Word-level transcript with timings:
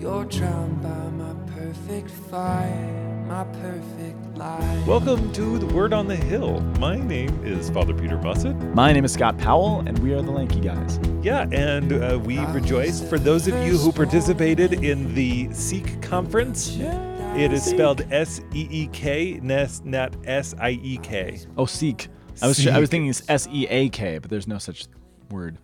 You're 0.00 0.24
drowned 0.24 0.82
by 0.82 1.10
my 1.10 1.34
perfect 1.54 2.10
fire, 2.10 3.22
my 3.28 3.44
perfect 3.44 4.38
lie. 4.38 4.84
Welcome 4.86 5.30
to 5.32 5.58
the 5.58 5.66
Word 5.74 5.92
on 5.92 6.08
the 6.08 6.16
Hill. 6.16 6.62
My 6.78 6.96
name 6.96 7.44
is 7.44 7.68
Father 7.68 7.92
Peter 7.92 8.16
Bussett. 8.16 8.56
My 8.74 8.94
name 8.94 9.04
is 9.04 9.12
Scott 9.12 9.36
Powell, 9.36 9.80
and 9.80 9.98
we 9.98 10.14
are 10.14 10.22
the 10.22 10.30
Lanky 10.30 10.60
Guys. 10.60 10.98
Yeah, 11.22 11.46
and 11.52 11.92
uh, 11.92 12.18
we 12.18 12.38
rejoice 12.46 13.06
for 13.06 13.18
those 13.18 13.46
of 13.46 13.54
you 13.66 13.76
who 13.76 13.92
participated 13.92 14.82
in 14.82 15.14
the 15.14 15.52
Seek 15.52 16.00
conference. 16.00 16.78
It 16.78 17.52
is 17.52 17.62
spelled 17.62 18.10
S 18.10 18.40
E 18.54 18.68
E 18.70 18.86
K, 18.94 19.38
not 19.42 20.16
S 20.24 20.54
I 20.58 20.70
E 20.82 20.96
K. 21.02 21.40
Oh, 21.58 21.66
Seek. 21.66 22.08
I 22.40 22.46
was 22.48 22.66
I 22.66 22.78
was 22.78 22.88
thinking 22.88 23.10
it's 23.10 23.22
S 23.28 23.46
E 23.52 23.66
A 23.68 23.90
K, 23.90 24.16
but 24.16 24.30
there's 24.30 24.48
no 24.48 24.56
such 24.56 24.86
word. 25.30 25.58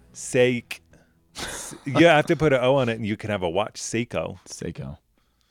Sake. 1.37 1.79
you 1.85 2.07
have 2.07 2.27
to 2.27 2.37
put 2.37 2.53
an 2.53 2.61
O 2.63 2.77
on 2.77 2.89
it, 2.89 2.95
and 2.95 3.07
you 3.07 3.17
can 3.17 3.31
have 3.31 3.43
a 3.43 3.49
watch. 3.51 3.75
Seiko. 3.81 4.39
Seiko. 4.49 4.99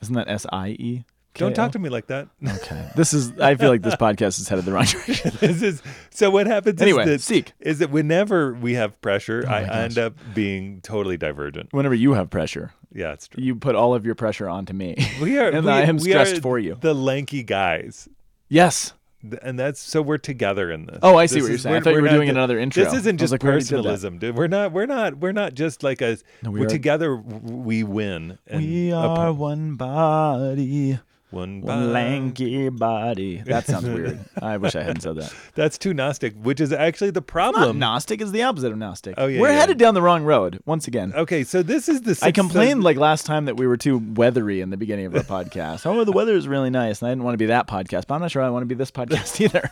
Isn't 0.02 0.16
that 0.16 0.28
S 0.30 0.46
I 0.52 0.70
E? 0.70 1.06
Don't 1.38 1.54
talk 1.54 1.74
to 1.74 1.80
me 1.80 1.90
like 1.90 2.08
that. 2.08 2.30
Okay. 2.48 2.90
This 2.96 3.14
is. 3.14 3.38
I 3.40 3.56
feel 3.56 3.70
like 3.70 3.82
this 3.82 3.96
podcast 3.96 4.40
is 4.40 4.48
headed 4.48 4.64
the 4.66 4.72
wrong 4.72 4.86
direction. 4.86 5.32
this 5.42 5.62
is 5.62 5.82
so. 6.10 6.30
What 6.30 6.48
happens 6.48 6.82
Anyway, 6.82 7.04
is 7.04 7.10
that, 7.10 7.22
Seek. 7.22 7.52
is 7.60 7.80
that 7.80 7.90
whenever 7.92 8.54
we 8.54 8.74
have 8.76 9.00
pressure, 9.02 9.44
oh 9.46 9.52
I 9.52 9.66
my 9.66 9.74
end 9.84 9.98
up 9.98 10.14
being 10.34 10.80
totally 10.82 11.18
divergent. 11.18 11.74
Whenever 11.74 11.94
you 11.96 12.14
have 12.14 12.30
pressure, 12.30 12.72
Yeah, 12.94 13.12
it's 13.12 13.28
true. 13.28 13.44
you 13.44 13.56
put 13.56 13.76
all 13.76 13.94
of 13.94 14.06
your 14.06 14.16
pressure 14.16 14.48
onto 14.48 14.72
me. 14.74 14.96
We 15.22 15.38
are. 15.38 15.50
and 15.52 15.66
we, 15.66 15.72
I 15.72 15.82
am 15.82 16.00
stressed 16.00 16.42
for 16.42 16.58
you. 16.58 16.78
The 16.80 16.94
lanky 16.94 17.44
guys. 17.44 18.08
Yes. 18.48 18.94
And 19.42 19.58
that's 19.60 19.80
so 19.80 20.02
we're 20.02 20.18
together 20.18 20.72
in 20.72 20.86
this. 20.86 21.00
Oh, 21.02 21.16
I 21.18 21.26
see 21.26 21.36
This 21.36 21.42
what 21.44 21.48
you're 21.48 21.56
is- 21.56 21.62
saying. 21.64 21.76
I 21.76 21.80
thought 21.82 21.94
you 21.96 22.02
were 22.02 22.10
doing 22.10 22.28
ju- 22.28 22.32
another 22.34 22.60
intro. 22.60 22.84
This 22.84 22.94
isn't 22.94 23.18
just 23.18 23.32
like, 23.32 23.44
we 23.44 23.50
already 23.50 23.64
did 23.66 23.70
that. 23.72 23.78
personalism, 23.78 24.18
dude. 24.20 24.36
We're 24.36 24.48
not. 24.48 24.72
We're 24.72 24.86
not. 24.86 25.18
We're 25.18 25.32
not 25.32 25.54
just 25.54 25.84
like 25.84 26.02
a. 26.02 26.18
No, 26.44 26.52
we 26.52 26.60
we're 26.60 26.66
are- 26.66 26.70
together. 26.70 27.16
We 27.16 27.84
win. 27.84 28.38
and 28.48 28.62
We 28.62 28.92
are 28.92 29.16
po- 29.16 29.34
one 29.34 29.76
body, 29.76 31.00
one. 31.36 31.62
one 31.62 31.94
lanky 31.94 32.70
body. 32.70 33.44
That 33.46 33.66
sounds 33.66 33.86
weird. 33.86 34.20
I 34.42 34.58
wish 34.58 34.76
I 34.76 34.82
hadn't 34.84 35.02
said 35.02 35.18
that. 35.18 35.34
That's 35.56 35.78
too 35.78 35.94
Gnostic, 35.94 36.34
which 36.42 36.60
is 36.60 36.72
actually 36.74 37.12
the 37.12 37.20
Not 37.20 37.28
problem. 37.28 37.80
Gnostic 37.80 38.22
is 38.22 38.32
the 38.32 38.44
opposite 38.44 38.72
of 38.72 38.78
Gnostic. 38.78 39.16
Oh, 39.18 39.28
yeah, 39.28 39.40
We're 39.40 39.50
yeah. 39.50 39.60
headed 39.60 39.78
down 39.78 39.94
the 39.94 40.02
wrong 40.02 40.24
road 40.24 40.60
once 40.66 40.88
again. 40.88 41.14
Okay, 41.16 41.44
so 41.44 41.62
this 41.62 41.88
is 41.88 42.02
the. 42.02 42.18
I 42.22 42.32
complained 42.32 42.84
like 42.84 42.98
last 42.98 43.26
time 43.26 43.46
that 43.46 43.56
we 43.58 43.68
were 43.68 43.78
too 43.78 43.98
weathery 44.16 44.62
in 44.62 44.70
the 44.72 44.78
beginning 44.78 45.06
of 45.06 45.16
our 45.16 45.22
podcast. 45.44 45.86
Oh, 45.86 46.04
the 46.04 46.12
weather 46.12 46.36
is 46.36 46.48
really 46.48 46.70
nice, 46.70 47.02
and 47.02 47.08
I 47.08 47.12
didn't 47.12 47.24
want 47.24 47.34
to 47.36 47.38
be 47.38 47.46
that 47.48 47.68
podcast, 47.68 48.08
but 48.08 48.16
I'm 48.16 48.22
not 48.22 48.32
sure 48.32 48.42
I 48.42 48.50
want 48.50 48.64
to 48.64 48.68
be 48.68 48.76
this 48.76 48.92
podcast 48.92 49.40
either. 49.42 49.70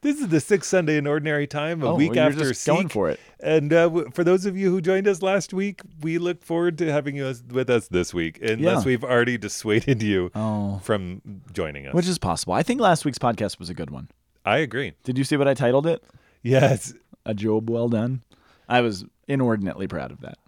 This 0.00 0.18
is 0.20 0.28
the 0.28 0.40
sixth 0.40 0.68
Sunday 0.70 0.96
in 0.96 1.06
Ordinary 1.06 1.46
Time, 1.46 1.82
a 1.82 1.90
Oh, 1.90 1.94
week 1.94 2.14
you're 2.14 2.24
after 2.24 2.52
going 2.66 2.88
for 2.88 3.10
it. 3.10 3.20
And 3.40 3.72
uh, 3.72 3.84
w- 3.84 4.10
for 4.12 4.24
those 4.24 4.46
of 4.46 4.56
you 4.56 4.70
who 4.70 4.80
joined 4.80 5.06
us 5.06 5.22
last 5.22 5.54
week, 5.54 5.80
we 6.00 6.18
look 6.18 6.42
forward 6.44 6.76
to 6.78 6.90
having 6.92 7.14
you 7.16 7.26
as- 7.26 7.42
with 7.44 7.70
us 7.70 7.86
this 7.88 8.12
week, 8.12 8.38
unless 8.42 8.80
Yeah. 8.82 8.84
we've 8.84 9.04
already 9.04 9.38
dissuaded 9.38 10.02
you 10.02 10.30
Oh. 10.34 10.80
from 10.82 11.22
joining 11.52 11.86
us. 11.86 11.94
Which 11.94 12.08
is 12.08 12.18
possible. 12.18 12.54
I 12.54 12.62
think 12.64 12.80
last 12.80 13.04
week's 13.04 13.18
podcast 13.18 13.58
was 13.58 13.70
a 13.70 13.74
good 13.74 13.90
one. 13.90 14.08
I 14.44 14.58
agree. 14.58 14.94
Did 15.04 15.18
you 15.18 15.24
see 15.24 15.36
what 15.36 15.46
I 15.46 15.54
titled 15.54 15.86
it? 15.86 16.02
Yes. 16.42 16.94
A 17.26 17.34
job 17.34 17.70
well 17.70 17.88
done. 17.88 18.22
I 18.68 18.80
was 18.80 19.04
inordinately 19.28 19.86
proud 19.86 20.10
of 20.10 20.20
that. 20.22 20.38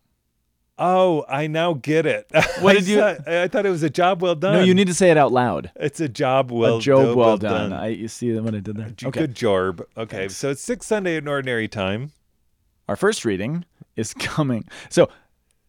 Oh, 0.82 1.26
I 1.28 1.46
now 1.46 1.74
get 1.74 2.06
it. 2.06 2.26
What 2.60 2.76
I 2.76 2.80
did 2.80 2.88
you- 2.88 2.96
thought- 2.98 3.28
I 3.28 3.48
thought 3.48 3.66
it 3.66 3.70
was 3.70 3.82
a 3.82 3.90
job 3.90 4.22
well 4.22 4.34
done. 4.34 4.54
No, 4.54 4.60
you 4.64 4.74
need 4.74 4.86
to 4.88 4.94
say 4.94 5.10
it 5.10 5.16
out 5.18 5.30
loud. 5.30 5.70
It's 5.76 6.00
a 6.00 6.08
job 6.08 6.50
well. 6.50 6.78
a 6.78 6.80
job 6.80 7.16
well, 7.16 7.36
done. 7.36 7.72
I, 7.72 7.88
you 7.88 8.08
see 8.08 8.32
what 8.38 8.54
I 8.54 8.60
did 8.60 8.76
there? 8.76 8.86
Okay. 9.04 9.10
Good 9.20 9.34
job. 9.34 9.82
Okay, 9.96 10.28
so 10.28 10.50
it's 10.50 10.62
sixth 10.62 10.88
Sunday 10.88 11.16
in 11.16 11.28
Ordinary 11.28 11.68
Time. 11.68 12.12
Our 12.90 12.96
first 12.96 13.24
reading 13.24 13.64
is 13.94 14.12
coming. 14.18 14.64
So, 14.88 15.08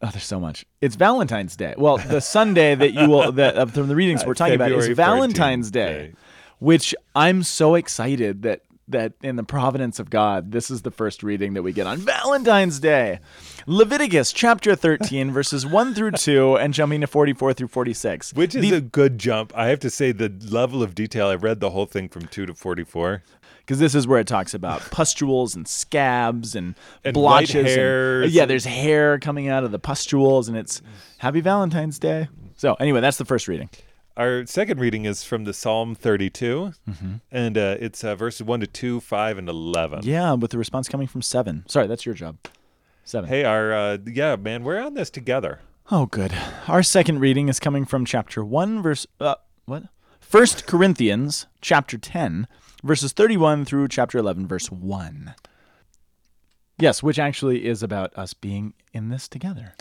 oh, 0.02 0.10
there's 0.10 0.24
so 0.24 0.40
much. 0.40 0.66
It's 0.80 0.96
Valentine's 0.96 1.54
Day. 1.54 1.72
Well, 1.78 1.98
the 1.98 2.20
Sunday 2.20 2.74
that 2.74 2.92
you 2.94 3.08
will 3.08 3.30
that 3.40 3.56
uh, 3.56 3.66
from 3.66 3.86
the 3.86 3.94
readings 3.94 4.26
we're 4.26 4.34
talking 4.34 4.56
about 4.56 4.72
is 4.72 4.88
Valentine's 4.88 5.70
Day, 5.70 5.86
Day. 6.08 6.14
which 6.58 6.96
I'm 7.14 7.44
so 7.44 7.76
excited 7.76 8.42
that 8.42 8.62
that 8.88 9.12
in 9.22 9.36
the 9.36 9.44
providence 9.44 10.00
of 10.00 10.10
God, 10.10 10.50
this 10.50 10.68
is 10.68 10.82
the 10.82 10.90
first 10.90 11.22
reading 11.22 11.54
that 11.54 11.62
we 11.62 11.72
get 11.72 11.86
on 11.86 11.98
Valentine's 11.98 12.80
Day. 12.80 13.20
Leviticus 13.66 14.32
chapter 14.32 14.74
13 14.74 15.30
verses 15.32 15.64
1 15.64 15.94
through 15.94 16.10
2 16.10 16.56
and 16.58 16.74
jumping 16.74 17.00
to 17.02 17.06
44 17.06 17.54
through 17.54 17.68
46. 17.68 18.34
Which 18.34 18.56
is 18.56 18.62
The- 18.62 18.76
a 18.78 18.80
good 18.80 19.18
jump. 19.18 19.52
I 19.56 19.68
have 19.68 19.78
to 19.80 19.90
say 19.90 20.10
the 20.10 20.28
level 20.50 20.82
of 20.82 20.96
detail. 20.96 21.28
I 21.28 21.36
read 21.36 21.60
the 21.60 21.70
whole 21.70 21.86
thing 21.86 22.08
from 22.08 22.26
two 22.26 22.44
to 22.46 22.54
forty-four. 22.54 23.22
Because 23.64 23.78
this 23.78 23.94
is 23.94 24.06
where 24.06 24.20
it 24.20 24.26
talks 24.26 24.54
about 24.54 24.80
pustules 24.90 25.54
and 25.56 25.66
scabs 25.68 26.54
and, 26.54 26.74
And 27.04 27.14
blotches. 27.14 27.76
and- 27.76 28.30
yeah, 28.32 28.44
there's 28.44 28.64
hair 28.64 29.18
coming 29.18 29.48
out 29.48 29.64
of 29.64 29.70
the 29.72 29.78
pustules, 29.78 30.48
and 30.48 30.56
it's 30.56 30.82
Happy 31.18 31.40
Valentine's 31.40 31.98
Day. 31.98 32.28
So 32.56 32.74
anyway, 32.74 33.00
that's 33.00 33.16
the 33.18 33.24
first 33.24 33.48
reading. 33.48 33.70
Our 34.16 34.44
second 34.44 34.78
reading 34.78 35.06
is 35.06 35.24
from 35.24 35.44
the 35.44 35.54
Psalm 35.54 35.94
32, 35.94 36.74
Mm-hmm. 36.88 37.12
and 37.30 37.56
uh, 37.56 37.76
it's 37.80 38.04
uh, 38.04 38.14
verses 38.14 38.42
1 38.46 38.60
to 38.60 38.66
2, 38.66 39.00
5, 39.00 39.38
and 39.38 39.48
11. 39.48 40.00
Yeah, 40.02 40.34
with 40.34 40.50
the 40.50 40.58
response 40.58 40.86
coming 40.88 41.06
from 41.06 41.22
seven. 41.22 41.64
Sorry, 41.66 41.86
that's 41.86 42.04
your 42.04 42.14
job. 42.14 42.36
Seven. 43.04 43.28
Hey, 43.30 43.44
our, 43.44 43.72
uh, 43.72 43.98
yeah, 44.06 44.36
man, 44.36 44.64
we're 44.64 44.80
on 44.80 44.94
this 44.94 45.08
together. 45.08 45.60
Oh, 45.90 46.06
good. 46.06 46.32
Our 46.68 46.82
second 46.82 47.20
reading 47.20 47.48
is 47.48 47.58
coming 47.58 47.84
from 47.86 48.04
chapter 48.04 48.44
one, 48.44 48.82
verse 48.82 49.06
uh, 49.18 49.34
what? 49.64 49.84
First 50.20 50.66
Corinthians 50.66 51.46
chapter 51.60 51.98
ten, 51.98 52.46
verses 52.82 53.12
thirty-one 53.12 53.64
through 53.64 53.88
chapter 53.88 54.18
eleven, 54.18 54.46
verse 54.46 54.70
one. 54.70 55.34
Yes, 56.78 57.02
which 57.02 57.18
actually 57.18 57.66
is 57.66 57.82
about 57.82 58.12
us 58.16 58.34
being 58.34 58.74
in 58.92 59.08
this 59.08 59.28
together. 59.28 59.74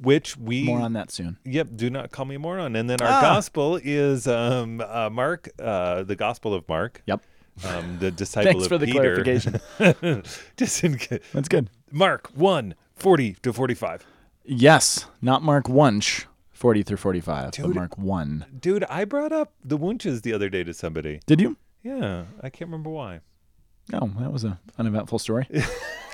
Which 0.00 0.36
we, 0.36 0.64
More 0.64 0.80
on 0.80 0.94
that 0.94 1.10
soon. 1.12 1.36
yep, 1.44 1.68
do 1.76 1.90
not 1.90 2.10
call 2.10 2.24
me 2.24 2.38
moron. 2.38 2.74
And 2.74 2.88
then 2.88 3.00
our 3.02 3.08
Ah. 3.08 3.20
gospel 3.20 3.78
is 3.82 4.26
um, 4.26 4.80
uh, 4.80 5.10
Mark, 5.10 5.50
uh, 5.60 6.02
the 6.04 6.16
Gospel 6.16 6.54
of 6.54 6.66
Mark, 6.68 7.02
Yep. 7.06 7.20
um, 7.68 7.98
the 8.00 8.10
disciple 8.22 8.52
Thanks 8.52 8.64
of 8.64 8.68
for 8.70 8.78
the 8.78 8.86
Peter. 8.86 9.22
clarification. 9.22 10.22
Just 10.56 10.82
in 10.84 10.96
ca- 10.98 11.18
That's 11.34 11.48
good. 11.48 11.68
Mark 11.90 12.28
1, 12.34 12.74
40 12.94 13.34
to 13.42 13.52
45. 13.52 14.06
Yes, 14.44 15.04
not 15.20 15.42
Mark 15.42 15.68
Wunsch, 15.68 16.24
40 16.50 16.82
through 16.82 16.96
45, 16.96 17.52
but 17.60 17.74
Mark 17.74 17.98
1. 17.98 18.46
Dude, 18.58 18.84
I 18.84 19.04
brought 19.04 19.32
up 19.32 19.52
the 19.62 19.76
Wunches 19.78 20.22
the 20.22 20.32
other 20.32 20.48
day 20.48 20.64
to 20.64 20.72
somebody. 20.72 21.20
Did 21.26 21.42
you? 21.42 21.58
Yeah, 21.82 22.24
I 22.42 22.50
can't 22.50 22.68
remember 22.70 22.90
why. 22.90 23.20
No, 23.90 24.10
that 24.18 24.32
was 24.32 24.44
an 24.44 24.58
uneventful 24.78 25.18
story. 25.18 25.46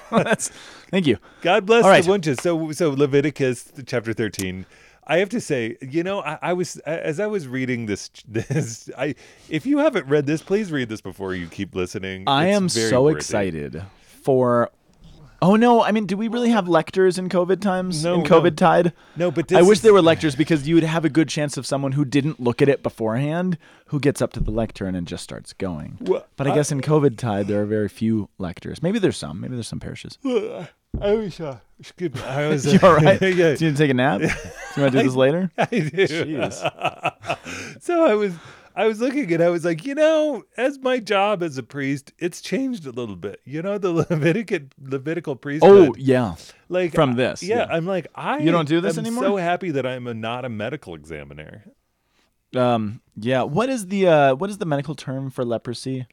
That's, 0.10 0.50
thank 0.91 1.06
you. 1.06 1.19
God 1.43 1.66
bless 1.66 1.84
All 1.84 1.91
right. 1.91 2.04
the 2.04 2.10
Wunches. 2.10 2.41
So, 2.41 2.71
so 2.72 2.91
Leviticus 2.91 3.72
chapter 3.87 4.12
13. 4.12 4.65
I 5.09 5.19
have 5.19 5.28
to 5.31 5.41
say, 5.41 5.76
you 5.81 6.03
know, 6.05 6.21
I, 6.21 6.38
I 6.43 6.53
was 6.53 6.76
as 6.78 7.19
I 7.21 7.26
was 7.26 7.47
reading 7.49 7.87
this. 7.87 8.10
This, 8.28 8.91
I 8.97 9.15
if 9.49 9.66
you 9.66 9.78
haven't 9.78 10.06
read 10.06 10.26
this, 10.26 10.43
please 10.43 10.71
read 10.72 10.88
this 10.88 11.00
before 11.00 11.34
you 11.34 11.47
keep 11.49 11.75
listening. 11.75 12.25
I 12.26 12.49
It's 12.49 12.56
am 12.56 12.69
so 12.69 13.05
worthy. 13.05 13.16
excited 13.16 13.82
for. 14.22 14.71
Oh 15.43 15.57
no! 15.57 15.83
I 15.83 15.93
mean, 15.93 16.07
do 16.07 16.17
we 16.17 16.29
really 16.29 16.51
have 16.51 16.67
lectors 16.69 17.19
in 17.19 17.29
COVID 17.29 17.61
times? 17.61 18.03
No, 18.03 18.15
in 18.15 18.23
no. 18.23 18.27
COVID 18.29 18.57
tide. 18.57 18.93
No, 19.17 19.31
but 19.31 19.53
I 19.53 19.63
wish 19.63 19.79
is- 19.79 19.83
there 19.83 19.93
were 19.93 20.03
lectors 20.03 20.35
because 20.35 20.67
you 20.67 20.75
would 20.75 20.85
have 20.85 21.05
a 21.05 21.09
good 21.11 21.29
chance 21.29 21.57
of 21.57 21.67
someone 21.67 21.93
who 21.93 22.05
didn't 22.05 22.41
look 22.41 22.63
at 22.63 22.69
it 22.69 22.83
beforehand, 22.83 23.59
who 23.87 24.01
gets 24.01 24.23
up 24.23 24.33
to 24.35 24.41
the 24.41 24.51
lectern 24.51 24.95
and 24.95 25.07
just 25.07 25.23
starts 25.25 25.53
going. 25.53 25.99
Well, 26.01 26.27
but 26.37 26.47
I 26.47 26.55
guess 26.55 26.73
in 26.73 26.81
COVID 26.81 27.19
tide 27.19 27.47
there 27.49 27.61
are 27.63 27.67
very 27.67 27.89
few 27.89 28.29
lectors. 28.39 28.83
Maybe 28.83 28.99
there's 28.99 29.17
some. 29.19 29.41
Maybe 29.41 29.55
there's 29.55 29.69
some 29.69 29.81
parishes. 29.81 30.19
I 30.25 31.13
was. 31.13 31.39
Uh, 31.39 31.59
excuse 31.79 32.15
me. 32.15 32.23
I 32.23 32.49
was. 32.49 32.65
You 32.73 32.79
all 32.83 32.95
right? 32.95 33.21
yeah, 33.21 33.29
Do 33.55 33.65
you 33.67 33.71
need 33.71 33.77
to 33.77 33.77
take 33.77 33.91
a 33.91 33.95
nap? 33.95 34.21
Do 34.21 34.27
you 34.29 34.83
want 34.83 34.93
to 34.93 34.99
do 34.99 35.03
this 35.05 35.15
later? 35.15 35.51
I 35.59 35.67
do. 35.67 35.91
Jeez. 35.91 37.83
so 37.83 38.05
I 38.07 38.15
was. 38.15 38.33
I 38.76 38.87
was 38.87 39.00
looking 39.00 39.25
at 39.25 39.32
and 39.32 39.42
I 39.42 39.48
was 39.48 39.64
like, 39.64 39.87
you 39.87 39.94
know, 39.94 40.44
as 40.59 40.78
my 40.78 40.98
job 40.98 41.42
as 41.42 41.56
a 41.56 41.62
priest, 41.62 42.12
it's 42.19 42.42
changed 42.42 42.87
a 42.87 42.91
little 42.91 43.16
bit. 43.16 43.41
You 43.44 43.62
know, 43.62 43.78
the 43.78 43.91
Levitical 44.10 44.69
Levitical 44.78 45.34
priesthood. 45.34 45.88
Oh 45.91 45.94
yeah. 45.98 46.34
like 46.69 46.92
from 46.92 47.14
this, 47.14 47.42
Yeah, 47.42 47.56
yeah. 47.56 47.66
I'm 47.70 47.87
like 47.87 48.06
I. 48.14 48.38
You 48.38 48.53
don't 48.53 48.69
do 48.69 48.82
this 48.82 48.98
am 48.98 49.06
anymore? 49.06 49.25
So 49.25 49.37
happy 49.37 49.70
that 49.70 49.87
I'm 49.87 50.06
a, 50.06 50.12
not 50.12 50.44
a 50.44 50.50
medical 50.50 50.94
examiner. 50.94 51.64
Um, 52.55 53.00
yeah. 53.17 53.43
What 53.43 53.70
is 53.70 53.87
the 53.87 54.08
uh, 54.08 54.34
what 54.34 54.50
is 54.50 54.58
the 54.58 54.67
medical 54.67 54.94
term 54.94 55.31
for 55.31 55.43
leprosy? 55.43 56.06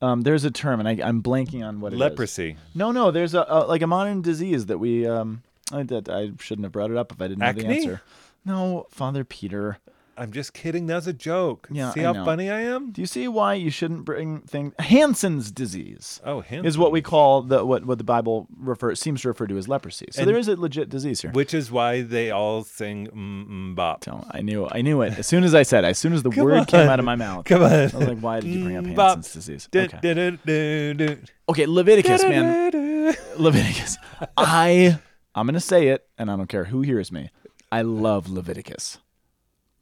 Um, 0.00 0.22
there's 0.22 0.44
a 0.44 0.50
term, 0.50 0.80
and 0.80 0.88
I, 0.88 1.06
I'm 1.06 1.22
blanking 1.22 1.66
on 1.66 1.80
what 1.80 1.92
it 1.92 1.96
is. 1.96 2.00
Leprosy. 2.00 2.56
No, 2.74 2.92
no. 2.92 3.10
There's 3.10 3.34
a, 3.34 3.44
a 3.48 3.66
like 3.66 3.82
a 3.82 3.88
modern 3.88 4.22
disease 4.22 4.66
that 4.66 4.78
we 4.78 5.06
um. 5.06 5.42
I, 5.72 5.84
that 5.84 6.08
I 6.08 6.32
shouldn't 6.40 6.64
have 6.64 6.72
brought 6.72 6.90
it 6.90 6.96
up 6.96 7.12
if 7.12 7.20
I 7.20 7.28
didn't 7.28 7.40
know 7.40 7.52
the 7.52 7.66
answer. 7.66 8.02
No, 8.44 8.86
Father 8.90 9.24
Peter. 9.24 9.78
I'm 10.20 10.32
just 10.32 10.52
kidding. 10.52 10.84
That's 10.86 11.06
a 11.06 11.12
joke. 11.14 11.66
Yeah, 11.72 11.92
See 11.92 12.00
I 12.00 12.04
how 12.04 12.12
know. 12.12 12.24
funny 12.26 12.50
I 12.50 12.60
am? 12.60 12.92
Do 12.92 13.00
you 13.00 13.06
see 13.06 13.26
why 13.26 13.54
you 13.54 13.70
shouldn't 13.70 14.04
bring 14.04 14.40
things? 14.42 14.74
Hansen's 14.78 15.50
disease 15.50 16.20
Oh, 16.24 16.40
him. 16.42 16.66
is 16.66 16.76
what 16.76 16.92
we 16.92 17.00
call 17.00 17.40
the 17.42 17.64
what 17.64 17.86
what 17.86 17.96
the 17.98 18.04
Bible 18.04 18.46
refer 18.56 18.94
seems 18.94 19.22
to 19.22 19.28
refer 19.28 19.46
to 19.46 19.56
as 19.56 19.66
leprosy. 19.66 20.08
So 20.12 20.20
And- 20.20 20.28
there 20.28 20.36
is 20.36 20.46
a 20.46 20.56
legit 20.56 20.90
disease 20.90 21.22
here. 21.22 21.30
Which 21.32 21.54
is 21.54 21.70
why 21.72 22.02
they 22.02 22.30
all 22.30 22.64
sing 22.64 23.06
mm, 23.08 23.74
bop. 23.74 24.04
So 24.04 24.22
I 24.30 24.42
knew 24.42 24.68
I 24.70 24.82
knew 24.82 25.00
it 25.00 25.18
as 25.18 25.26
soon 25.26 25.42
as 25.42 25.54
I 25.54 25.62
said. 25.62 25.84
As 25.86 25.96
soon 25.98 26.12
as 26.12 26.22
the 26.22 26.30
word 26.30 26.66
came 26.68 26.88
out 26.88 26.98
of 26.98 27.04
my 27.06 27.16
mouth. 27.16 27.46
Come 27.46 27.62
on. 27.62 27.72
I 27.72 27.82
was 27.84 27.94
like, 27.94 28.18
why 28.20 28.40
did 28.40 28.50
you 28.50 28.62
bring 28.64 28.76
up. 28.76 28.84
Hansen's 29.16 29.32
disease? 29.32 29.68
Okay. 29.74 30.38
Okay, 31.48 31.66
Leviticus, 31.66 32.22
man. 32.22 33.16
Leviticus. 33.38 33.96
I 34.36 34.98
I'm 35.34 35.46
gonna 35.46 35.60
say 35.60 35.88
it, 35.88 36.06
and 36.18 36.30
I 36.30 36.36
don't 36.36 36.48
care 36.48 36.64
who 36.64 36.82
hears 36.82 37.10
me. 37.10 37.30
I 37.72 37.82
love 37.82 38.28
Leviticus. 38.28 38.98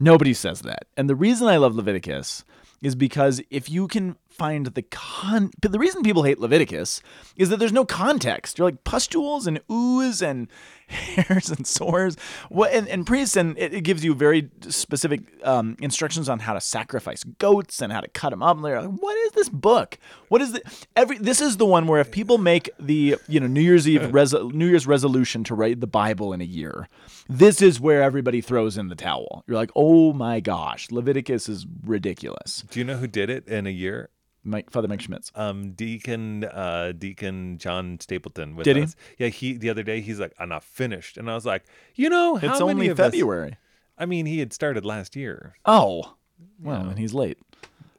Nobody 0.01 0.35
says 0.35 0.63
that. 0.63 0.87
And 0.97 1.09
the 1.09 1.17
reason 1.17 1.49
I 1.49 1.57
love 1.57 1.75
Leviticus 1.75 2.45
is 2.83 2.95
because 2.95 3.41
if 3.51 3.69
you 3.69 3.89
can 3.89 4.17
find 4.39 4.67
the 4.67 4.83
con 4.83 5.51
but 5.61 5.73
the 5.73 5.79
reason 5.79 6.03
people 6.03 6.23
hate 6.23 6.39
Leviticus 6.39 7.03
is 7.37 7.49
that 7.51 7.59
there's 7.59 7.73
no 7.73 7.85
context. 7.85 8.59
You're 8.59 8.69
like 8.69 8.85
pustules 8.85 9.47
and 9.47 9.61
ooze 9.71 10.23
and 10.23 10.49
hairs 10.89 11.51
and 11.51 11.67
sores. 11.67 12.17
What 12.49 12.73
and, 12.73 12.89
and 12.89 13.07
priests 13.07 13.37
and 13.37 13.59
it, 13.59 13.75
it 13.75 13.81
gives 13.83 14.05
you 14.05 14.15
very 14.15 14.51
specific 14.69 15.21
um, 15.45 15.77
instructions 15.81 16.29
on 16.29 16.39
how 16.39 16.55
to 16.55 16.61
sacrifice 16.61 17.25
goats 17.25 17.83
and 17.83 17.93
how 17.93 18.01
to 18.01 18.09
cut 18.09 18.31
them 18.31 18.43
up. 18.43 18.57
And 18.57 18.65
they're 18.65 18.81
like, 18.81 18.99
what 18.99 19.17
is 19.27 19.33
this 19.33 19.49
book? 19.49 19.99
What 20.29 20.41
is 20.41 20.53
the 20.53 20.63
every 20.97 21.19
this 21.19 21.41
is 21.41 21.57
the 21.57 21.67
one 21.67 21.87
where 21.87 22.01
if 22.01 22.11
people 22.11 22.39
make 22.39 22.71
the 22.79 23.17
you 23.27 23.41
know 23.41 23.47
New 23.47 23.61
Year's 23.61 23.89
Eve 23.89 24.13
New 24.55 24.67
Year's 24.67 24.87
resolution 24.87 25.45
to 25.45 25.55
write 25.55 25.81
the 25.81 25.87
Bible 25.87 26.33
in 26.33 26.41
a 26.41 26.45
year, 26.45 26.89
this 27.29 27.61
is 27.61 27.81
where 27.81 28.03
everybody 28.03 28.41
throws 28.41 28.79
in 28.79 28.89
the 28.89 28.95
towel. 28.95 29.45
You're 29.47 29.57
like, 29.57 29.73
oh 29.75 30.13
my 30.13 30.41
gosh, 30.41 30.91
Leviticus 30.91 31.49
is 31.49 31.67
ridiculous. 31.85 32.65
Do 32.71 32.79
you 32.79 32.85
know 32.85 32.97
who 32.97 33.07
did 33.07 33.29
it 33.29 33.47
in 33.47 33.67
a 33.67 33.71
year? 33.71 34.11
Mike, 34.49 34.71
Father 34.71 34.89
Mike 34.89 35.01
Schmitz. 35.01 35.31
Um, 35.35 35.73
Deacon, 35.73 36.45
uh, 36.45 36.93
Deacon 36.97 37.59
John 37.59 37.99
Stapleton 38.01 38.57
with 38.57 38.65
Did 38.65 38.77
he? 38.77 38.87
Yeah, 39.19 39.29
he 39.29 39.53
the 39.57 39.71
other 39.71 39.83
day 39.83 40.01
he's 40.01 40.19
like, 40.19 40.33
I'm 40.39 40.49
not 40.49 40.65
finished, 40.65 41.17
and 41.17 41.31
I 41.31 41.35
was 41.35 41.47
like, 41.47 41.65
you 41.95 42.09
know, 42.11 42.37
how 42.37 42.51
It's 42.51 42.61
many 42.61 42.71
only 42.73 42.89
of 42.89 42.99
us- 43.01 43.13
February. 43.13 43.57
I 43.97 44.07
mean, 44.07 44.27
he 44.27 44.39
had 44.39 44.53
started 44.53 44.85
last 44.85 45.17
year. 45.17 45.55
Oh, 45.65 46.15
well, 46.63 46.83
and 46.89 46.99
he's 46.99 47.15
late. 47.15 47.39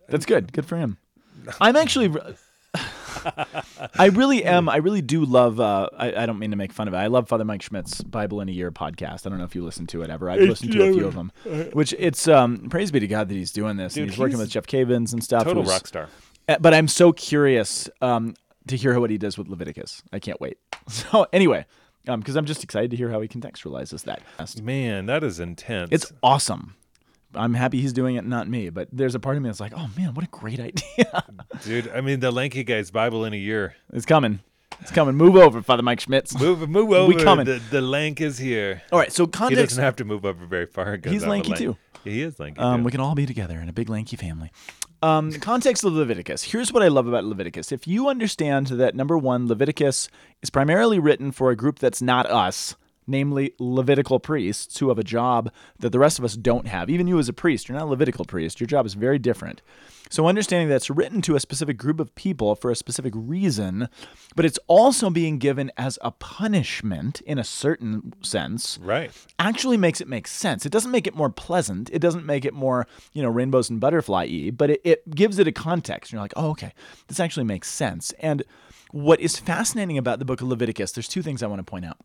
That's 0.07 0.25
good. 0.25 0.53
Good 0.53 0.65
for 0.65 0.77
him. 0.77 0.97
I'm 1.61 1.75
actually. 1.75 2.13
I 3.95 4.05
really 4.13 4.43
am. 4.45 4.69
I 4.69 4.77
really 4.77 5.01
do 5.01 5.25
love. 5.25 5.59
Uh, 5.59 5.89
I, 5.97 6.13
I 6.23 6.25
don't 6.25 6.39
mean 6.39 6.51
to 6.51 6.57
make 6.57 6.71
fun 6.71 6.87
of 6.87 6.93
it. 6.93 6.97
I 6.97 7.07
love 7.07 7.27
Father 7.27 7.43
Mike 7.43 7.61
Schmitz's 7.61 8.01
Bible 8.03 8.39
in 8.41 8.49
a 8.49 8.51
Year 8.51 8.71
podcast. 8.71 9.25
I 9.25 9.29
don't 9.29 9.39
know 9.39 9.43
if 9.45 9.55
you 9.55 9.63
listen 9.63 9.87
to 9.87 10.01
it 10.03 10.09
ever. 10.09 10.29
I've 10.29 10.41
listened 10.41 10.71
to 10.73 10.83
a 10.89 10.93
few 10.93 11.05
of 11.05 11.15
them. 11.15 11.31
Which 11.73 11.93
it's 11.97 12.27
um 12.27 12.69
praise 12.69 12.91
be 12.91 12.99
to 12.99 13.07
God 13.07 13.27
that 13.29 13.35
he's 13.35 13.51
doing 13.51 13.77
this. 13.77 13.95
and 13.97 14.03
Dude, 14.05 14.11
he's 14.11 14.19
working 14.19 14.37
with 14.37 14.49
Jeff 14.49 14.67
Cavins 14.67 15.11
and 15.13 15.23
stuff. 15.23 15.43
Total 15.43 15.63
who's- 15.63 15.73
rock 15.73 15.87
star. 15.87 16.09
Uh, 16.49 16.57
But 16.59 16.73
I'm 16.73 16.87
so 16.87 17.11
curious 17.13 17.89
um 18.01 18.33
to 18.67 18.75
hear 18.75 18.99
what 18.99 19.09
he 19.09 19.17
does 19.17 19.37
with 19.37 19.47
Leviticus. 19.47 20.03
I 20.11 20.19
can't 20.19 20.39
wait. 20.41 20.57
So 20.89 21.27
anyway, 21.31 21.65
um 22.07 22.19
because 22.19 22.35
I'm 22.35 22.45
just 22.45 22.63
excited 22.63 22.89
to 22.91 22.97
hear 22.97 23.09
how 23.11 23.21
he 23.21 23.27
contextualizes 23.27 24.03
that. 24.05 24.21
Man, 24.61 25.05
that 25.05 25.23
is 25.23 25.39
intense. 25.39 25.89
It's 25.91 26.11
awesome. 26.23 26.75
I'm 27.35 27.53
happy 27.53 27.79
he's 27.79 27.93
doing 27.93 28.15
it, 28.15 28.25
not 28.25 28.47
me. 28.47 28.69
But 28.69 28.87
there's 28.91 29.13
a 29.13 29.19
part 29.19 29.37
of 29.37 29.43
me 29.43 29.49
that's 29.49 29.59
like, 29.59 29.73
oh 29.75 29.87
man, 29.95 30.15
what 30.15 30.25
a 30.25 30.29
great 30.29 30.59
idea. 30.69 31.23
dude. 31.63 31.89
I 31.89 32.01
mean, 32.01 32.19
the 32.21 32.31
lanky 32.31 32.63
guy's 32.63 32.89
Bible 32.89 33.23
in 33.25 33.33
a 33.33 33.37
year. 33.37 33.75
it's 33.93 34.05
coming. 34.07 34.39
It's 34.81 34.91
coming. 34.91 35.15
Move 35.15 35.35
over, 35.35 35.61
Father 35.61 35.83
Mike 35.83 35.99
Schmitz. 35.99 36.39
Move, 36.39 36.67
move 36.69 36.91
over. 36.91 37.19
coming. 37.23 37.45
The, 37.45 37.61
the 37.69 37.81
lank 37.81 38.21
is 38.21 38.37
here. 38.37 38.81
All 38.91 38.97
right, 38.97 39.11
so 39.11 39.25
He 39.25 39.31
context. 39.31 39.69
doesn't 39.71 39.83
have 39.83 39.97
to 39.97 40.05
move 40.05 40.25
over 40.25 40.45
very 40.45 40.65
far. 40.67 40.97
He's 41.03 41.25
lanky 41.27 41.49
lank- 41.49 41.59
too. 41.59 41.77
Yeah, 42.05 42.13
he 42.13 42.21
is 42.21 42.39
lanky. 42.39 42.61
Um, 42.61 42.83
we 42.85 42.91
can 42.91 43.01
all 43.01 43.13
be 43.13 43.25
together 43.25 43.59
in 43.59 43.67
a 43.67 43.73
big 43.73 43.89
lanky 43.89 44.15
family. 44.15 44.51
Um, 45.01 45.31
context 45.33 45.83
of 45.83 45.93
Leviticus. 45.93 46.43
Here's 46.43 46.73
what 46.73 46.83
I 46.83 46.89
love 46.89 47.07
about 47.07 47.23
Leviticus. 47.23 47.71
If 47.71 47.87
you 47.87 48.09
understand 48.09 48.67
that 48.67 48.95
number 48.95 49.17
one, 49.17 49.47
Leviticus 49.47 50.09
is 50.41 50.49
primarily 50.49 50.99
written 50.99 51.31
for 51.31 51.51
a 51.51 51.55
group 51.55 51.79
that's 51.79 52.01
not 52.01 52.25
us, 52.25 52.75
namely 53.09 53.53
Levitical 53.59 54.19
priests 54.19 54.79
who 54.79 54.89
have 54.89 54.99
a 54.99 55.03
job 55.03 55.51
that 55.79 55.91
the 55.91 55.99
rest 55.99 56.19
of 56.19 56.25
us 56.25 56.35
don't 56.35 56.67
have. 56.67 56.89
Even 56.89 57.07
you 57.07 57.19
as 57.19 57.27
a 57.27 57.33
priest, 57.33 57.67
you're 57.67 57.77
not 57.77 57.87
a 57.87 57.89
Levitical 57.89 58.25
priest. 58.25 58.59
Your 58.59 58.67
job 58.67 58.85
is 58.85 58.93
very 58.93 59.19
different. 59.19 59.61
So 60.11 60.27
understanding 60.27 60.69
that 60.69 60.75
it's 60.75 60.89
written 60.89 61.21
to 61.23 61.35
a 61.35 61.39
specific 61.39 61.77
group 61.77 61.99
of 61.99 62.15
people 62.15 62.55
for 62.55 62.71
a 62.71 62.75
specific 62.75 63.13
reason, 63.15 63.89
but 64.35 64.43
it's 64.43 64.57
also 64.65 65.11
being 65.11 65.37
given 65.37 65.71
as 65.77 65.99
a 66.01 66.09
punishment 66.09 67.21
in 67.21 67.37
a 67.37 67.43
certain 67.43 68.13
sense 68.23 68.79
right. 68.81 69.11
actually 69.37 69.77
makes 69.77 70.01
it 70.01 70.07
make 70.07 70.27
sense. 70.27 70.65
It 70.65 70.71
doesn't 70.71 70.89
make 70.89 71.05
it 71.05 71.15
more 71.15 71.29
pleasant. 71.29 71.91
It 71.93 71.99
doesn't 71.99 72.25
make 72.25 72.43
it 72.43 72.55
more, 72.55 72.87
you 73.13 73.21
know, 73.21 73.29
rainbows 73.29 73.69
and 73.69 73.79
butterfly 73.79 74.27
y, 74.31 74.51
but 74.51 74.71
it, 74.71 74.81
it 74.83 75.15
gives 75.15 75.37
it 75.37 75.47
a 75.47 75.51
context. 75.51 76.11
You're 76.11 76.21
like, 76.21 76.33
oh, 76.35 76.49
okay, 76.51 76.73
this 77.07 77.19
actually 77.19 77.45
makes 77.45 77.69
sense. 77.69 78.11
And 78.19 78.43
what 78.91 79.19
is 79.19 79.37
fascinating 79.37 79.99
about 79.99 80.17
the 80.17 80.25
book 80.25 80.41
of 80.41 80.47
Leviticus, 80.47 80.91
there's 80.91 81.07
two 81.07 81.21
things 81.21 81.43
I 81.43 81.47
want 81.47 81.59
to 81.59 81.63
point 81.63 81.85
out. 81.85 81.97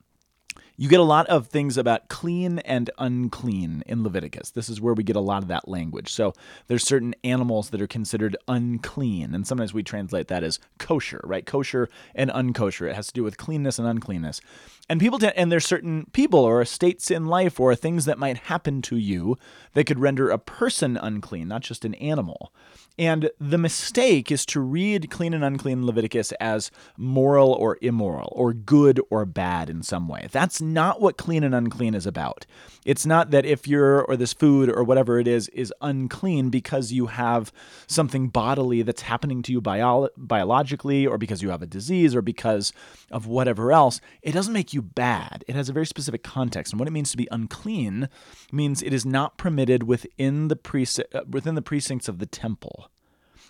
You 0.76 0.88
get 0.88 0.98
a 0.98 1.04
lot 1.04 1.26
of 1.28 1.46
things 1.46 1.78
about 1.78 2.08
clean 2.08 2.58
and 2.60 2.90
unclean 2.98 3.84
in 3.86 4.02
Leviticus. 4.02 4.50
This 4.50 4.68
is 4.68 4.80
where 4.80 4.94
we 4.94 5.04
get 5.04 5.14
a 5.14 5.20
lot 5.20 5.42
of 5.42 5.48
that 5.48 5.68
language. 5.68 6.10
So 6.10 6.32
there's 6.66 6.82
certain 6.84 7.14
animals 7.22 7.70
that 7.70 7.80
are 7.80 7.86
considered 7.86 8.36
unclean, 8.48 9.36
and 9.36 9.46
sometimes 9.46 9.72
we 9.72 9.84
translate 9.84 10.26
that 10.28 10.42
as 10.42 10.58
kosher, 10.78 11.20
right? 11.22 11.46
Kosher 11.46 11.88
and 12.12 12.28
unkosher. 12.30 12.90
It 12.90 12.96
has 12.96 13.06
to 13.06 13.12
do 13.12 13.22
with 13.22 13.36
cleanness 13.36 13.78
and 13.78 13.86
uncleanness. 13.86 14.40
And 14.88 15.00
people 15.00 15.18
and 15.36 15.50
there's 15.50 15.64
certain 15.64 16.06
people 16.12 16.40
or 16.40 16.64
states 16.64 17.10
in 17.10 17.26
life 17.26 17.58
or 17.60 17.74
things 17.74 18.04
that 18.04 18.18
might 18.18 18.36
happen 18.36 18.82
to 18.82 18.96
you 18.96 19.38
that 19.74 19.84
could 19.84 20.00
render 20.00 20.28
a 20.28 20.38
person 20.38 20.96
unclean, 20.96 21.48
not 21.48 21.62
just 21.62 21.84
an 21.84 21.94
animal. 21.94 22.52
And 22.98 23.30
the 23.40 23.58
mistake 23.58 24.30
is 24.30 24.46
to 24.46 24.60
read 24.60 25.10
clean 25.10 25.34
and 25.34 25.42
unclean 25.42 25.86
Leviticus 25.86 26.32
as 26.32 26.70
moral 26.96 27.52
or 27.52 27.78
immoral, 27.80 28.32
or 28.36 28.52
good 28.52 29.00
or 29.10 29.24
bad 29.24 29.68
in 29.68 29.82
some 29.82 30.06
way. 30.06 30.28
That's 30.30 30.60
not 30.72 31.00
what 31.00 31.16
clean 31.16 31.44
and 31.44 31.54
unclean 31.54 31.94
is 31.94 32.06
about. 32.06 32.46
It's 32.84 33.06
not 33.06 33.30
that 33.30 33.44
if 33.44 33.66
you're, 33.66 34.02
or 34.02 34.16
this 34.16 34.32
food 34.32 34.68
or 34.68 34.84
whatever 34.84 35.18
it 35.18 35.28
is, 35.28 35.48
is 35.48 35.72
unclean 35.80 36.50
because 36.50 36.92
you 36.92 37.06
have 37.06 37.52
something 37.86 38.28
bodily 38.28 38.82
that's 38.82 39.02
happening 39.02 39.42
to 39.42 39.52
you 39.52 39.60
bio- 39.60 40.08
biologically, 40.16 41.06
or 41.06 41.18
because 41.18 41.42
you 41.42 41.50
have 41.50 41.62
a 41.62 41.66
disease, 41.66 42.14
or 42.14 42.22
because 42.22 42.72
of 43.10 43.26
whatever 43.26 43.72
else. 43.72 44.00
It 44.22 44.32
doesn't 44.32 44.52
make 44.52 44.72
you 44.72 44.82
bad. 44.82 45.44
It 45.48 45.54
has 45.54 45.68
a 45.68 45.72
very 45.72 45.86
specific 45.86 46.22
context. 46.22 46.72
And 46.72 46.80
what 46.80 46.88
it 46.88 46.92
means 46.92 47.10
to 47.12 47.16
be 47.16 47.28
unclean 47.30 48.08
means 48.52 48.82
it 48.82 48.92
is 48.92 49.06
not 49.06 49.38
permitted 49.38 49.84
within 49.84 50.48
the, 50.48 50.56
preci- 50.56 51.14
uh, 51.14 51.22
within 51.28 51.54
the 51.54 51.62
precincts 51.62 52.08
of 52.08 52.18
the 52.18 52.26
temple. 52.26 52.90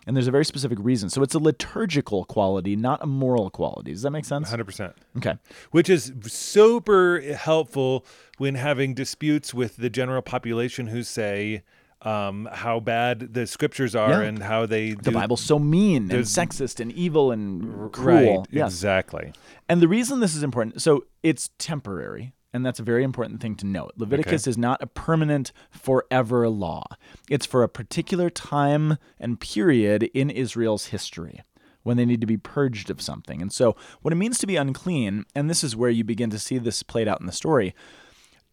And 0.06 0.14
there's 0.16 0.26
a 0.28 0.30
very 0.30 0.44
specific 0.44 0.78
reason. 0.80 1.08
So 1.10 1.22
it's 1.22 1.34
a 1.34 1.38
liturgical 1.38 2.24
quality, 2.24 2.76
not 2.76 3.02
a 3.02 3.06
moral 3.06 3.48
quality. 3.50 3.92
Does 3.92 4.02
that 4.02 4.10
make 4.10 4.24
sense? 4.24 4.50
100%. 4.50 4.92
Okay. 5.16 5.34
Which 5.70 5.88
is 5.88 6.12
super 6.26 7.20
helpful 7.34 8.04
when 8.38 8.54
having 8.56 8.94
disputes 8.94 9.54
with 9.54 9.76
the 9.76 9.88
general 9.90 10.20
population 10.22 10.88
who 10.88 11.02
say 11.02 11.62
um, 12.02 12.46
how 12.52 12.80
bad 12.80 13.32
the 13.32 13.46
scriptures 13.46 13.94
are 13.94 14.10
Yeah. 14.22 14.28
and 14.28 14.42
how 14.42 14.66
they 14.66 14.92
The 14.92 15.10
Bible's 15.10 15.40
so 15.42 15.58
mean 15.58 16.10
and 16.10 16.24
sexist 16.24 16.78
and 16.80 16.92
evil 16.92 17.32
and 17.32 17.90
cruel. 17.92 18.38
Right, 18.40 18.46
Yes. 18.50 18.72
exactly. 18.72 19.32
And 19.70 19.80
the 19.80 19.88
reason 19.88 20.20
this 20.20 20.34
is 20.36 20.42
important, 20.42 20.82
so 20.82 21.06
it's 21.22 21.48
temporary, 21.58 22.34
and 22.54 22.64
that's 22.64 22.80
a 22.80 22.84
very 22.84 23.02
important 23.02 23.42
thing 23.42 23.56
to 23.56 23.66
note. 23.66 23.92
Leviticus 23.96 24.46
is 24.46 24.56
not 24.56 24.80
a 24.80 24.86
permanent, 24.86 25.52
forever 25.70 26.48
law. 26.48 26.84
It's 27.28 27.44
for 27.44 27.62
a 27.62 27.68
particular 27.68 28.30
time 28.30 28.96
and 29.18 29.40
period 29.40 30.04
in 30.14 30.30
Israel's 30.30 30.86
history 30.86 31.42
when 31.82 31.96
they 31.96 32.06
need 32.06 32.20
to 32.20 32.26
be 32.26 32.38
purged 32.38 32.90
of 32.90 33.02
something. 33.02 33.42
And 33.42 33.52
so, 33.52 33.76
what 34.02 34.12
it 34.12 34.16
means 34.16 34.38
to 34.38 34.46
be 34.46 34.56
unclean, 34.56 35.26
and 35.34 35.50
this 35.50 35.62
is 35.62 35.76
where 35.76 35.90
you 35.90 36.04
begin 36.04 36.30
to 36.30 36.38
see 36.38 36.56
this 36.56 36.82
played 36.82 37.08
out 37.08 37.20
in 37.20 37.26
the 37.26 37.32
story, 37.32 37.74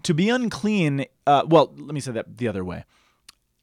to 0.03 0.13
be 0.13 0.29
unclean, 0.29 1.05
uh, 1.27 1.43
well, 1.47 1.71
let 1.77 1.93
me 1.93 2.01
say 2.01 2.11
that 2.11 2.37
the 2.37 2.47
other 2.47 2.65
way 2.65 2.83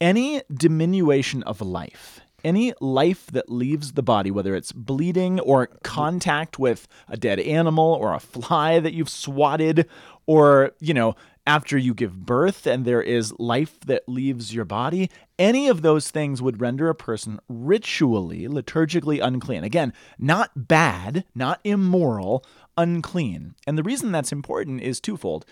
any 0.00 0.42
diminution 0.52 1.42
of 1.42 1.60
life, 1.60 2.20
any 2.44 2.72
life 2.80 3.26
that 3.26 3.50
leaves 3.50 3.92
the 3.92 4.02
body, 4.02 4.30
whether 4.30 4.54
it's 4.54 4.72
bleeding 4.72 5.40
or 5.40 5.66
contact 5.82 6.58
with 6.58 6.86
a 7.08 7.16
dead 7.16 7.40
animal 7.40 7.94
or 7.94 8.14
a 8.14 8.20
fly 8.20 8.78
that 8.78 8.94
you've 8.94 9.08
swatted, 9.08 9.88
or, 10.28 10.72
you 10.78 10.92
know, 10.92 11.16
after 11.46 11.78
you 11.78 11.94
give 11.94 12.26
birth 12.26 12.66
and 12.66 12.84
there 12.84 13.00
is 13.00 13.32
life 13.38 13.80
that 13.86 14.06
leaves 14.06 14.54
your 14.54 14.66
body, 14.66 15.10
any 15.38 15.68
of 15.68 15.80
those 15.80 16.10
things 16.10 16.42
would 16.42 16.60
render 16.60 16.90
a 16.90 16.94
person 16.94 17.40
ritually, 17.48 18.46
liturgically 18.46 19.24
unclean. 19.24 19.64
Again, 19.64 19.94
not 20.18 20.68
bad, 20.68 21.24
not 21.34 21.60
immoral, 21.64 22.44
unclean. 22.76 23.54
And 23.66 23.78
the 23.78 23.82
reason 23.82 24.12
that's 24.12 24.30
important 24.30 24.82
is 24.82 25.00
twofold. 25.00 25.46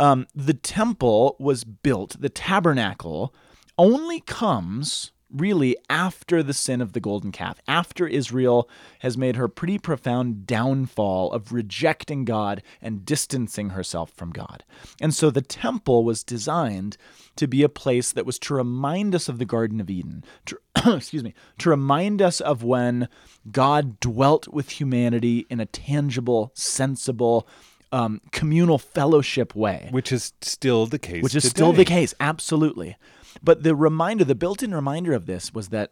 Um, 0.00 0.26
the 0.34 0.54
temple 0.54 1.36
was 1.38 1.64
built, 1.64 2.16
the 2.18 2.30
tabernacle 2.30 3.34
only 3.76 4.20
comes 4.20 5.12
really 5.40 5.76
after 5.90 6.42
the 6.42 6.54
sin 6.54 6.80
of 6.80 6.92
the 6.92 7.00
golden 7.00 7.32
calf, 7.32 7.60
after 7.68 8.06
Israel 8.06 8.68
has 9.00 9.16
made 9.18 9.36
her 9.36 9.48
pretty 9.48 9.78
profound 9.78 10.46
downfall 10.46 11.32
of 11.32 11.52
rejecting 11.52 12.24
God 12.24 12.62
and 12.80 13.04
distancing 13.04 13.70
herself 13.70 14.10
from 14.16 14.30
God. 14.30 14.64
And 15.00 15.14
so 15.14 15.30
the 15.30 15.42
temple 15.42 16.04
was 16.04 16.22
designed 16.24 16.96
to 17.36 17.46
be 17.46 17.62
a 17.62 17.68
place 17.68 18.12
that 18.12 18.26
was 18.26 18.38
to 18.40 18.54
remind 18.54 19.14
us 19.14 19.28
of 19.28 19.38
the 19.38 19.44
Garden 19.44 19.80
of 19.80 19.90
Eden, 19.90 20.24
to, 20.46 20.58
excuse 20.96 21.22
me, 21.24 21.34
to 21.58 21.70
remind 21.70 22.22
us 22.22 22.40
of 22.40 22.62
when 22.62 23.08
God 23.50 24.00
dwelt 24.00 24.48
with 24.48 24.80
humanity 24.80 25.46
in 25.50 25.60
a 25.60 25.66
tangible, 25.66 26.50
sensible, 26.54 27.46
um, 27.92 28.20
communal 28.32 28.78
fellowship 28.78 29.54
way 29.54 29.88
Which 29.92 30.10
is 30.10 30.32
still 30.40 30.86
the 30.86 30.98
case. 30.98 31.22
which 31.22 31.34
is 31.36 31.44
today. 31.44 31.50
still 31.50 31.72
the 31.72 31.84
case 31.84 32.14
absolutely 32.18 32.96
but 33.42 33.62
the 33.62 33.74
reminder 33.74 34.24
the 34.24 34.34
built-in 34.34 34.74
reminder 34.74 35.12
of 35.12 35.26
this 35.26 35.52
was 35.54 35.68
that 35.68 35.90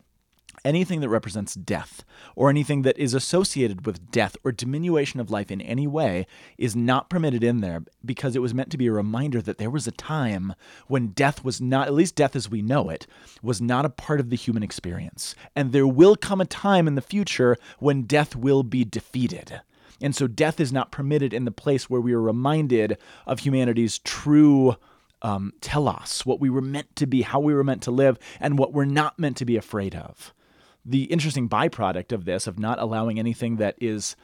anything 0.65 1.01
that 1.01 1.09
represents 1.09 1.55
death 1.55 2.05
or 2.37 2.51
anything 2.51 2.83
that 2.83 2.99
is 2.99 3.15
associated 3.15 3.87
with 3.87 4.11
death 4.11 4.37
or 4.45 4.53
diminution 4.53 5.21
of 5.21 5.31
life 5.31 5.51
in 5.51 5.61
any 5.61 5.87
way 5.87 6.27
is 6.59 6.77
not 6.77 7.11
permitted 7.11 7.43
in 7.43 7.61
there 7.61 7.85
because 8.05 8.37
it 8.37 8.43
was 8.43 8.55
meant 8.55 8.71
to 8.71 8.79
be 8.79 8.87
a 8.87 8.93
reminder 8.93 9.41
that 9.41 9.59
there 9.59 9.71
was 9.71 9.87
a 9.87 9.93
time 9.93 10.55
when 10.87 11.09
death 11.09 11.45
was 11.45 11.61
not, 11.61 11.87
at 11.87 11.95
least 11.95 12.15
death 12.15 12.37
as 12.37 12.51
we 12.51 12.63
know 12.63 12.89
it, 12.89 13.07
was 13.43 13.61
not 13.61 13.85
a 13.85 13.91
part 13.91 14.21
of 14.21 14.31
the 14.31 14.37
human 14.37 14.63
experience. 14.63 15.35
And 15.57 15.73
there 15.73 15.87
will 15.87 16.17
come 16.17 16.41
a 16.41 16.47
time 16.47 16.87
in 16.87 16.95
the 16.95 17.03
future 17.03 17.57
when 17.79 18.03
death 18.03 18.37
will 18.37 18.63
be 18.63 18.85
defeated. 18.85 19.61
And 20.01 20.15
so 20.15 20.27
death 20.27 20.61
is 20.61 20.73
not 20.73 20.91
permitted 20.91 21.33
in 21.33 21.45
the 21.45 21.51
place 21.51 21.89
where 21.89 22.01
we 22.01 22.13
are 22.13 22.21
reminded 22.21 22.99
of 23.27 23.41
humanity's 23.41 23.99
true 23.99 24.77
um, 25.25 25.53
telos, 25.61 26.25
what 26.25 26.39
we 26.39 26.51
were 26.51 26.61
meant 26.61 26.95
to 26.95 27.07
be, 27.07 27.23
how 27.23 27.41
we 27.41 27.55
were 27.55 27.65
meant 27.65 27.83
to 27.83 27.91
live, 27.91 28.19
and 28.39 28.59
what 28.59 28.73
we're 28.73 28.85
not 28.85 29.19
meant 29.19 29.37
to 29.39 29.45
be 29.45 29.57
afraid 29.57 29.97
of 29.97 30.33
the 30.85 31.05
interesting 31.05 31.49
byproduct 31.49 32.13
of 32.13 32.25
this, 32.25 32.47
of 32.47 32.59
not 32.59 32.79
allowing 32.79 33.19
anything 33.19 33.57
that 33.57 33.77
is 33.81 34.17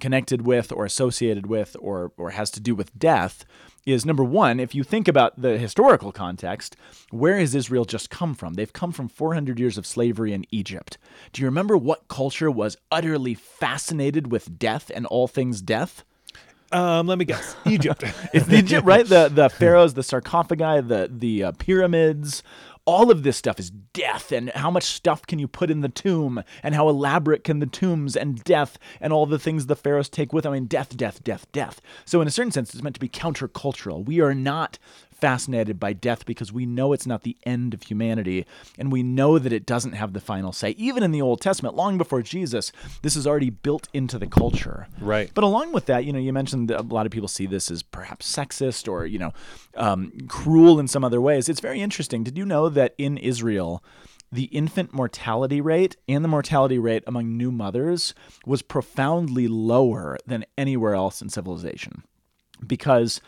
connected 0.00 0.42
with 0.42 0.70
or 0.72 0.84
associated 0.84 1.46
with 1.46 1.76
or, 1.80 2.12
or 2.16 2.30
has 2.30 2.50
to 2.52 2.60
do 2.60 2.74
with 2.74 2.96
death, 2.98 3.44
is 3.84 4.04
number 4.04 4.22
one, 4.22 4.60
if 4.60 4.74
you 4.74 4.84
think 4.84 5.08
about 5.08 5.40
the 5.40 5.58
historical 5.58 6.12
context, 6.12 6.76
where 7.10 7.38
has 7.38 7.54
Israel 7.54 7.84
just 7.84 8.10
come 8.10 8.34
from? 8.34 8.54
They've 8.54 8.72
come 8.72 8.92
from 8.92 9.08
400 9.08 9.58
years 9.58 9.78
of 9.78 9.86
slavery 9.86 10.32
in 10.32 10.44
Egypt. 10.50 10.98
Do 11.32 11.40
you 11.40 11.46
remember 11.46 11.76
what 11.76 12.08
culture 12.08 12.50
was 12.50 12.76
utterly 12.92 13.34
fascinated 13.34 14.30
with 14.30 14.58
death 14.58 14.90
and 14.94 15.06
all 15.06 15.26
things 15.26 15.62
death? 15.62 16.04
Um, 16.72 17.06
let 17.06 17.18
me 17.18 17.24
guess. 17.24 17.56
Egypt. 17.66 18.04
it's 18.32 18.50
Egypt, 18.52 18.86
right? 18.86 19.06
The 19.06 19.28
the 19.28 19.48
pharaohs, 19.58 19.94
the 19.94 20.02
sarcophagi, 20.02 20.82
the 20.82 21.10
the 21.10 21.44
uh, 21.44 21.52
pyramids, 21.52 22.42
all 22.84 23.10
of 23.10 23.22
this 23.22 23.36
stuff 23.36 23.58
is 23.58 23.70
death 23.70 24.32
and 24.32 24.50
how 24.50 24.70
much 24.70 24.84
stuff 24.84 25.26
can 25.26 25.38
you 25.38 25.46
put 25.46 25.70
in 25.70 25.82
the 25.82 25.88
tomb 25.90 26.42
and 26.62 26.74
how 26.74 26.88
elaborate 26.88 27.44
can 27.44 27.58
the 27.58 27.66
tombs 27.66 28.16
and 28.16 28.42
death 28.44 28.78
and 29.00 29.12
all 29.12 29.26
the 29.26 29.38
things 29.38 29.66
the 29.66 29.76
pharaohs 29.76 30.08
take 30.08 30.32
with 30.32 30.44
them. 30.44 30.54
I 30.54 30.56
mean, 30.56 30.66
death, 30.66 30.96
death, 30.96 31.22
death, 31.22 31.46
death. 31.52 31.82
So, 32.06 32.20
in 32.20 32.28
a 32.28 32.30
certain 32.30 32.52
sense, 32.52 32.72
it's 32.72 32.82
meant 32.82 32.94
to 32.96 33.00
be 33.00 33.08
countercultural. 33.08 34.04
We 34.04 34.20
are 34.20 34.34
not 34.34 34.78
fascinated 35.20 35.80
by 35.80 35.92
death 35.92 36.24
because 36.26 36.52
we 36.52 36.66
know 36.66 36.92
it's 36.92 37.06
not 37.06 37.22
the 37.22 37.36
end 37.44 37.74
of 37.74 37.82
humanity 37.82 38.46
and 38.78 38.92
we 38.92 39.02
know 39.02 39.38
that 39.38 39.52
it 39.52 39.66
doesn't 39.66 39.92
have 39.92 40.12
the 40.12 40.20
final 40.20 40.52
say. 40.52 40.70
Even 40.70 41.02
in 41.02 41.12
the 41.12 41.22
Old 41.22 41.40
Testament, 41.40 41.74
long 41.74 41.98
before 41.98 42.22
Jesus, 42.22 42.72
this 43.02 43.16
is 43.16 43.26
already 43.26 43.50
built 43.50 43.88
into 43.92 44.18
the 44.18 44.26
culture. 44.26 44.86
Right. 45.00 45.30
But 45.34 45.44
along 45.44 45.72
with 45.72 45.86
that, 45.86 46.04
you 46.04 46.12
know, 46.12 46.18
you 46.18 46.32
mentioned 46.32 46.68
that 46.68 46.80
a 46.80 46.82
lot 46.82 47.06
of 47.06 47.12
people 47.12 47.28
see 47.28 47.46
this 47.46 47.70
as 47.70 47.82
perhaps 47.82 48.32
sexist 48.32 48.88
or, 48.88 49.06
you 49.06 49.18
know, 49.18 49.32
um, 49.76 50.12
cruel 50.28 50.78
in 50.78 50.88
some 50.88 51.04
other 51.04 51.20
ways. 51.20 51.48
It's 51.48 51.60
very 51.60 51.80
interesting. 51.80 52.24
Did 52.24 52.38
you 52.38 52.44
know 52.44 52.68
that 52.68 52.94
in 52.98 53.18
Israel, 53.18 53.82
the 54.30 54.44
infant 54.44 54.92
mortality 54.92 55.60
rate 55.60 55.96
and 56.08 56.22
the 56.22 56.28
mortality 56.28 56.78
rate 56.78 57.02
among 57.06 57.36
new 57.36 57.50
mothers 57.50 58.14
was 58.44 58.62
profoundly 58.62 59.48
lower 59.48 60.18
than 60.26 60.44
anywhere 60.56 60.94
else 60.94 61.22
in 61.22 61.30
civilization 61.30 62.02
because 62.66 63.20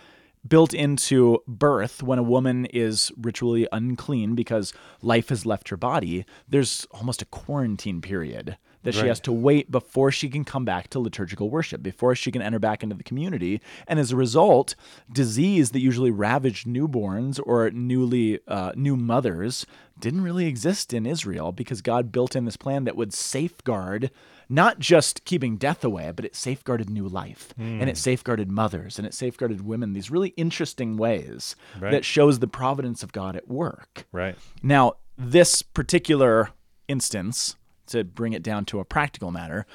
built 0.46 0.72
into 0.72 1.42
birth 1.46 2.02
when 2.02 2.18
a 2.18 2.22
woman 2.22 2.64
is 2.66 3.12
ritually 3.16 3.68
unclean 3.72 4.34
because 4.34 4.72
life 5.02 5.28
has 5.28 5.44
left 5.44 5.68
her 5.68 5.76
body 5.76 6.24
there's 6.48 6.86
almost 6.92 7.22
a 7.22 7.26
quarantine 7.26 8.00
period 8.00 8.56
that 8.82 8.94
she 8.94 9.06
has 9.06 9.20
to 9.20 9.32
wait 9.32 9.70
before 9.70 10.10
she 10.10 10.28
can 10.28 10.44
come 10.44 10.64
back 10.64 10.88
to 10.88 10.98
liturgical 10.98 11.50
worship 11.50 11.82
before 11.82 12.14
she 12.14 12.32
can 12.32 12.40
enter 12.40 12.58
back 12.58 12.82
into 12.82 12.94
the 12.94 13.02
community. 13.02 13.60
And 13.86 13.98
as 13.98 14.10
a 14.10 14.16
result 14.16 14.74
disease 15.12 15.70
that 15.70 15.80
usually 15.80 16.10
ravaged 16.10 16.66
newborns 16.66 17.40
or 17.44 17.70
newly 17.70 18.40
uh, 18.48 18.72
new 18.74 18.96
mothers 18.96 19.66
didn't 19.98 20.22
really 20.22 20.46
exist 20.46 20.94
in 20.94 21.04
israel 21.04 21.52
because 21.52 21.82
god 21.82 22.10
built 22.10 22.34
in 22.34 22.46
this 22.46 22.56
plan 22.56 22.84
that 22.84 22.96
would 22.96 23.12
safeguard 23.12 24.10
not 24.50 24.80
just 24.80 25.24
keeping 25.24 25.56
death 25.56 25.84
away, 25.84 26.12
but 26.14 26.24
it 26.24 26.34
safeguarded 26.34 26.90
new 26.90 27.06
life 27.08 27.54
and 27.56 27.82
it 27.82 27.96
hmm. 27.96 28.00
safeguarded 28.00 28.50
mothers 28.50 28.98
and 28.98 29.06
it 29.06 29.14
safeguarded 29.14 29.64
women, 29.64 29.92
these 29.92 30.10
really 30.10 30.30
interesting 30.30 30.96
ways 30.96 31.54
Right. 31.78 31.92
that 31.92 32.04
shows 32.04 32.40
the 32.40 32.48
providence 32.48 33.02
of 33.02 33.12
God 33.12 33.36
at 33.36 33.48
work. 33.48 34.06
right. 34.12 34.36
Now, 34.62 34.94
this 35.16 35.62
particular 35.62 36.50
instance, 36.88 37.56
to 37.86 38.04
bring 38.04 38.32
it 38.32 38.42
down 38.42 38.64
to 38.66 38.80
a 38.80 38.84
practical 38.84 39.30
matter, 39.30 39.66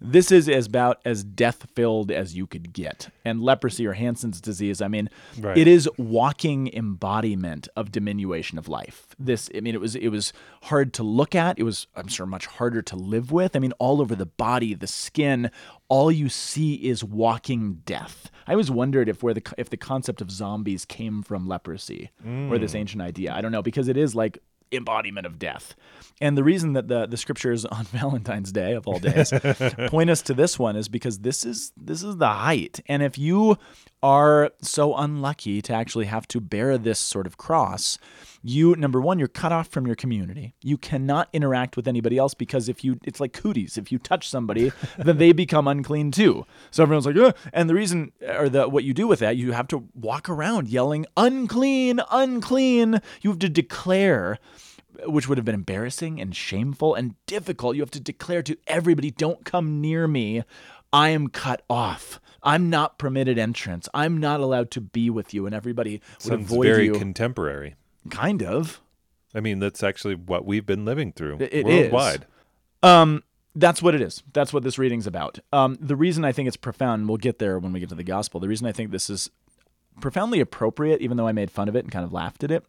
this 0.00 0.30
is 0.30 0.48
as 0.48 0.66
about 0.66 1.00
as 1.04 1.24
death 1.24 1.66
filled 1.74 2.10
as 2.10 2.36
you 2.36 2.46
could 2.46 2.72
get. 2.72 3.08
And 3.24 3.40
leprosy 3.40 3.86
or 3.86 3.94
Hansen's 3.94 4.40
disease, 4.40 4.80
I 4.80 4.88
mean, 4.88 5.10
Right. 5.38 5.58
it 5.58 5.66
is 5.66 5.88
walking 5.98 6.72
embodiment 6.72 7.68
of 7.76 7.90
diminution 7.90 8.58
of 8.58 8.68
life. 8.68 9.08
This, 9.18 9.50
I 9.54 9.60
mean, 9.60 9.74
it 9.74 9.80
was 9.80 9.96
it 9.96 10.08
was 10.08 10.32
hard 10.62 10.92
to 10.94 11.02
look 11.02 11.34
at. 11.34 11.58
It 11.58 11.64
was, 11.64 11.86
I'm 11.96 12.08
sure, 12.08 12.26
much 12.26 12.46
harder 12.46 12.82
to 12.82 12.96
live 12.96 13.32
with. 13.32 13.56
I 13.56 13.58
mean, 13.58 13.72
all 13.78 14.00
over 14.00 14.14
the 14.14 14.26
body, 14.26 14.74
the 14.74 14.86
skin, 14.86 15.50
all 15.88 16.12
you 16.12 16.28
see 16.28 16.74
is 16.74 17.02
walking 17.02 17.82
death. 17.84 18.30
I 18.46 18.52
always 18.52 18.70
wondered 18.70 19.08
if 19.08 19.22
where 19.22 19.34
the 19.34 19.42
if 19.58 19.70
the 19.70 19.76
concept 19.76 20.20
of 20.20 20.30
zombies 20.30 20.84
came 20.84 21.22
from 21.22 21.46
leprosy 21.46 22.10
or 22.24 22.58
this 22.58 22.72
mm. 22.72 22.76
ancient 22.76 23.02
idea. 23.02 23.32
I 23.32 23.40
don't 23.40 23.52
know 23.52 23.62
because 23.62 23.88
it 23.88 23.96
is 23.96 24.14
like 24.14 24.38
embodiment 24.72 25.26
of 25.26 25.38
death. 25.38 25.74
And 26.20 26.36
the 26.36 26.44
reason 26.44 26.72
that 26.72 26.88
the 26.88 27.06
the 27.06 27.16
scriptures 27.16 27.64
on 27.64 27.84
Valentine's 27.92 28.52
Day 28.52 28.72
of 28.72 28.86
all 28.86 28.98
days 28.98 29.32
point 29.88 30.10
us 30.10 30.22
to 30.22 30.34
this 30.34 30.58
one 30.58 30.76
is 30.76 30.88
because 30.88 31.20
this 31.20 31.44
is 31.44 31.72
this 31.76 32.02
is 32.02 32.16
the 32.16 32.28
height. 32.28 32.80
And 32.86 33.02
if 33.02 33.18
you 33.18 33.58
are 34.02 34.50
so 34.62 34.96
unlucky 34.96 35.60
to 35.62 35.72
actually 35.72 36.06
have 36.06 36.26
to 36.28 36.40
bear 36.40 36.78
this 36.78 36.98
sort 36.98 37.26
of 37.26 37.36
cross, 37.36 37.98
you 38.48 38.74
number 38.76 39.00
one, 39.00 39.18
you're 39.18 39.28
cut 39.28 39.52
off 39.52 39.68
from 39.68 39.86
your 39.86 39.96
community. 39.96 40.54
You 40.62 40.76
cannot 40.78 41.28
interact 41.32 41.76
with 41.76 41.86
anybody 41.86 42.18
else 42.18 42.34
because 42.34 42.68
if 42.68 42.84
you 42.84 42.98
it's 43.04 43.20
like 43.20 43.32
cooties. 43.32 43.76
If 43.78 43.92
you 43.92 43.98
touch 43.98 44.28
somebody, 44.28 44.72
then 44.98 45.18
they 45.18 45.32
become 45.32 45.68
unclean 45.68 46.10
too. 46.10 46.46
So 46.70 46.82
everyone's 46.82 47.06
like, 47.06 47.16
Ugh. 47.16 47.36
and 47.52 47.68
the 47.68 47.74
reason 47.74 48.12
or 48.26 48.48
the 48.48 48.68
what 48.68 48.84
you 48.84 48.94
do 48.94 49.06
with 49.06 49.20
that, 49.20 49.36
you 49.36 49.52
have 49.52 49.68
to 49.68 49.88
walk 49.94 50.28
around 50.28 50.68
yelling, 50.68 51.06
unclean, 51.16 52.00
unclean. 52.10 53.00
You 53.22 53.30
have 53.30 53.38
to 53.40 53.48
declare 53.48 54.38
which 55.04 55.28
would 55.28 55.38
have 55.38 55.44
been 55.44 55.54
embarrassing 55.54 56.20
and 56.20 56.34
shameful 56.34 56.94
and 56.94 57.14
difficult. 57.26 57.76
You 57.76 57.82
have 57.82 57.90
to 57.92 58.00
declare 58.00 58.42
to 58.42 58.56
everybody, 58.66 59.10
don't 59.10 59.44
come 59.44 59.80
near 59.80 60.08
me. 60.08 60.42
I 60.92 61.10
am 61.10 61.28
cut 61.28 61.62
off. 61.68 62.20
I'm 62.42 62.70
not 62.70 62.98
permitted 62.98 63.38
entrance. 63.38 63.88
I'm 63.92 64.18
not 64.18 64.40
allowed 64.40 64.70
to 64.72 64.80
be 64.80 65.10
with 65.10 65.34
you. 65.34 65.46
And 65.46 65.54
everybody 65.54 66.00
would 66.00 66.22
Sounds 66.22 66.50
avoid 66.50 66.66
very 66.66 66.86
you. 66.86 66.92
contemporary. 66.94 67.76
Kind 68.08 68.42
of. 68.42 68.80
I 69.34 69.40
mean, 69.40 69.58
that's 69.58 69.82
actually 69.82 70.14
what 70.14 70.44
we've 70.44 70.64
been 70.66 70.84
living 70.84 71.12
through 71.12 71.36
It- 71.40 71.52
it 71.52 71.66
is. 71.68 71.92
worldwide. 71.92 72.26
Um, 72.82 73.22
that's 73.54 73.82
what 73.82 73.94
it 73.94 74.00
is. 74.00 74.22
That's 74.32 74.52
what 74.52 74.62
this 74.62 74.78
reading's 74.78 75.06
about. 75.06 75.38
Um, 75.52 75.76
the 75.80 75.96
reason 75.96 76.24
I 76.24 76.32
think 76.32 76.46
it's 76.48 76.56
profound, 76.56 77.08
we'll 77.08 77.16
get 77.18 77.38
there 77.38 77.58
when 77.58 77.72
we 77.72 77.80
get 77.80 77.88
to 77.90 77.94
the 77.94 78.04
gospel. 78.04 78.40
The 78.40 78.48
reason 78.48 78.66
I 78.66 78.72
think 78.72 78.90
this 78.90 79.10
is 79.10 79.30
profoundly 80.00 80.40
appropriate, 80.40 81.00
even 81.00 81.16
though 81.16 81.26
I 81.26 81.32
made 81.32 81.50
fun 81.50 81.68
of 81.68 81.74
it 81.76 81.84
and 81.84 81.90
kind 81.92 82.04
of 82.04 82.12
laughed 82.12 82.44
at 82.44 82.50
it, 82.50 82.64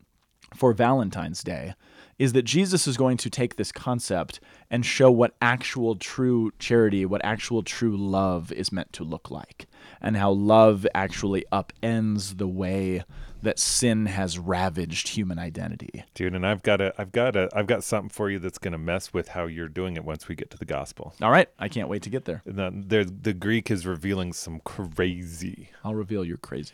for 0.55 0.73
Valentine's 0.73 1.43
Day, 1.43 1.75
is 2.17 2.33
that 2.33 2.41
Jesus 2.41 2.87
is 2.87 2.97
going 2.97 3.17
to 3.17 3.29
take 3.29 3.55
this 3.55 3.71
concept 3.71 4.39
and 4.71 4.83
show 4.85 5.11
what 5.11 5.35
actual 5.41 5.95
true 5.95 6.51
charity, 6.57 7.05
what 7.05 7.23
actual 7.23 7.61
true 7.61 7.95
love 7.95 8.51
is 8.51 8.71
meant 8.71 8.91
to 8.93 9.03
look 9.03 9.29
like, 9.29 9.67
and 10.01 10.17
how 10.17 10.31
love 10.31 10.87
actually 10.95 11.45
upends 11.51 12.37
the 12.39 12.47
way 12.47 13.03
that 13.41 13.59
sin 13.59 14.05
has 14.07 14.37
ravaged 14.37 15.09
human 15.09 15.39
identity. 15.39 16.03
Dude, 16.13 16.35
and 16.35 16.45
I've 16.45 16.63
got 16.63 16.81
a, 16.81 16.93
I've 16.97 17.11
got 17.11 17.35
a, 17.35 17.49
I've 17.53 17.67
got 17.67 17.83
something 17.83 18.09
for 18.09 18.29
you 18.29 18.39
that's 18.39 18.57
going 18.57 18.73
to 18.73 18.77
mess 18.77 19.13
with 19.13 19.29
how 19.29 19.45
you're 19.45 19.69
doing 19.69 19.95
it 19.95 20.03
once 20.03 20.27
we 20.27 20.35
get 20.35 20.49
to 20.51 20.57
the 20.57 20.65
gospel. 20.65 21.13
All 21.21 21.31
right, 21.31 21.49
I 21.57 21.67
can't 21.69 21.87
wait 21.87 22.01
to 22.03 22.09
get 22.09 22.25
there. 22.25 22.41
And 22.45 22.55
then 22.55 22.83
there, 22.87 23.05
the 23.05 23.33
Greek 23.33 23.71
is 23.71 23.85
revealing 23.85 24.33
some 24.33 24.59
crazy. 24.65 25.69
I'll 25.83 25.95
reveal 25.95 26.25
you're 26.25 26.37
crazy. 26.37 26.73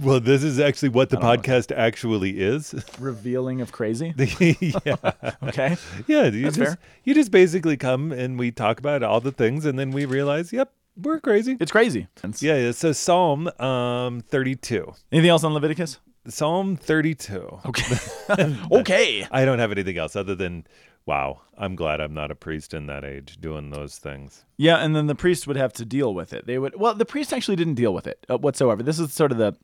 Well, 0.00 0.20
this 0.20 0.44
is 0.44 0.60
actually 0.60 0.90
what 0.90 1.10
the 1.10 1.16
podcast 1.16 1.72
actually 1.76 2.40
is. 2.40 2.74
Revealing 3.00 3.60
of 3.60 3.72
crazy. 3.72 4.14
yeah, 4.38 4.94
Okay. 5.42 5.76
yeah. 6.06 6.26
You 6.26 6.44
That's 6.44 6.56
just, 6.56 6.76
fair. 6.76 6.78
you 7.02 7.12
just 7.12 7.32
basically 7.32 7.76
come 7.76 8.12
and 8.12 8.38
we 8.38 8.52
talk 8.52 8.78
about 8.78 9.02
all 9.02 9.20
the 9.20 9.32
things, 9.32 9.64
and 9.64 9.76
then 9.78 9.90
we 9.90 10.04
realize, 10.04 10.52
yep, 10.52 10.72
we're 11.02 11.20
crazy. 11.20 11.56
It's 11.60 11.72
crazy. 11.72 12.08
Yeah, 12.40 12.56
yeah. 12.56 12.70
So 12.72 12.92
Psalm 12.92 13.48
um 13.58 14.20
32. 14.20 14.92
Anything 15.12 15.30
else 15.30 15.44
on 15.44 15.54
Leviticus? 15.54 15.98
Psalm 16.28 16.76
32. 16.76 17.60
Okay. 17.66 17.96
okay. 18.72 19.26
I 19.30 19.44
don't 19.44 19.58
have 19.58 19.72
anything 19.72 19.98
else 19.98 20.16
other 20.16 20.34
than, 20.34 20.66
wow, 21.06 21.40
I'm 21.56 21.74
glad 21.74 22.00
I'm 22.00 22.14
not 22.14 22.30
a 22.30 22.34
priest 22.34 22.74
in 22.74 22.86
that 22.86 23.04
age 23.04 23.38
doing 23.40 23.70
those 23.70 23.98
things. 23.98 24.44
Yeah, 24.56 24.76
and 24.76 24.94
then 24.94 25.06
the 25.06 25.14
priest 25.14 25.46
would 25.46 25.56
have 25.56 25.72
to 25.74 25.84
deal 25.84 26.14
with 26.14 26.32
it. 26.32 26.46
They 26.46 26.58
would. 26.58 26.78
Well, 26.78 26.94
the 26.94 27.06
priest 27.06 27.32
actually 27.32 27.56
didn't 27.56 27.74
deal 27.74 27.94
with 27.94 28.06
it 28.06 28.24
uh, 28.28 28.38
whatsoever. 28.38 28.82
This 28.82 28.98
is 28.98 29.12
sort 29.12 29.32
of 29.32 29.38
the. 29.38 29.56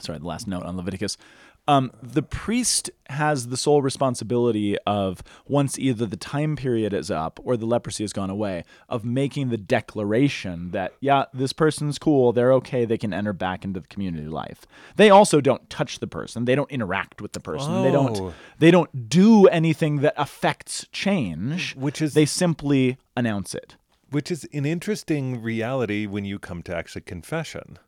Sorry, 0.00 0.18
the 0.18 0.26
last 0.26 0.48
note 0.48 0.64
on 0.64 0.76
Leviticus. 0.76 1.16
Um, 1.68 1.92
the 2.02 2.22
priest 2.24 2.90
has 3.08 3.46
the 3.46 3.56
sole 3.56 3.82
responsibility 3.82 4.76
of 4.84 5.22
once 5.46 5.78
either 5.78 6.06
the 6.06 6.16
time 6.16 6.56
period 6.56 6.92
is 6.92 7.08
up 7.08 7.38
or 7.44 7.56
the 7.56 7.66
leprosy 7.66 8.02
has 8.02 8.12
gone 8.12 8.30
away, 8.30 8.64
of 8.88 9.04
making 9.04 9.50
the 9.50 9.56
declaration 9.56 10.72
that 10.72 10.94
yeah, 11.00 11.26
this 11.32 11.52
person's 11.52 12.00
cool, 12.00 12.32
they're 12.32 12.52
okay, 12.54 12.84
they 12.84 12.98
can 12.98 13.14
enter 13.14 13.32
back 13.32 13.64
into 13.64 13.78
the 13.78 13.86
community 13.86 14.26
life. 14.26 14.66
They 14.96 15.08
also 15.08 15.40
don't 15.40 15.70
touch 15.70 16.00
the 16.00 16.08
person, 16.08 16.46
they 16.46 16.56
don't 16.56 16.70
interact 16.70 17.22
with 17.22 17.32
the 17.32 17.40
person, 17.40 17.82
they 17.82 17.90
Oh. 17.90 17.92
don't 17.92 18.34
they 18.58 18.72
don't 18.72 19.08
do 19.08 19.46
anything 19.46 20.00
that 20.00 20.14
affects 20.16 20.86
change. 20.90 21.76
Which 21.76 22.02
is- 22.02 22.14
they 22.14 22.26
simply 22.26 22.98
announce 23.16 23.54
it. 23.54 23.76
Which 24.10 24.32
is 24.32 24.48
an 24.52 24.66
interesting 24.66 25.40
reality 25.40 26.06
when 26.06 26.24
you 26.24 26.38
come 26.40 26.62
to 26.64 26.74
actually 26.76 27.02
confession. 27.02 27.78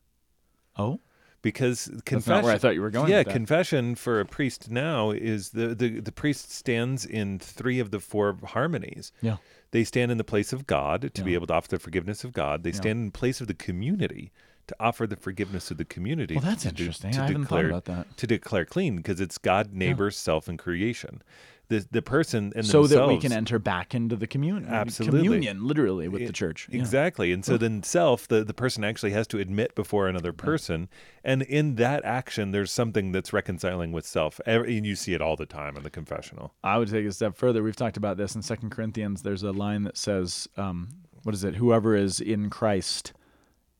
Oh, 0.78 1.00
Because 1.44 1.84
confession. 2.04 2.14
That's 2.14 2.26
not 2.26 2.42
where 2.44 2.54
I 2.54 2.58
thought 2.58 2.74
you 2.74 2.80
were 2.80 2.90
going 2.90 3.10
Yeah, 3.12 3.22
confession 3.22 3.94
for 3.94 4.18
a 4.18 4.24
priest 4.24 4.70
now 4.70 5.10
is 5.12 5.50
the, 5.50 5.74
the 5.74 6.00
the 6.00 6.10
priest 6.10 6.50
stands 6.50 7.04
in 7.04 7.38
three 7.38 7.78
of 7.78 7.90
the 7.92 8.00
four 8.00 8.36
harmonies. 8.44 9.12
yeah. 9.20 9.36
They 9.70 9.84
stand 9.84 10.10
in 10.12 10.18
the 10.18 10.24
place 10.24 10.52
of 10.52 10.66
God 10.66 11.10
to 11.14 11.22
be 11.22 11.34
able 11.34 11.46
to 11.48 11.52
offer 11.54 11.68
the 11.68 11.78
forgiveness 11.80 12.22
of 12.24 12.32
God. 12.32 12.62
They 12.62 12.72
stand 12.72 12.98
in 13.04 13.10
place 13.10 13.40
of 13.40 13.46
the 13.48 13.54
community 13.54 14.32
to 14.68 14.76
offer 14.80 15.06
the 15.06 15.16
forgiveness 15.16 15.70
of 15.70 15.76
the 15.76 15.84
community. 15.84 16.36
Well, 16.36 16.44
that's 16.44 16.62
de- 16.62 16.68
interesting. 16.70 17.10
to 17.12 17.18
I 17.18 17.26
haven't 17.26 17.46
thought 17.46 17.56
declare, 17.62 17.66
about 17.68 17.84
that. 17.86 18.16
To 18.16 18.26
declare 18.26 18.64
clean, 18.64 18.96
because 18.96 19.20
it's 19.20 19.36
God, 19.36 19.74
neighbor, 19.74 20.10
self, 20.10 20.48
and 20.48 20.58
creation. 20.58 21.22
The 21.68 21.86
the 21.90 22.02
person 22.02 22.52
and 22.54 22.66
So 22.66 22.86
that 22.86 23.08
we 23.08 23.18
can 23.18 23.32
enter 23.32 23.58
back 23.58 23.94
into 23.94 24.16
the 24.16 24.26
communion. 24.26 24.66
Absolutely. 24.70 25.22
Communion, 25.22 25.66
literally, 25.66 26.08
with 26.08 26.20
the 26.20 26.28
It- 26.28 26.34
church. 26.34 26.68
Yeah. 26.70 26.78
Exactly. 26.78 27.32
And 27.32 27.42
so 27.42 27.56
then 27.56 27.82
self, 27.82 28.28
the, 28.28 28.44
the 28.44 28.52
person 28.52 28.84
actually 28.84 29.12
has 29.12 29.26
to 29.28 29.38
admit 29.38 29.74
before 29.74 30.06
another 30.06 30.34
person. 30.34 30.88
And 31.24 31.40
in 31.40 31.76
that 31.76 32.04
action, 32.04 32.50
there's 32.50 32.70
something 32.70 33.12
that's 33.12 33.32
reconciling 33.32 33.92
with 33.92 34.06
self. 34.06 34.40
And 34.44 34.84
you 34.84 34.94
see 34.94 35.14
it 35.14 35.22
all 35.22 35.36
the 35.36 35.46
time 35.46 35.76
in 35.78 35.82
the 35.84 35.90
confessional. 35.90 36.52
I 36.62 36.76
would 36.76 36.88
take 36.90 37.06
it 37.06 37.08
a 37.08 37.12
step 37.12 37.34
further. 37.34 37.62
We've 37.62 37.74
talked 37.74 37.96
about 37.96 38.18
this 38.18 38.34
in 38.34 38.42
Second 38.42 38.68
Corinthians. 38.70 39.22
There's 39.22 39.42
a 39.42 39.52
line 39.52 39.84
that 39.84 39.96
says, 39.96 40.46
um, 40.58 40.88
"What 41.22 41.34
is 41.34 41.44
it? 41.44 41.54
Whoever 41.54 41.96
is 41.96 42.20
in 42.20 42.50
Christ 42.50 43.14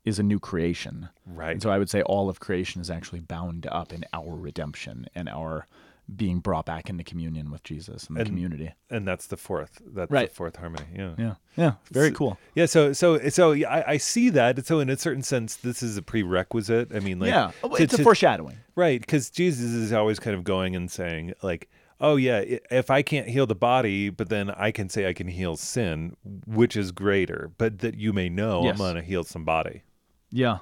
is 0.07 0.19
a 0.19 0.23
new 0.23 0.41
creation." 0.41 1.11
Right. 1.26 1.53
And 1.53 1.62
so 1.62 1.69
I 1.69 1.76
would 1.79 1.91
say 1.91 2.00
all 2.00 2.31
of 2.31 2.41
creation 2.41 2.81
is 2.81 2.91
actually 2.91 3.21
bound 3.21 3.67
up 3.67 3.93
in 3.93 4.07
our 4.14 4.35
redemption 4.35 5.07
and 5.14 5.29
our 5.29 5.67
being 6.14 6.38
brought 6.40 6.66
back 6.66 6.90
into 6.90 7.02
communion 7.04 7.50
with 7.50 7.62
Jesus 7.62 8.06
and 8.08 8.16
the 8.16 8.20
And- 8.20 8.28
community. 8.28 8.73
And 8.90 9.06
that's 9.08 9.26
the 9.26 9.37
fourth. 9.37 9.80
That's 9.87 10.11
Right. 10.11 10.28
the 10.28 10.34
fourth 10.34 10.56
harmony. 10.56 10.84
Yeah. 10.94 11.14
Yeah, 11.18 11.34
yeah, 11.56 11.73
very 11.90 12.11
cool. 12.12 12.38
Yeah, 12.54 12.66
so 12.66 12.92
so 12.92 13.18
so 13.30 13.52
yeah, 13.52 13.70
I, 13.70 13.92
I 13.92 13.96
see 13.96 14.28
that. 14.30 14.64
So 14.66 14.80
in 14.80 14.90
a 14.90 14.96
certain 14.96 15.23
sense, 15.23 15.56
this 15.56 15.82
is 15.82 15.96
a 15.96 16.02
prerequisite. 16.02 16.94
I 16.94 17.00
mean, 17.00 17.18
like 17.20 17.30
yeah, 17.30 17.52
to- 17.62 17.75
it's 17.82 17.94
a 17.94 17.99
to- 17.99 18.02
foreshadowing. 18.02 18.56
Right, 18.76 19.00
because 19.00 19.30
Jesus 19.30 19.70
is 19.73 19.92
always 19.92 20.18
kind 20.18 20.37
of 20.37 20.42
going 20.44 20.75
and 20.76 20.90
saying, 20.90 21.32
like, 21.42 21.70
oh, 22.00 22.16
yeah, 22.16 22.40
if 22.70 22.90
I 22.90 23.02
can't 23.02 23.28
heal 23.28 23.46
the 23.46 23.54
body, 23.54 24.11
but 24.11 24.28
then 24.28 24.50
I 24.50 24.73
can 24.73 24.88
say 24.88 25.08
I 25.08 25.12
can 25.12 25.28
heal 25.28 25.56
sin, 25.56 26.16
which 26.44 26.76
is 26.76 26.90
greater, 26.92 27.52
but 27.56 27.78
that 27.78 27.94
you 27.96 28.12
may 28.12 28.28
know 28.28 28.64
Yes. 28.64 28.73
I'm 28.73 28.78
going 28.78 28.96
to 28.96 29.02
heal 29.02 29.23
some 29.25 29.44
body. 29.44 29.82
Yeah. 30.30 30.58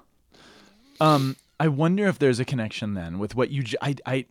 Um, 1.01 1.37
I 1.59 1.69
wonder 1.69 2.07
if 2.07 2.19
there's 2.19 2.39
a 2.39 2.45
connection 2.45 2.95
then 2.95 3.19
with 3.19 3.35
what 3.35 3.51
you. 3.51 3.65
I, 3.81 3.95
I, 4.07 4.27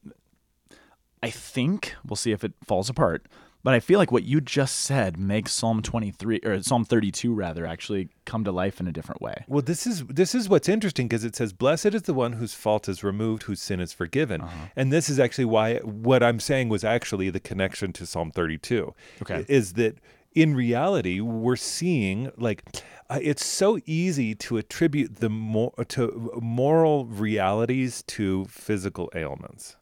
I 1.24 1.30
think 1.30 1.96
we'll 2.06 2.16
see 2.16 2.32
if 2.32 2.44
it 2.44 2.54
falls 2.64 2.90
apart. 2.90 3.28
But 3.64 3.76
I 3.76 3.80
feel 3.80 4.00
like 4.00 4.12
what 4.12 4.24
you 4.24 4.42
just 4.42 4.80
said 4.80 5.20
makes 5.20 5.52
Psalm 5.52 5.84
23 5.84 6.40
or 6.44 6.64
Psalm 6.64 6.84
32 6.84 7.32
rather 7.32 7.68
actually 7.68 8.10
come 8.26 8.44
to 8.44 8.52
life 8.52 8.80
in 8.80 8.88
a 8.88 8.92
different 8.92 9.22
way. 9.22 9.46
Well, 9.48 9.62
this 9.62 9.86
is 9.86 10.04
this 10.08 10.34
is 10.34 10.50
what's 10.50 10.68
interesting 10.68 11.08
because 11.08 11.24
it 11.24 11.36
says, 11.36 11.54
"Blessed 11.54 11.94
is 11.94 12.02
the 12.04 12.16
one 12.16 12.34
whose 12.34 12.56
fault 12.56 12.90
is 12.90 13.04
removed, 13.04 13.44
whose 13.44 13.62
sin 13.62 13.80
is 13.80 13.94
forgiven," 13.94 14.42
Uh-huh. 14.42 14.66
and 14.76 14.92
this 14.92 15.10
is 15.10 15.20
actually 15.20 15.46
why 15.46 15.76
what 15.78 16.24
I'm 16.24 16.40
saying 16.40 16.70
was 16.70 16.84
actually 16.84 17.30
the 17.30 17.40
connection 17.40 17.94
to 17.94 18.08
Psalm 18.08 18.32
32. 18.32 18.96
Okay. 19.22 19.46
is 19.48 19.74
that 19.74 20.00
in 20.34 20.56
reality 20.56 21.20
we're 21.20 21.56
seeing 21.56 22.32
like 22.38 22.64
uh, 23.12 23.20
it's 23.22 23.46
so 23.46 23.78
easy 23.86 24.34
to 24.34 24.58
attribute 24.58 25.18
the 25.18 25.30
more 25.30 25.72
to 25.90 26.32
moral 26.42 27.06
realities 27.06 28.02
to 28.08 28.46
physical 28.46 29.12
ailments. 29.14 29.76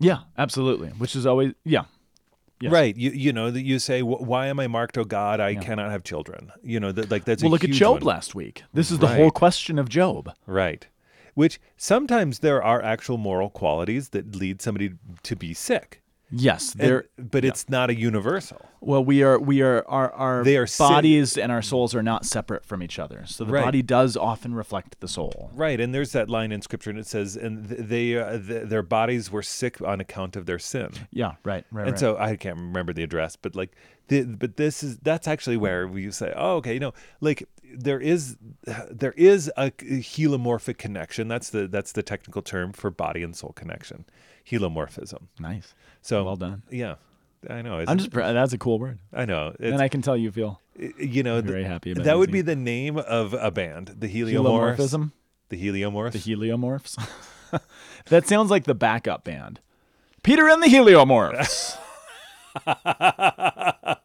Yeah, 0.00 0.18
absolutely. 0.36 0.88
Which 0.90 1.16
is 1.16 1.26
always 1.26 1.54
yeah. 1.64 1.84
Yes. 2.60 2.72
Right, 2.72 2.96
you 2.96 3.10
you 3.10 3.32
know 3.32 3.52
that 3.52 3.62
you 3.62 3.78
say, 3.78 4.02
"Why 4.02 4.46
am 4.48 4.58
I 4.58 4.66
marked, 4.66 4.98
oh 4.98 5.04
God? 5.04 5.38
I 5.38 5.54
cannot 5.54 5.92
have 5.92 6.02
children." 6.02 6.50
You 6.62 6.80
know 6.80 6.90
that 6.90 7.08
like 7.08 7.24
that's 7.24 7.40
Well, 7.40 7.52
look 7.52 7.62
at 7.62 7.70
Job 7.70 8.02
one. 8.02 8.02
last 8.02 8.34
week. 8.34 8.64
This 8.74 8.90
is 8.90 8.98
the 8.98 9.06
whole 9.06 9.30
question 9.30 9.78
of 9.78 9.88
Job. 9.88 10.32
Right. 10.44 10.84
Which 11.34 11.60
sometimes 11.76 12.40
there 12.40 12.60
are 12.60 12.82
actual 12.82 13.16
moral 13.16 13.48
qualities 13.48 14.08
that 14.08 14.34
lead 14.34 14.60
somebody 14.60 14.94
to 15.22 15.36
be 15.36 15.54
sick. 15.54 16.02
Yes, 16.30 16.72
there. 16.74 17.06
but 17.16 17.44
it's 17.44 17.68
not 17.68 17.88
a 17.90 17.94
universal. 17.94 18.60
Well, 18.80 19.04
we 19.04 19.22
are 19.22 19.38
we 19.38 19.62
are 19.62 19.82
our 19.88 20.12
our 20.12 20.44
They 20.44 20.56
are 20.56 20.66
sin- 20.66 20.88
bodies 20.88 21.36
and 21.38 21.50
our 21.50 21.62
souls 21.62 21.94
are 21.94 22.02
not 22.02 22.26
separate 22.26 22.64
from 22.64 22.82
each 22.82 22.98
other. 22.98 23.24
So 23.26 23.44
the 23.44 23.52
Right. 23.52 23.64
body 23.64 23.82
does 23.82 24.16
often 24.16 24.54
reflect 24.54 25.00
the 25.00 25.08
soul. 25.08 25.50
Right. 25.54 25.80
And 25.80 25.94
there's 25.94 26.12
that 26.12 26.28
line 26.28 26.52
in 26.52 26.60
scripture 26.62 26.90
and 26.90 26.98
it 26.98 27.06
says, 27.06 27.36
and 27.36 27.64
they, 27.66 28.16
uh, 28.18 28.38
th- 28.38 28.68
their 28.68 28.82
bodies 28.82 29.30
were 29.32 29.42
sick 29.42 29.80
on 29.80 30.00
account 30.00 30.36
of 30.36 30.46
their 30.46 30.58
sin. 30.58 30.90
Yeah, 31.10 31.32
right, 31.44 31.64
right, 31.72 31.82
And 31.82 31.92
right. 31.92 31.98
so 31.98 32.16
I 32.18 32.36
can't 32.36 32.58
remember 32.58 32.92
the 32.92 33.02
address, 33.02 33.34
but 33.36 33.56
like, 33.56 33.74
the, 34.08 34.22
but 34.24 34.56
this 34.56 34.82
is, 34.82 34.98
that's 34.98 35.26
actually 35.26 35.56
where 35.56 35.88
we 35.88 36.10
say, 36.10 36.32
oh, 36.36 36.56
okay, 36.56 36.74
you 36.74 36.80
know, 36.80 36.92
like 37.20 37.48
there 37.74 38.00
is, 38.00 38.36
there 38.90 39.12
is 39.12 39.50
a 39.56 39.70
hylomorphic 39.70 40.78
connection. 40.78 41.28
That's 41.28 41.50
the, 41.50 41.66
that's 41.68 41.92
the 41.92 42.02
technical 42.02 42.42
term 42.42 42.72
for 42.72 42.90
body 42.90 43.22
and 43.22 43.34
soul 43.36 43.52
connection. 43.52 44.04
Hylomorphism. 44.48 45.28
nice. 45.38 45.74
So 46.02 46.24
Well 46.24 46.36
done. 46.36 46.62
Yeah. 46.70 46.96
I 47.48 47.62
know. 47.62 47.84
I'm 47.86 47.98
just 47.98 48.10
pr- 48.10 48.20
that's 48.20 48.52
a 48.52 48.58
cool 48.58 48.78
word. 48.78 48.98
I 49.12 49.24
know. 49.24 49.54
And 49.60 49.80
I 49.80 49.88
can 49.88 50.02
tell 50.02 50.16
you 50.16 50.32
feel 50.32 50.60
you 50.98 51.22
know, 51.22 51.40
very 51.40 51.60
th- 51.60 51.66
happy 51.70 51.90
about 51.92 52.04
that 52.04 52.18
would 52.18 52.30
be 52.32 52.38
it. 52.40 52.46
the 52.46 52.56
name 52.56 52.96
of 52.96 53.32
a 53.34 53.50
band, 53.50 53.94
the 53.98 54.08
Heliomorphs. 54.08 54.76
hylomorphism, 54.76 55.12
The 55.48 55.56
Heliomorphs. 55.68 56.12
the 56.12 56.18
heliomorphs. 56.36 57.08
that 58.06 58.26
sounds 58.26 58.50
like 58.50 58.64
the 58.64 58.74
backup 58.74 59.22
band. 59.24 59.60
Peter 60.22 60.48
and 60.48 60.62
the 60.62 60.66
heliomorphs. 60.66 61.76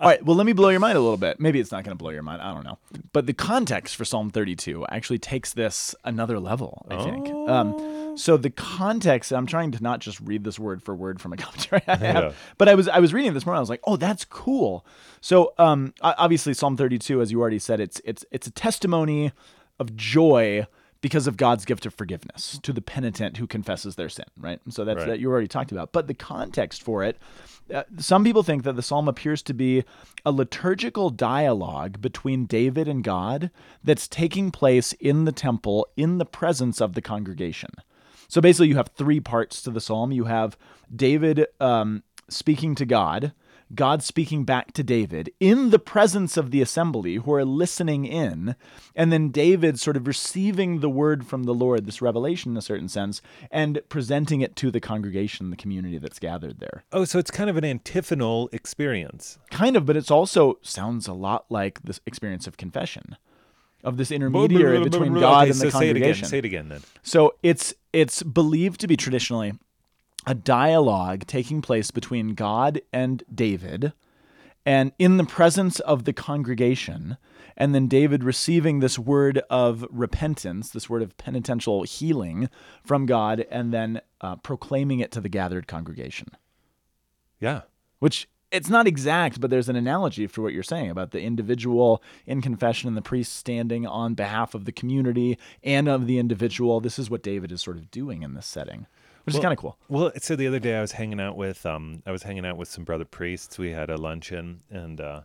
All 0.00 0.08
right, 0.08 0.24
well, 0.24 0.36
let 0.36 0.46
me 0.46 0.52
blow 0.52 0.68
your 0.68 0.78
mind 0.78 0.96
a 0.96 1.00
little 1.00 1.16
bit. 1.16 1.40
Maybe 1.40 1.58
it's 1.58 1.72
not 1.72 1.82
going 1.82 1.96
to 1.96 1.98
blow 1.98 2.10
your 2.10 2.22
mind. 2.22 2.40
I 2.40 2.54
don't 2.54 2.62
know. 2.62 2.78
But 3.12 3.26
the 3.26 3.32
context 3.32 3.96
for 3.96 4.04
Psalm 4.04 4.30
32 4.30 4.86
actually 4.90 5.18
takes 5.18 5.52
this 5.52 5.92
another 6.04 6.38
level, 6.38 6.86
I 6.88 7.02
think. 7.02 7.28
Um, 7.48 8.16
so 8.16 8.36
the 8.36 8.50
context, 8.50 9.32
I'm 9.32 9.46
trying 9.46 9.72
to 9.72 9.82
not 9.82 9.98
just 9.98 10.20
read 10.20 10.44
this 10.44 10.56
word 10.56 10.84
for 10.84 10.94
word 10.94 11.20
from 11.20 11.32
a 11.32 11.36
commentary 11.44 11.82
I 11.88 11.96
have, 11.96 12.22
Yeah. 12.24 12.32
but 12.58 12.68
I 12.68 12.76
was 12.76 12.86
I 12.88 13.00
was 13.00 13.12
reading 13.12 13.32
it 13.32 13.34
this 13.34 13.44
morning. 13.44 13.58
I 13.58 13.60
was 13.60 13.70
like, 13.70 13.80
oh, 13.84 13.96
that's 13.96 14.24
cool. 14.24 14.86
So 15.20 15.52
um, 15.58 15.92
obviously, 16.00 16.54
Psalm 16.54 16.76
32, 16.76 17.20
as 17.20 17.32
you 17.32 17.40
already 17.40 17.58
said, 17.58 17.80
it's 17.80 18.00
it's 18.04 18.24
it's 18.30 18.46
a 18.46 18.52
testimony 18.52 19.32
of 19.80 19.96
joy 19.96 20.66
because 21.00 21.26
of 21.26 21.36
God's 21.36 21.64
gift 21.64 21.86
of 21.86 21.94
forgiveness 21.94 22.58
to 22.62 22.72
the 22.72 22.80
penitent 22.82 23.36
who 23.36 23.46
confesses 23.46 23.94
their 23.94 24.08
sin, 24.08 24.24
right? 24.38 24.60
And 24.64 24.74
so 24.74 24.84
that's 24.84 24.98
Right. 24.98 25.06
that 25.08 25.20
you 25.20 25.30
already 25.30 25.46
talked 25.48 25.70
about. 25.70 25.92
But 25.92 26.08
the 26.08 26.14
context 26.14 26.82
for 26.82 27.04
it, 27.04 27.18
uh, 27.72 27.84
some 27.98 28.24
people 28.24 28.42
think 28.42 28.64
that 28.64 28.74
the 28.74 28.82
psalm 28.82 29.06
appears 29.08 29.42
to 29.42 29.54
be 29.54 29.84
a 30.26 30.32
liturgical 30.32 31.10
dialogue 31.10 32.00
between 32.00 32.46
David 32.46 32.88
and 32.88 33.04
God 33.04 33.50
that's 33.84 34.08
taking 34.08 34.50
place 34.50 34.92
in 34.94 35.24
the 35.24 35.32
temple 35.32 35.86
in 35.96 36.18
the 36.18 36.26
presence 36.26 36.80
of 36.80 36.94
the 36.94 37.02
congregation. 37.02 37.70
So 38.26 38.40
basically, 38.40 38.68
you 38.68 38.76
have 38.76 38.88
three 38.88 39.20
parts 39.20 39.62
to 39.62 39.70
the 39.70 39.80
psalm. 39.80 40.12
You 40.12 40.24
have 40.24 40.56
David 40.94 41.46
um, 41.60 42.02
speaking 42.28 42.74
to 42.74 42.84
God, 42.84 43.32
God 43.74 44.02
speaking 44.02 44.44
back 44.44 44.72
to 44.72 44.82
David 44.82 45.30
in 45.40 45.70
the 45.70 45.78
presence 45.78 46.36
of 46.36 46.50
the 46.50 46.62
assembly 46.62 47.16
who 47.16 47.32
are 47.34 47.44
listening 47.44 48.06
in, 48.06 48.56
and 48.94 49.12
then 49.12 49.28
David 49.30 49.78
sort 49.78 49.96
of 49.96 50.06
receiving 50.06 50.80
the 50.80 50.88
word 50.88 51.26
from 51.26 51.44
the 51.44 51.54
Lord, 51.54 51.86
this 51.86 52.00
revelation 52.00 52.52
in 52.52 52.56
a 52.56 52.62
certain 52.62 52.88
sense, 52.88 53.20
and 53.50 53.80
presenting 53.88 54.40
it 54.40 54.56
to 54.56 54.70
the 54.70 54.80
congregation, 54.80 55.50
the 55.50 55.56
community 55.56 55.98
that's 55.98 56.18
gathered 56.18 56.60
there. 56.60 56.84
Oh, 56.92 57.04
so 57.04 57.18
it's 57.18 57.30
kind 57.30 57.50
of 57.50 57.56
an 57.56 57.64
antiphonal 57.64 58.48
experience. 58.52 59.38
Kind 59.50 59.76
of, 59.76 59.84
but 59.84 59.96
it's 59.96 60.10
also 60.10 60.58
sounds 60.62 61.06
a 61.06 61.12
lot 61.12 61.44
like 61.50 61.82
this 61.82 62.00
experience 62.06 62.46
of 62.46 62.56
confession. 62.56 63.16
Of 63.84 63.96
this 63.96 64.10
intermediary 64.10 64.82
between 64.82 65.14
God 65.14 65.42
Okay, 65.42 65.50
and 65.52 65.60
the 65.60 65.70
so 65.70 65.78
say 65.78 65.88
it 65.88 65.90
again. 65.90 66.02
congregation. 66.02 66.28
Say 66.28 66.38
it 66.38 66.44
again 66.44 66.68
then. 66.68 66.80
So 67.04 67.36
it's 67.44 67.74
it's 67.92 68.24
believed 68.24 68.80
to 68.80 68.88
be 68.88 68.96
traditionally 68.96 69.52
a 70.28 70.34
dialogue 70.34 71.26
taking 71.26 71.62
place 71.62 71.90
between 71.90 72.34
God 72.34 72.82
and 72.92 73.24
David 73.34 73.94
and 74.66 74.92
in 74.98 75.16
the 75.16 75.24
presence 75.24 75.80
of 75.80 76.04
the 76.04 76.12
congregation 76.12 77.16
and 77.56 77.74
then 77.74 77.88
David 77.88 78.22
receiving 78.22 78.80
this 78.80 78.98
word 78.98 79.40
of 79.48 79.86
repentance, 79.90 80.68
this 80.68 80.90
word 80.90 81.00
of 81.00 81.16
penitential 81.16 81.82
healing 81.84 82.50
from 82.84 83.06
God 83.06 83.46
and 83.50 83.72
then 83.72 84.02
uh, 84.20 84.36
proclaiming 84.36 85.00
it 85.00 85.10
to 85.12 85.22
the 85.22 85.30
gathered 85.30 85.66
congregation. 85.66 86.28
Yeah. 87.40 87.62
Which 87.98 88.28
it's 88.52 88.68
not 88.68 88.86
exact, 88.86 89.40
but 89.40 89.48
there's 89.48 89.70
an 89.70 89.76
analogy 89.76 90.26
for 90.26 90.42
what 90.42 90.52
you're 90.52 90.62
saying 90.62 90.90
about 90.90 91.12
the 91.12 91.22
individual 91.22 92.02
in 92.26 92.42
confession 92.42 92.88
and 92.88 92.96
the 92.98 93.02
priest 93.02 93.34
standing 93.34 93.86
on 93.86 94.12
behalf 94.12 94.54
of 94.54 94.66
the 94.66 94.72
community 94.72 95.38
and 95.64 95.88
of 95.88 96.06
the 96.06 96.18
individual. 96.18 96.80
This 96.80 96.98
is 96.98 97.08
what 97.08 97.22
David 97.22 97.50
is 97.50 97.62
sort 97.62 97.78
of 97.78 97.90
doing 97.90 98.22
in 98.22 98.34
this 98.34 98.46
setting. 98.46 98.86
Which 99.28 99.34
is 99.36 99.40
kind 99.40 99.52
of 99.52 99.58
cool. 99.58 99.76
Well, 99.88 100.12
so 100.20 100.36
the 100.36 100.46
other 100.46 100.58
day 100.58 100.76
I 100.76 100.80
was 100.80 100.92
hanging 100.92 101.20
out 101.20 101.36
with 101.36 101.64
um 101.66 102.02
I 102.06 102.10
was 102.12 102.22
hanging 102.22 102.44
out 102.46 102.56
with 102.56 102.68
some 102.68 102.84
brother 102.84 103.04
priests. 103.04 103.58
We 103.58 103.70
had 103.70 103.90
a 103.90 103.96
luncheon 103.96 104.60
and 104.70 105.00
uh, 105.00 105.20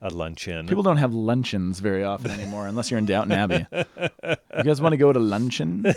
a 0.00 0.10
luncheon. 0.10 0.66
People 0.66 0.82
don't 0.82 0.98
have 0.98 1.12
luncheons 1.14 1.80
very 1.80 2.04
often 2.04 2.30
anymore, 2.30 2.66
unless 2.66 2.90
you're 2.90 2.98
in 2.98 3.06
Downton 3.06 3.32
Abbey. 3.32 3.66
you 3.72 4.62
guys 4.62 4.80
want 4.80 4.92
to 4.92 4.96
go 4.98 5.12
to 5.12 5.18
luncheon? 5.18 5.84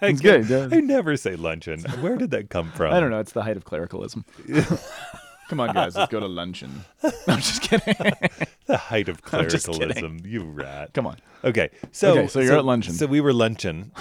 It's 0.00 0.20
good. 0.20 0.50
uh, 0.50 0.68
I 0.74 0.80
never 0.80 1.16
say 1.16 1.36
luncheon. 1.36 1.80
Where 2.00 2.16
did 2.16 2.30
that 2.30 2.48
come 2.48 2.70
from? 2.72 2.94
I 2.94 3.00
don't 3.00 3.10
know. 3.10 3.18
It's 3.18 3.32
the 3.32 3.42
height 3.42 3.56
of 3.58 3.64
clericalism. 3.64 4.24
Come 5.48 5.60
on, 5.60 5.74
guys, 5.74 5.94
let's 5.96 6.10
go 6.12 6.20
to 6.20 6.26
luncheon. 6.26 6.84
No, 7.02 7.10
I'm 7.28 7.38
just 7.40 7.62
kidding. 7.62 7.94
The 8.66 8.76
height 8.76 9.08
of 9.08 9.20
I'm 9.32 9.48
just 9.48 9.66
kidding. 9.66 9.88
clericalism. 9.88 10.20
You 10.24 10.44
rat. 10.44 10.92
Come 10.94 11.06
on. 11.06 11.16
Okay, 11.42 11.70
so 11.90 12.12
Okay, 12.12 12.28
so 12.28 12.40
you're 12.40 12.56
at 12.56 12.64
luncheon. 12.64 12.94
So 12.94 13.06
we 13.06 13.20
were 13.20 13.32
luncheon. 13.32 13.92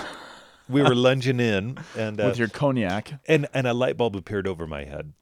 We 0.69 0.81
were 0.81 0.95
lunging 0.95 1.39
in, 1.39 1.77
and 1.97 2.19
uh, 2.19 2.25
With 2.27 2.37
your 2.39 2.47
cognac. 2.49 3.13
and 3.27 3.47
and 3.53 3.67
a 3.67 3.73
light 3.73 3.97
bulb 3.97 4.15
appeared 4.15 4.47
over 4.47 4.67
my 4.67 4.83
head, 4.83 5.13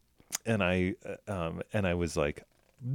and 0.45 0.63
I 0.63 0.95
uh, 1.27 1.31
um 1.31 1.61
and 1.73 1.85
I 1.87 1.93
was 1.93 2.17
like, 2.17 2.43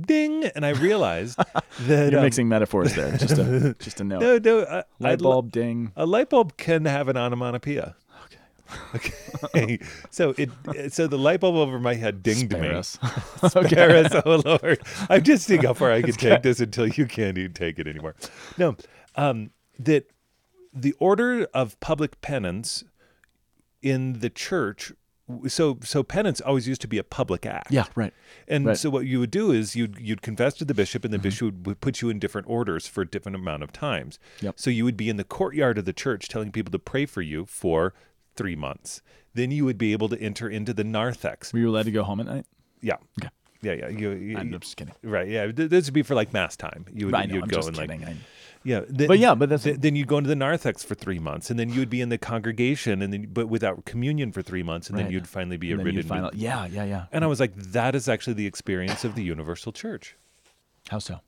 ding, 0.06 0.44
and 0.44 0.64
I 0.66 0.70
realized 0.70 1.38
that 1.82 2.10
You're 2.12 2.20
um, 2.20 2.24
mixing 2.26 2.48
metaphors 2.48 2.94
there. 2.94 3.16
Just 3.16 3.38
a 3.38 3.74
just 3.78 4.00
a 4.00 4.04
note. 4.04 4.20
no 4.20 4.38
no 4.38 4.64
I, 4.64 4.84
Light 4.98 5.12
I'd 5.12 5.18
bulb 5.22 5.52
ding. 5.52 5.92
a 5.96 6.06
light 6.06 6.30
bulb 6.30 6.56
can 6.56 6.84
have 6.86 7.08
an 7.08 7.16
onomatopoeia. 7.16 7.94
Okay. 8.26 8.36
Okay. 9.42 9.78
so 10.10 10.32
it 10.38 10.50
so 10.92 11.06
the 11.08 11.18
light 11.18 11.40
bulb 11.40 11.56
over 11.56 11.80
my 11.80 11.94
head 11.94 12.22
dinged 12.22 12.50
Spare 12.52 12.62
me. 12.62 12.68
us. 12.68 12.98
Spare 13.48 13.96
us, 14.04 14.22
oh 14.24 14.42
Lord. 14.44 14.80
I'm 15.08 15.22
just 15.24 15.44
seeing 15.46 15.62
how 15.62 15.74
far 15.74 15.90
I 15.90 16.02
can 16.02 16.12
take 16.12 16.42
this 16.42 16.60
until 16.60 16.86
you 16.86 17.06
can't 17.06 17.36
even 17.38 17.52
take 17.52 17.78
it 17.80 17.88
anymore. 17.88 18.14
No, 18.58 18.76
um, 19.16 19.50
that 19.80 20.04
the 20.72 20.92
order 20.98 21.44
of 21.54 21.78
public 21.80 22.20
penance 22.20 22.84
in 23.82 24.20
the 24.20 24.30
church. 24.30 24.92
So, 25.46 25.78
so 25.84 26.02
penance 26.02 26.40
always 26.40 26.66
used 26.66 26.80
to 26.80 26.88
be 26.88 26.98
a 26.98 27.04
public 27.04 27.46
act. 27.46 27.70
Yeah, 27.70 27.84
right. 27.94 28.12
And 28.48 28.66
Right. 28.66 28.72
Mm-hmm. 28.72 28.80
so 28.80 28.90
what 28.90 29.06
you 29.06 29.20
would 29.20 29.30
do 29.30 29.52
is 29.52 29.76
you'd 29.76 29.96
you'd 30.00 30.22
confess 30.22 30.54
to 30.54 30.64
the 30.64 30.74
bishop, 30.74 31.04
and 31.04 31.14
the 31.14 31.20
bishop 31.20 31.44
would, 31.46 31.66
would 31.66 31.80
put 31.80 32.02
you 32.02 32.10
in 32.10 32.18
different 32.18 32.48
orders 32.48 32.88
for 32.88 33.02
a 33.02 33.06
different 33.06 33.36
amount 33.36 33.62
of 33.62 33.72
times. 33.72 34.18
Yep. 34.40 34.54
So 34.58 34.70
you 34.70 34.84
would 34.84 34.96
be 34.96 35.08
in 35.08 35.18
the 35.18 35.24
courtyard 35.24 35.78
of 35.78 35.84
the 35.84 35.92
church 35.92 36.28
telling 36.28 36.50
people 36.50 36.72
to 36.72 36.80
pray 36.80 37.06
for 37.06 37.22
you 37.22 37.46
for 37.46 37.94
three 38.34 38.56
months. 38.56 39.02
Then 39.34 39.52
you 39.52 39.64
would 39.64 39.78
be 39.78 39.92
able 39.92 40.08
to 40.08 40.20
enter 40.20 40.48
into 40.50 40.72
the 40.74 40.82
narthex. 40.82 41.52
Were 41.52 41.60
you 41.60 41.70
allowed 41.70 41.84
to 41.84 41.92
go 41.92 42.02
home 42.02 42.18
at 42.18 42.26
night? 42.26 42.46
Yeah. 42.82 42.96
Okay. 43.20 43.30
Yeah, 43.62 43.74
yeah. 43.74 43.88
You, 43.88 44.10
you- 44.12 44.36
I'm 44.36 44.50
just 44.58 44.76
kidding. 44.76 44.94
right. 45.04 45.28
Yeah. 45.28 45.52
This 45.54 45.86
would 45.86 45.94
be 45.94 46.02
for 46.02 46.16
like 46.16 46.32
mass 46.32 46.56
time. 46.56 46.86
You 46.92 47.06
would 47.06 47.12
know. 47.12 47.34
you'd 47.34 47.42
I'm 47.44 47.48
go 47.48 47.60
and 47.68 47.76
like 47.76 47.88
kidding. 47.90 48.04
I- 48.04 48.16
yeah. 48.64 48.80
th- 48.80 49.08
But 49.08 49.18
yeah, 49.18 49.34
but 49.34 49.48
that's- 49.48 49.64
th- 49.64 49.78
then 49.78 49.96
you'd 49.96 50.06
go 50.08 50.18
into 50.18 50.28
the 50.28 50.36
narthex 50.36 50.82
for 50.82 50.94
three 50.94 51.18
months, 51.18 51.50
and 51.50 51.58
then 51.58 51.70
you 51.70 51.78
would 51.80 51.90
be 51.90 52.00
in 52.00 52.08
the 52.08 52.18
congregation, 52.18 53.02
and 53.02 53.12
then 53.12 53.28
but 53.32 53.48
without 53.48 53.84
communion 53.84 54.32
for 54.32 54.42
three 54.42 54.62
months, 54.62 54.88
and 54.90 54.98
then 54.98 55.10
you'd 55.10 55.26
finally 55.28 55.56
be 55.56 55.70
and 55.72 55.80
then 55.80 55.86
you 55.94 56.02
written. 56.02 56.30
yeah, 56.34 56.66
yeah, 56.66 56.84
yeah. 56.84 57.04
And 57.12 57.24
I 57.24 57.26
was 57.26 57.40
like, 57.40 57.54
that 57.56 57.94
is 57.94 58.08
actually 58.08 58.34
the 58.34 58.46
experience 58.46 59.04
of 59.04 59.14
the 59.14 59.22
universal 59.22 59.72
church. 59.72 60.16
How 60.88 60.98
so? 60.98 61.20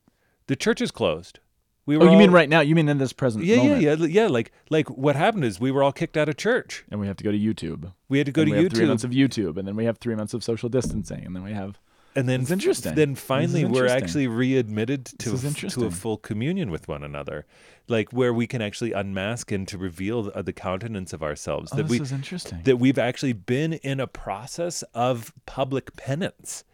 The 0.47 0.57
church 0.57 0.81
is 0.81 0.91
closed. 0.91 1.39
We 1.85 1.97
were 1.97 2.07
Oh, 2.09 2.13
you 2.13 2.19
mean 2.19 2.31
right 2.31 2.49
now? 2.49 2.61
You 2.61 2.77
mean 2.77 2.89
in 2.89 2.99
this 2.99 3.13
present 3.13 3.45
Yeah, 3.45 3.57
moment? 3.57 3.83
yeah, 3.83 3.95
yeah, 3.95 4.07
yeah. 4.07 4.27
Like, 4.29 4.53
like 4.71 4.89
what 4.91 5.17
happened 5.17 5.45
is 5.45 5.59
we 5.59 5.73
were 5.73 5.83
all 5.83 5.91
kicked 5.93 6.17
out 6.17 6.29
of 6.29 6.37
church. 6.37 6.85
And 6.93 7.01
we 7.01 7.09
have 7.09 7.17
to 7.17 7.25
go 7.25 7.33
to 7.33 7.39
YouTube. 7.39 7.93
We 8.09 8.19
had 8.19 8.27
to 8.27 8.33
go 8.33 8.43
and 8.43 8.51
to 8.53 8.57
we 8.57 8.63
have 8.63 8.73
three 8.73 8.87
months 8.87 9.03
of 9.03 9.11
YouTube, 9.11 9.57
and 9.57 9.67
then 9.67 9.75
we 9.75 9.85
have 9.87 9.99
three 9.99 10.15
months 10.15 10.33
of 10.33 10.45
social 10.45 10.69
distancing, 10.69 11.25
and 11.27 11.35
then 11.35 11.43
we 11.43 11.53
have. 11.53 11.79
And 12.15 12.29
then 12.29 12.43
It's 12.43 12.51
interesting. 12.51 12.95
Then 12.95 13.15
finally, 13.15 13.65
we're 13.65 13.87
actually 13.87 14.27
readmitted 14.27 15.07
to 15.19 15.35
a, 15.35 15.39
to 15.71 15.87
a 15.87 15.91
full 15.91 16.17
communion 16.17 16.71
with 16.71 16.89
one 16.89 17.03
another, 17.03 17.47
like 17.89 18.13
where 18.13 18.33
we 18.33 18.47
can 18.47 18.61
actually 18.61 18.93
unmask 18.93 19.51
and 19.51 19.67
to 19.69 19.79
reveal 19.79 20.25
the, 20.25 20.37
uh, 20.37 20.43
the 20.43 20.53
countenance 20.53 21.13
of 21.13 21.23
ourselves. 21.23 21.71
Oh, 21.73 21.77
that 21.77 21.83
this 21.85 21.91
we 21.91 22.01
is 22.01 22.13
interesting. 22.13 22.63
that 22.65 22.77
we've 22.77 22.99
actually 22.99 23.33
been 23.33 23.75
in 23.75 24.01
a 24.01 24.07
process 24.07 24.83
of 24.95 25.33
public 25.47 25.97
penance. 25.97 26.65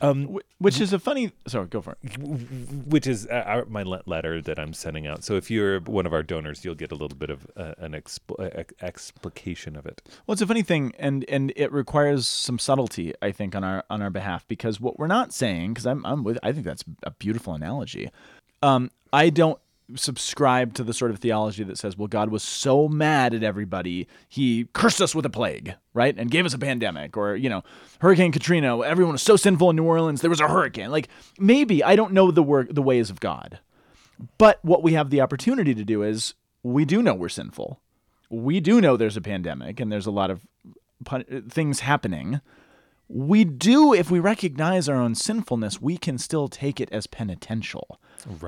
Um, 0.00 0.38
Which 0.58 0.80
is 0.80 0.92
a 0.92 0.98
funny. 0.98 1.32
Sorry, 1.46 1.66
go 1.66 1.80
for 1.80 1.96
it. 2.02 2.18
which 2.88 3.06
is 3.06 3.26
uh, 3.26 3.42
our, 3.46 3.64
my 3.66 3.82
letter 3.82 4.40
that 4.42 4.58
I'm 4.58 4.72
sending 4.72 5.06
out. 5.06 5.24
So 5.24 5.34
if 5.34 5.50
you're 5.50 5.80
one 5.80 6.06
of 6.06 6.12
our 6.12 6.22
donors, 6.22 6.64
you'll 6.64 6.74
get 6.74 6.92
a 6.92 6.94
little 6.94 7.16
bit 7.16 7.30
of 7.30 7.46
uh, 7.56 7.74
an 7.78 7.92
expl- 7.92 8.38
uh, 8.38 8.64
explication 8.80 9.76
of 9.76 9.86
it. 9.86 10.02
Well, 10.26 10.32
it's 10.32 10.42
a 10.42 10.46
funny 10.46 10.62
thing, 10.62 10.92
and 10.98 11.24
and 11.28 11.52
it 11.56 11.72
requires 11.72 12.26
some 12.26 12.58
subtlety, 12.58 13.12
I 13.22 13.32
think, 13.32 13.54
on 13.54 13.64
our 13.64 13.84
on 13.90 14.02
our 14.02 14.10
behalf, 14.10 14.46
because 14.48 14.80
what 14.80 14.98
we're 14.98 15.06
not 15.06 15.32
saying, 15.32 15.74
because 15.74 15.86
I'm 15.86 16.04
I'm 16.06 16.22
with, 16.24 16.38
I 16.42 16.52
think 16.52 16.64
that's 16.64 16.84
a 17.02 17.10
beautiful 17.10 17.54
analogy. 17.54 18.10
Um, 18.62 18.90
I 19.12 19.30
don't 19.30 19.58
subscribe 19.94 20.74
to 20.74 20.84
the 20.84 20.92
sort 20.92 21.10
of 21.10 21.18
theology 21.18 21.64
that 21.64 21.78
says, 21.78 21.96
well, 21.96 22.08
God 22.08 22.30
was 22.30 22.42
so 22.42 22.88
mad 22.88 23.34
at 23.34 23.42
everybody, 23.42 24.06
he 24.28 24.68
cursed 24.72 25.00
us 25.00 25.14
with 25.14 25.24
a 25.24 25.30
plague, 25.30 25.74
right, 25.94 26.14
and 26.16 26.30
gave 26.30 26.44
us 26.44 26.54
a 26.54 26.58
pandemic, 26.58 27.16
or 27.16 27.36
you 27.36 27.48
know, 27.48 27.62
Hurricane 28.00 28.32
Katrina, 28.32 28.80
everyone 28.82 29.12
was 29.12 29.22
so 29.22 29.36
sinful 29.36 29.70
in 29.70 29.76
New 29.76 29.84
Orleans, 29.84 30.20
there 30.20 30.30
was 30.30 30.40
a 30.40 30.48
hurricane. 30.48 30.90
Like 30.90 31.08
maybe 31.38 31.82
I 31.82 31.96
don't 31.96 32.12
know 32.12 32.30
the 32.30 32.42
work, 32.42 32.68
the 32.72 32.82
ways 32.82 33.10
of 33.10 33.20
God, 33.20 33.60
but 34.36 34.58
what 34.64 34.82
we 34.82 34.92
have 34.92 35.10
the 35.10 35.20
opportunity 35.20 35.74
to 35.74 35.84
do 35.84 36.02
is 36.02 36.34
we 36.62 36.84
do 36.84 37.02
know 37.02 37.14
we're 37.14 37.28
sinful 37.28 37.80
we 38.30 38.60
do 38.60 38.80
know 38.80 38.96
there's 38.96 39.16
a 39.16 39.22
pandemic 39.22 39.80
and 39.80 39.90
there's 39.90 40.06
a 40.06 40.10
lot 40.10 40.30
of 40.30 40.46
pun- 41.04 41.44
things 41.48 41.80
happening. 41.80 42.40
We 43.08 43.44
do, 43.44 43.94
if 43.94 44.10
we 44.10 44.18
recognize 44.18 44.88
our 44.88 44.96
own 44.96 45.14
sinfulness, 45.14 45.80
we 45.80 45.96
can 45.96 46.18
still 46.18 46.48
take 46.48 46.78
it 46.80 46.90
as 46.92 47.06
penitential. 47.06 47.98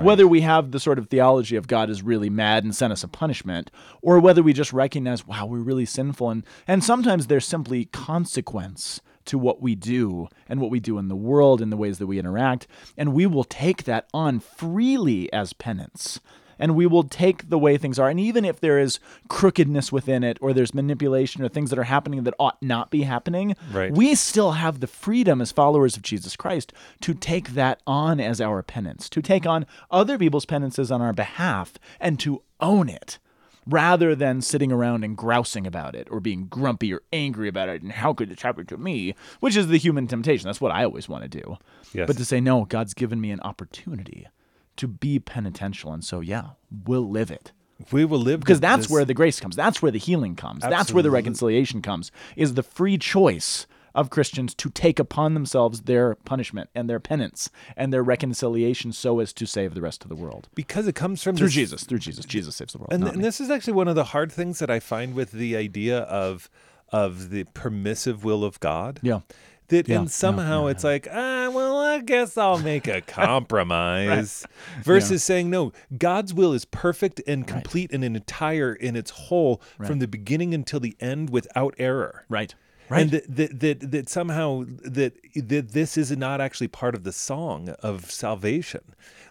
Whether 0.05 0.27
we 0.27 0.43
have 0.43 0.73
the 0.73 0.81
sort 0.81 0.99
of 0.99 1.09
theology 1.09 1.57
of 1.57 1.67
God 1.67 1.89
is 1.89 2.03
really 2.03 2.29
mad 2.29 2.65
and 2.65 2.75
sent 2.75 2.93
us 2.93 3.03
a 3.03 3.09
punishment, 3.09 3.71
or 4.03 4.21
whether 4.21 4.43
we 4.43 4.53
just 4.53 4.73
recognize, 4.73 5.27
wow, 5.27 5.47
we're 5.47 5.61
really 5.61 5.87
sinful. 5.87 6.29
And, 6.29 6.45
and 6.69 6.85
sometimes 6.85 7.27
there's 7.27 7.47
simply 7.47 7.87
consequence 7.87 9.01
to 9.27 9.39
what 9.39 9.63
we 9.63 9.75
do 9.75 10.29
and 10.49 10.61
what 10.61 10.71
we 10.71 10.81
do 10.81 10.99
in 10.99 11.09
the 11.09 11.17
world 11.17 11.63
and 11.63 11.73
the 11.73 11.77
ways 11.77 11.99
that 11.99 12.07
we 12.07 12.19
interact. 12.19 12.67
And 12.97 13.15
we 13.15 13.27
will 13.27 13.45
take 13.45 13.85
that 13.85 14.09
on 14.13 14.41
freely 14.41 15.33
as 15.33 15.53
penance 15.53 16.21
and 16.61 16.77
we 16.77 16.87
will 16.87 17.03
take 17.03 17.49
the 17.49 17.59
way 17.59 17.77
things 17.77 17.99
are. 17.99 18.09
And 18.09 18.21
even 18.21 18.45
if 18.45 18.61
there 18.61 18.79
is 18.79 19.01
crookedness 19.29 19.91
within 19.91 20.23
it, 20.23 20.39
or 20.41 20.53
there's 20.53 20.75
manipulation, 20.75 21.43
or 21.43 21.49
things 21.49 21.71
that 21.71 21.79
are 21.79 21.85
happening 21.85 22.23
that 22.25 22.35
ought 22.39 22.63
not 22.63 22.91
be 22.91 23.03
happening, 23.03 23.57
Right. 23.73 23.93
we 23.93 24.15
still 24.15 24.53
have 24.53 24.81
the 24.81 24.87
freedom 24.87 25.41
as 25.41 25.51
followers 25.51 25.97
of 25.97 26.03
Jesus 26.03 26.37
Christ 26.37 26.73
to 27.01 27.15
take 27.15 27.51
that 27.55 27.81
on 27.87 28.21
as 28.21 28.41
our 28.41 28.63
penance, 28.63 29.09
to 29.09 29.23
take 29.23 29.47
on 29.47 29.67
other 29.91 30.19
people's 30.19 30.47
penances 30.47 30.91
on 30.93 31.01
our 31.03 31.13
behalf, 31.13 31.75
and 31.99 32.21
to 32.21 32.43
own 32.61 32.89
it. 32.89 33.19
Rather 33.67 34.15
than 34.15 34.41
sitting 34.41 34.73
around 34.73 35.05
and 35.05 35.17
grousing 35.17 35.67
about 35.67 35.95
it 35.95 36.09
or 36.11 36.19
being 36.19 36.47
grumpy 36.47 36.93
or 36.95 37.03
angry 37.13 37.47
about 37.47 37.69
it, 37.69 37.83
and 37.83 37.93
how 37.93 38.13
could 38.15 38.31
this 38.31 38.41
happen 38.43 38.65
to 38.67 38.77
me? 38.79 39.15
Which 39.41 39.55
is 39.55 39.69
the 39.69 39.77
human 39.77 40.07
temptation. 40.07 40.47
That's 40.49 40.63
what 40.63 40.73
I 40.73 40.83
always 40.85 41.09
want 41.11 41.23
to 41.25 41.29
do. 41.29 41.59
Yes. 41.93 42.07
But 42.07 42.17
to 42.17 42.25
say, 42.25 42.41
no, 42.41 42.65
God's 42.65 42.95
given 42.95 43.21
me 43.21 43.31
an 43.31 43.41
opportunity 43.43 44.27
to 44.77 44.89
be 44.89 45.19
penitential. 45.19 45.93
And 45.93 46.05
so, 46.05 46.21
yeah, 46.21 46.51
we'll 46.87 47.09
live 47.09 47.31
it. 47.31 47.53
We 47.93 48.05
will 48.05 48.19
live 48.19 48.41
Because 48.41 48.61
that's 48.61 48.83
this- 48.85 48.91
where 48.91 49.05
the 49.05 49.15
grace 49.15 49.41
comes. 49.41 49.57
That's 49.57 49.81
where 49.81 49.91
the 49.93 49.99
healing 49.99 50.37
comes. 50.37 50.63
That's 50.63 50.93
where 50.93 51.03
the 51.03 51.11
reconciliation 51.11 51.81
comes, 51.83 52.13
is 52.37 52.55
the 52.55 52.63
free 52.63 52.99
choice 52.99 53.67
of 53.95 54.09
Christians 54.11 54.55
to 54.55 54.71
take 54.71 54.99
upon 55.01 55.35
themselves 55.35 55.83
their 55.83 56.15
punishment 56.25 56.71
and 56.77 56.89
their 56.89 57.01
penance 57.01 57.51
and 57.77 57.93
their 57.93 58.05
reconciliation 58.05 58.93
so 58.93 59.19
as 59.19 59.33
to 59.33 59.47
save 59.47 59.75
the 59.75 59.81
rest 59.81 60.05
of 60.05 60.09
the 60.09 60.15
world. 60.15 60.49
because 60.55 60.87
it 60.87 60.95
comes 60.95 61.23
from 61.23 61.37
Through 61.37 61.49
this- 61.49 61.55
Jesus. 61.55 61.85
Through 61.85 61.99
Jesus. 61.99 62.25
Jesus 62.25 62.55
saves 62.55 62.73
the 62.73 62.79
world. 62.79 62.93
And, 62.93 63.03
and 63.09 63.25
this 63.25 63.41
is 63.41 63.51
actually 63.51 63.73
one 63.73 63.89
of 63.89 63.97
the 63.97 64.05
hard 64.05 64.31
things 64.31 64.59
that 64.61 64.71
I 64.71 64.79
find 64.79 65.15
with 65.15 65.33
the 65.33 65.57
idea 65.57 66.01
of 66.01 66.49
of 66.93 67.31
the 67.31 67.45
permissive 67.55 68.25
will 68.25 68.43
of 68.45 68.59
God. 68.59 68.99
Yeah. 69.03 69.21
That 69.71 69.89
Yeah, 69.89 70.01
and 70.01 70.11
somehow 70.11 70.65
yeah, 70.67 70.71
it's 70.73 70.85
like, 70.85 71.09
ah, 71.11 71.51
well, 71.53 71.79
I 71.79 72.01
guess 72.01 72.37
I'll 72.37 72.59
make 72.59 72.87
a 72.87 73.01
compromise. 73.61 74.47
Versus 74.83 75.25
saying, 75.25 75.51
no, 75.51 75.73
God's 75.97 76.35
will 76.35 76.53
is 76.53 76.65
perfect 76.65 77.21
and 77.27 77.47
complete 77.47 77.93
and 77.93 78.05
entire 78.05 78.75
in 78.75 78.95
its 78.97 79.11
whole 79.11 79.61
from 79.85 79.99
the 79.99 80.09
beginning 80.09 80.55
until 80.55 80.81
the 80.81 80.97
end 81.01 81.31
without 81.31 81.75
error. 81.79 82.25
Right. 82.29 82.55
Right. 82.89 83.03
And 83.03 83.11
that, 83.13 83.37
that, 83.37 83.61
that, 83.61 83.91
that 83.93 84.09
somehow 84.09 84.65
that, 84.83 85.15
that 85.37 85.69
this 85.71 85.97
is 85.97 86.11
not 86.17 86.41
actually 86.41 86.67
part 86.67 86.97
of 86.97 87.05
the 87.05 87.13
song 87.13 87.69
of 87.81 88.11
salvation. 88.11 88.81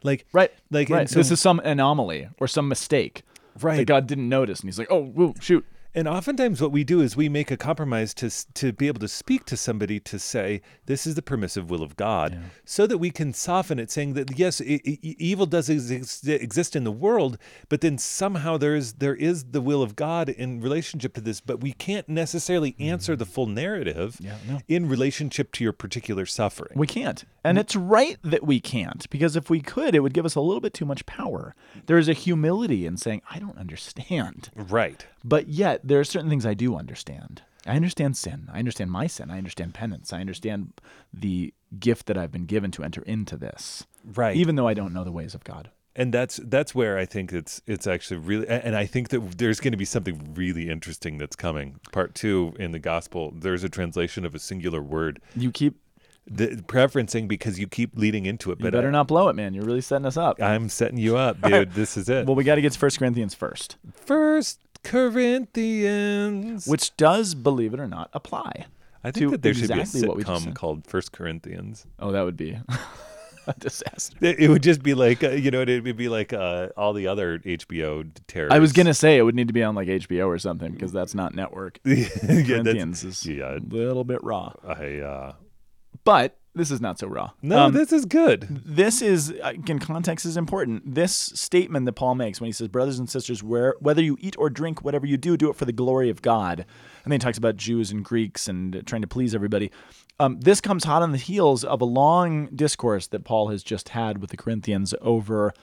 Like, 0.01 0.25
Right. 0.31 0.49
like, 0.71 0.89
right. 0.89 1.09
so, 1.09 1.19
this 1.19 1.29
is 1.29 1.41
some 1.41 1.59
anomaly 1.59 2.29
or 2.39 2.47
some 2.47 2.69
mistake 2.69 3.23
Right. 3.59 3.75
that 3.75 3.85
God 3.85 4.07
didn't 4.07 4.29
notice. 4.29 4.61
And 4.61 4.69
he's 4.69 4.79
like, 4.79 4.87
oh, 4.89 5.01
woo, 5.01 5.33
shoot. 5.41 5.65
And 5.95 6.07
oftentimes, 6.07 6.61
what 6.61 6.71
we 6.71 6.83
do 6.83 7.01
is 7.01 7.17
we 7.17 7.29
make 7.29 7.49
a 7.49 7.57
compromise 7.57 8.13
to 8.15 8.29
to 8.53 8.71
be 8.71 8.87
able 8.87 8.99
to 8.99 9.07
speak 9.07 9.45
to 9.45 9.57
somebody 9.57 9.99
to 10.01 10.19
say 10.19 10.61
this 10.85 11.07
is 11.07 11.15
the 11.15 11.21
permissive 11.23 11.69
will 11.69 11.81
of 11.81 11.95
God, 11.95 12.39
so 12.63 12.85
that 12.85 12.99
we 12.99 13.09
can 13.09 13.33
soften 13.33 13.79
it, 13.79 13.89
saying 13.89 14.13
that 14.13 14.37
yes, 14.37 14.61
evil 14.61 15.47
does 15.47 15.67
exist, 15.67 16.27
exist 16.27 16.75
in 16.75 16.83
the 16.83 16.91
world, 16.91 17.39
but 17.69 17.81
then 17.81 17.97
somehow 17.97 18.55
there 18.57 18.75
is 18.75 18.93
there 18.93 19.15
is 19.15 19.45
the 19.45 19.61
will 19.61 19.81
of 19.81 19.95
God 19.95 20.29
in 20.29 20.61
relationship 20.61 21.13
to 21.15 21.21
this, 21.21 21.41
but 21.41 21.59
we 21.59 21.73
can't 21.73 22.07
necessarily 22.07 22.75
answer 22.79 23.15
the 23.15 23.25
mm. 23.25 23.29
full 23.29 23.47
narrative 23.47 24.17
Yeah, 24.19 24.37
no. 24.47 24.59
in 24.67 24.87
relationship 24.87 25.51
to 25.53 25.63
your 25.63 25.73
particular 25.73 26.27
suffering. 26.27 26.73
We 26.75 26.87
can't. 26.87 27.25
And 27.43 27.57
mm. 27.57 27.61
it's 27.61 27.75
right 27.75 28.17
that 28.23 28.43
we 28.43 28.59
can't, 28.59 29.09
because 29.09 29.35
if 29.35 29.49
we 29.49 29.61
could, 29.61 29.95
it 29.95 30.01
would 30.01 30.13
give 30.13 30.25
us 30.25 30.35
a 30.35 30.41
little 30.41 30.61
bit 30.61 30.73
too 30.73 30.85
much 30.85 31.05
power. 31.07 31.55
There 31.87 31.97
is 31.97 32.07
a 32.07 32.13
humility 32.13 32.85
in 32.85 32.97
saying, 32.97 33.21
I 33.31 33.39
don't 33.39 33.57
understand. 33.57 34.51
right. 34.55 35.05
But 35.23 35.49
yet, 35.49 35.78
there 35.83 35.99
are 35.99 36.03
certain 36.03 36.29
things 36.29 36.45
I 36.45 36.53
do 36.53 36.75
understand. 36.75 37.41
I 37.65 37.75
understand 37.75 38.15
sin. 38.17 38.47
I 38.51 38.59
understand 38.59 38.89
my 38.91 39.07
sin. 39.07 39.29
I 39.29 39.37
understand 39.37 39.73
penance. 39.73 40.13
I 40.13 40.21
understand 40.21 40.73
the 41.13 41.53
gift 41.79 42.05
that 42.07 42.17
I've 42.17 42.31
been 42.31 42.45
given 42.45 42.71
to 42.71 42.83
enter 42.83 43.01
into 43.03 43.37
this, 43.37 43.85
Right. 44.15 44.35
even 44.35 44.55
though 44.55 44.67
I 44.67 44.73
don't 44.73 44.93
know 44.93 45.03
the 45.03 45.11
ways 45.11 45.35
of 45.35 45.43
God. 45.43 45.69
and 45.95 46.13
that's 46.13 46.37
that's 46.45 46.73
where 46.73 46.97
I 46.97 47.05
think 47.05 47.33
it's 47.33 47.61
it's 47.67 47.85
actually 47.87 48.19
really 48.21 48.47
and 48.47 48.75
I 48.75 48.85
think 48.85 49.09
that 49.09 49.37
there's 49.37 49.59
going 49.59 49.73
to 49.73 49.77
be 49.77 49.85
something 49.85 50.33
really 50.35 50.69
interesting 50.69 51.17
that's 51.17 51.35
coming. 51.35 51.79
Part 51.91 52.15
2 52.15 52.53
in 52.59 52.71
the 52.71 52.79
gospel 52.79 53.33
there's 53.35 53.63
a 53.63 53.69
translation 53.69 54.23
of 54.25 54.33
a 54.33 54.39
singular 54.39 54.81
word 54.81 55.19
You 55.35 55.51
keep. 55.51 55.75
the 56.25 56.47
preferencing 56.67 57.27
because 57.27 57.59
you 57.59 57.67
keep 57.67 57.97
leading 57.97 58.25
into 58.27 58.51
it 58.51 58.59
You 58.59 58.63
but 58.65 58.73
uh, 58.73 58.77
better 58.77 58.87
I, 58.89 58.91
not 58.91 59.07
blow 59.07 59.29
it, 59.29 59.35
man. 59.35 59.53
You're 59.55 59.65
really 59.65 59.81
setting 59.81 60.05
us 60.05 60.15
up. 60.15 60.41
I'm 60.41 60.69
setting 60.69 60.97
you 60.99 61.17
up 61.17 61.41
dude 61.41 61.73
this 61.81 61.97
is 61.97 62.07
it. 62.07 62.25
Well, 62.27 62.35
we 62.35 62.43
got 62.45 62.55
to 62.55 62.61
get 62.61 62.71
to 62.71 62.79
1 62.79 62.91
Corinthians 62.97 63.33
first, 63.33 63.75
First 63.93 64.59
Corinthians 64.83 66.67
which 66.67 66.95
does, 66.97 67.35
believe 67.35 67.73
it 67.73 67.79
or 67.79 67.87
not, 67.87 68.09
apply. 68.13 68.65
I 69.03 69.11
think 69.11 69.27
to 69.27 69.31
that 69.31 69.41
there 69.41 69.53
should 69.53 69.69
be 69.69 69.73
a 69.73 70.07
what 70.07 70.17
we 70.17 70.23
just 70.23 70.45
sitcom 70.45 70.55
called 70.55 70.85
First 70.85 71.11
Corinthians. 71.11 71.85
Oh, 71.99 72.11
that 72.11 72.23
would 72.23 72.35
be 72.35 72.59
a 73.47 73.53
disaster. 73.57 74.17
It, 74.19 74.39
it 74.39 74.49
would 74.49 74.63
just 74.63 74.83
be 74.83 74.93
like 74.93 75.23
uh, 75.23 75.31
you 75.31 75.51
know 75.51 75.61
it 75.61 75.83
would 75.83 75.97
be 75.97 76.09
like 76.09 76.33
uh, 76.33 76.69
all 76.75 76.93
the 76.93 77.07
other 77.07 77.39
HBO 77.39 78.09
terrors. 78.27 78.51
I 78.51 78.59
was 78.59 78.73
gonna 78.73 78.93
say 78.93 79.17
it 79.17 79.21
would 79.21 79.35
need 79.35 79.47
to 79.47 79.53
be 79.53 79.63
on 79.63 79.75
like 79.75 79.87
HBO 79.87 80.27
or 80.27 80.37
something 80.37 80.71
because 80.71 80.91
that's 80.91 81.15
not 81.15 81.33
network. 81.33 81.79
yeah, 81.85 82.07
that's, 82.23 82.47
Corinthians 82.47 83.03
is 83.03 83.25
yeah. 83.25 83.55
a 83.55 83.59
little 83.59 84.03
bit 84.03 84.23
raw, 84.23 84.53
I 84.67 84.97
uh, 84.97 85.33
but 86.03 86.37
this 86.59 86.69
is 86.71 86.79
not 86.81 86.99
so 86.99 87.07
raw. 87.07 87.31
no, 87.41 87.57
Um, 87.65 87.73
this 87.73 87.91
is 87.91 88.05
good. 88.05 88.47
this 88.65 89.01
is 89.01 89.33
again 89.41 89.79
context 89.79 90.25
is 90.25 90.37
important. 90.37 90.93
This 90.93 91.13
statement 91.13 91.85
that 91.87 91.93
Paul 91.93 92.13
makes 92.15 92.39
when 92.39 92.47
he 92.47 92.51
says, 92.51 92.67
"Brothers 92.67 92.99
and 92.99 93.09
sisters, 93.09 93.41
where 93.41 93.73
whether 93.79 94.01
you 94.03 94.17
eat 94.19 94.35
or 94.37 94.49
drink, 94.49 94.83
whatever 94.83 95.07
you 95.07 95.17
do, 95.17 95.35
do 95.37 95.49
it 95.49 95.55
for 95.55 95.65
the 95.65 95.71
glory 95.73 96.09
of 96.09 96.21
God." 96.21 96.65
And 97.03 97.11
then 97.11 97.19
he 97.19 97.23
talks 97.23 97.37
about 97.37 97.55
Jews 97.57 97.91
and 97.91 98.05
Greeks 98.05 98.47
and 98.47 98.83
trying 98.85 99.01
to 99.01 99.07
please 99.07 99.33
everybody. 99.33 99.71
Um, 100.19 100.39
this 100.41 100.59
comes 100.59 100.83
hot 100.83 101.01
on 101.01 101.13
the 101.13 101.17
heels 101.17 101.63
of 101.63 101.81
a 101.81 101.85
long 101.85 102.47
discourse 102.53 103.07
that 103.07 103.23
Paul 103.23 103.47
has 103.47 103.63
just 103.63 103.89
had 103.89 104.19
with 104.19 104.29
the 104.31 104.37
Corinthians 104.37 104.93
over 105.01 105.53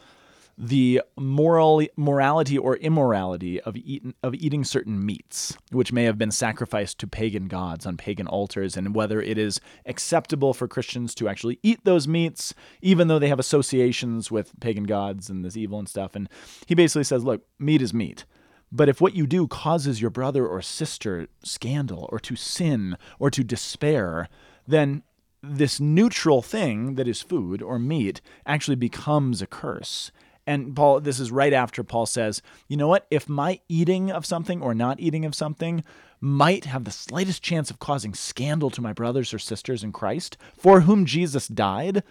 the 0.59 1.03
moral 1.19 1.83
morality 1.97 2.57
or 2.57 2.77
immorality 2.77 3.61
of 3.61 3.77
eating 3.77 4.14
of 4.23 4.35
eating 4.35 4.64
certain 4.64 5.05
meats, 5.05 5.57
which 5.71 5.92
may 5.92 6.05
have 6.05 6.16
been 6.16 6.31
sacrificed 6.31 6.99
to 6.99 7.07
pagan 7.07 7.47
gods 7.47 7.85
on 7.85 7.97
pagan 7.97 8.27
altars, 8.27 8.77
and 8.77 8.95
whether 8.95 9.21
it 9.21 9.37
is 9.37 9.61
acceptable 9.85 10.55
for 10.55 10.66
Christians 10.66 11.14
to 11.16 11.29
actually 11.29 11.59
eat 11.62 11.85
those 11.85 12.09
meats, 12.09 12.55
even 12.81 13.09
though 13.09 13.19
they 13.19 13.29
have 13.29 13.38
associations 13.38 14.31
with 14.31 14.59
pagan 14.61 14.85
gods 14.85 15.29
and 15.29 15.45
this 15.45 15.57
evil 15.57 15.79
and 15.79 15.88
stuff. 15.88 16.16
And 16.16 16.29
he 16.66 16.75
basically 16.75 17.05
says, 17.05 17.23
look, 17.23 17.42
meat 17.59 17.83
is 17.83 17.92
meat. 17.92 18.25
But 18.73 18.88
if 18.88 19.01
what 19.01 19.14
you 19.14 19.27
do 19.27 19.47
causes 19.47 20.01
your 20.01 20.11
brother 20.11 20.47
or 20.47 20.61
sister 20.62 21.29
scandal 21.45 22.09
or 22.11 22.19
to 22.21 22.35
sin 22.35 22.97
or 23.19 23.31
to 23.31 23.45
despair, 23.45 24.29
then 24.66 25.03
this 25.42 25.79
neutral 25.79 26.42
thing 26.42 26.97
that 26.97 27.07
is 27.07 27.23
food 27.23 27.62
or 27.62 27.79
meat 27.79 28.21
actually 28.45 28.75
becomes 28.75 29.40
a 29.40 29.47
curse. 29.47 30.11
And 30.47 30.77
Paul, 30.77 31.01
this 31.01 31.19
is 31.19 31.33
right 31.33 31.53
after 31.53 31.83
Paul 31.83 32.07
says, 32.07 32.41
you 32.69 32.77
know 32.77 32.89
what? 32.89 33.07
If 33.11 33.29
my 33.29 33.61
eating 33.69 34.11
of 34.11 34.25
something 34.25 34.63
or 34.63 34.75
not 34.75 35.01
eating 35.01 35.25
of 35.25 35.35
something 35.35 35.83
might 36.21 36.65
have 36.67 36.85
the 36.85 36.91
slightest 36.91 37.43
chance 37.43 37.71
of 37.71 37.79
causing 37.79 38.15
scandal 38.15 38.71
to 38.71 38.81
my 38.81 38.93
brothers 38.93 39.35
or 39.35 39.39
sisters 39.39 39.83
in 39.83 39.93
Christ, 39.93 40.37
for 40.57 40.83
whom 40.83 41.05
Jesus 41.05 41.49
died, 41.49 42.03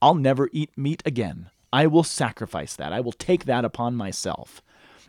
I'll 0.00 0.14
never 0.14 0.48
eat 0.52 0.70
meat 0.76 1.02
again. 1.04 1.50
I 1.72 1.86
will 1.86 2.04
sacrifice 2.04 2.76
that. 2.76 2.92
I 2.92 3.00
will 3.00 3.12
take 3.12 3.44
that 3.44 3.64
upon 3.64 3.96
myself. 3.96 4.62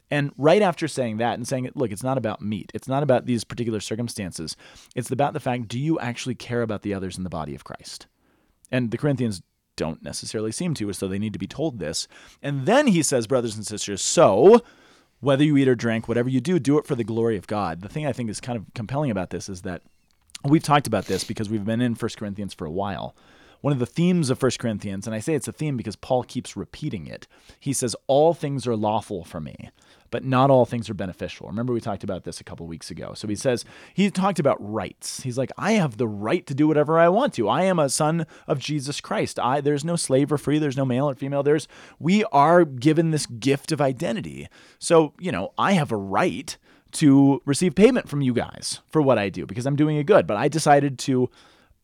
And 0.09 0.31
right 0.37 0.61
after 0.61 0.89
saying 0.89 1.17
that 1.17 1.35
and 1.35 1.47
saying, 1.47 1.69
look, 1.73 1.91
it's 1.91 2.03
not 2.03 2.17
about 2.17 2.41
meat, 2.41 2.69
it's 2.73 2.87
not 2.87 3.01
about 3.01 3.25
these 3.25 3.45
particular 3.45 3.79
circumstances, 3.79 4.57
it's 4.93 5.09
about 5.09 5.31
the 5.33 5.39
fact 5.39 5.69
do 5.69 5.79
you 5.79 5.97
actually 5.99 6.35
care 6.35 6.61
about 6.61 6.81
the 6.81 6.93
others 6.93 7.17
in 7.17 7.23
the 7.23 7.29
body 7.29 7.55
of 7.55 7.63
Christ? 7.63 8.07
And 8.69 8.91
the 8.91 8.97
Corinthians 8.97 9.41
don't 9.81 10.03
necessarily 10.03 10.51
seem 10.51 10.75
to, 10.75 10.89
as 10.91 10.99
though 10.99 11.07
they 11.07 11.17
need 11.17 11.33
to 11.33 11.39
be 11.39 11.47
told 11.47 11.79
this. 11.79 12.07
And 12.43 12.67
then 12.67 12.85
he 12.85 13.01
says, 13.01 13.25
brothers 13.25 13.55
and 13.55 13.65
sisters, 13.65 13.99
so 14.01 14.61
whether 15.21 15.43
you 15.43 15.57
eat 15.57 15.67
or 15.67 15.73
drink, 15.73 16.07
whatever 16.07 16.29
you 16.29 16.39
do, 16.39 16.59
do 16.59 16.77
it 16.77 16.85
for 16.85 16.93
the 16.93 17.03
glory 17.03 17.35
of 17.35 17.47
God. 17.47 17.81
The 17.81 17.89
thing 17.89 18.05
I 18.05 18.13
think 18.13 18.29
is 18.29 18.39
kind 18.39 18.57
of 18.57 18.65
compelling 18.75 19.09
about 19.09 19.31
this 19.31 19.49
is 19.49 19.63
that 19.63 19.81
we've 20.43 20.61
talked 20.61 20.85
about 20.85 21.05
this 21.05 21.23
because 21.23 21.49
we've 21.49 21.65
been 21.65 21.81
in 21.81 21.95
1 21.95 22.09
Corinthians 22.15 22.53
for 22.53 22.65
a 22.65 22.71
while. 22.71 23.15
One 23.61 23.73
of 23.73 23.79
the 23.79 23.85
themes 23.85 24.29
of 24.29 24.41
1 24.41 24.51
Corinthians, 24.59 25.05
and 25.05 25.15
I 25.15 25.19
say 25.19 25.35
it's 25.35 25.47
a 25.47 25.53
theme 25.53 25.77
because 25.77 25.95
Paul 25.95 26.23
keeps 26.23 26.57
repeating 26.57 27.07
it, 27.07 27.27
he 27.59 27.73
says, 27.73 27.95
All 28.07 28.33
things 28.33 28.67
are 28.67 28.75
lawful 28.75 29.23
for 29.23 29.39
me, 29.39 29.69
but 30.09 30.25
not 30.25 30.49
all 30.49 30.65
things 30.65 30.89
are 30.89 30.95
beneficial. 30.95 31.47
Remember, 31.47 31.71
we 31.71 31.79
talked 31.79 32.03
about 32.03 32.23
this 32.23 32.41
a 32.41 32.43
couple 32.43 32.67
weeks 32.67 32.91
ago. 32.91 33.13
So 33.13 33.27
he 33.27 33.35
says, 33.35 33.63
he 33.93 34.09
talked 34.11 34.39
about 34.39 34.57
rights. 34.59 35.21
He's 35.21 35.37
like, 35.37 35.51
I 35.57 35.73
have 35.73 35.97
the 35.97 36.07
right 36.07 36.45
to 36.47 36.53
do 36.53 36.67
whatever 36.67 36.99
I 36.99 37.07
want 37.07 37.33
to. 37.35 37.47
I 37.47 37.63
am 37.63 37.79
a 37.79 37.89
son 37.89 38.25
of 38.47 38.59
Jesus 38.59 38.99
Christ. 38.99 39.39
I 39.39 39.61
there's 39.61 39.85
no 39.85 39.95
slave 39.95 40.31
or 40.31 40.37
free, 40.37 40.59
there's 40.59 40.77
no 40.77 40.85
male 40.85 41.09
or 41.09 41.15
female. 41.15 41.43
There's 41.43 41.67
we 41.99 42.23
are 42.25 42.65
given 42.65 43.11
this 43.11 43.25
gift 43.25 43.71
of 43.71 43.79
identity. 43.79 44.47
So, 44.79 45.13
you 45.19 45.31
know, 45.31 45.53
I 45.57 45.73
have 45.73 45.91
a 45.91 45.97
right 45.97 46.57
to 46.93 47.41
receive 47.45 47.75
payment 47.75 48.09
from 48.09 48.21
you 48.21 48.33
guys 48.33 48.81
for 48.89 49.01
what 49.01 49.17
I 49.17 49.29
do 49.29 49.45
because 49.45 49.65
I'm 49.65 49.75
doing 49.75 49.97
it 49.97 50.05
good. 50.05 50.27
But 50.27 50.37
I 50.37 50.47
decided 50.47 50.99
to 50.99 51.29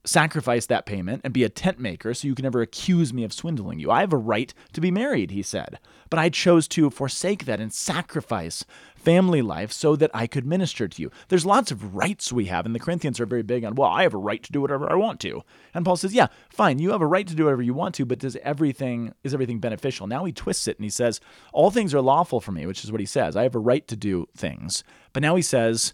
sacrifice 0.08 0.65
that 0.67 0.86
payment 0.86 1.22
and 1.24 1.34
be 1.34 1.43
a 1.43 1.50
tent 1.50 1.80
maker 1.80 2.13
so 2.13 2.28
you 2.28 2.36
can 2.36 2.43
never 2.43 2.62
accuse 2.62 3.13
me 3.13 3.24
of 3.24 3.34
swindling 3.34 3.80
you. 3.80 3.91
I 3.91 4.00
have 4.00 4.13
a 4.13 4.17
right 4.17 4.54
to 4.74 4.82
be 4.82 4.91
married, 4.91 5.32
he 5.32 5.41
said. 5.41 5.80
But 6.10 6.20
I 6.20 6.30
chose 6.30 6.67
to 6.70 6.89
forsake 6.89 7.46
that 7.46 7.60
and 7.60 7.74
sacrifice 7.74 8.63
family 8.96 9.41
life 9.41 9.72
so 9.72 9.96
that 9.96 10.12
I 10.13 10.28
could 10.28 10.46
minister 10.46 10.88
to 10.88 11.02
you. 11.02 11.12
There's 11.28 11.46
lots 11.46 11.72
of 11.72 11.96
rights 11.96 12.32
we 12.32 12.46
have, 12.46 12.65
and 12.65 12.74
the 12.74 12.80
Corinthians 12.80 13.20
are 13.20 13.26
very 13.26 13.43
big 13.43 13.63
on, 13.63 13.76
well, 13.76 13.89
I 13.89 14.04
have 14.04 14.13
a 14.13 14.17
right 14.17 14.41
to 14.43 14.52
do 14.52 14.62
whatever 14.62 14.91
I 14.91 14.96
want 14.96 15.20
to. 15.22 15.43
And 15.74 15.86
Paul 15.86 15.98
says, 15.98 16.13
yeah, 16.13 16.28
fine, 16.50 16.80
you 16.80 16.91
have 16.91 17.02
a 17.02 17.08
right 17.08 17.28
to 17.28 17.36
do 17.36 17.46
whatever 17.46 17.62
you 17.62 17.74
want 17.74 17.96
to, 17.96 18.06
but 18.06 18.20
does 18.20 18.38
everything 18.38 19.13
is 19.24 19.34
everything 19.34 19.60
beneficial? 19.60 20.08
Now 20.08 20.26
he 20.26 20.32
twists 20.32 20.67
it 20.67 20.78
and 20.78 20.84
he 20.84 20.89
says, 20.89 21.20
all 21.54 21.72
things 21.72 21.93
are 21.93 22.02
lawful 22.02 22.41
for 22.41 22.52
me, 22.52 22.65
which 22.65 22.84
is 22.84 22.91
what 22.91 23.02
he 23.02 23.06
says. 23.06 23.36
I 23.36 23.43
have 23.43 23.56
a 23.56 23.60
right 23.60 23.88
to 23.88 23.96
do 23.96 24.28
things. 24.36 24.84
But 25.13 25.22
now 25.22 25.36
he 25.36 25.41
says, 25.41 25.93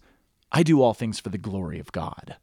I 0.51 0.63
do 0.63 0.81
all 0.81 0.93
things 0.93 1.19
for 1.19 1.29
the 1.29 1.37
glory 1.37 1.79
of 1.79 1.91
God. 1.91 2.37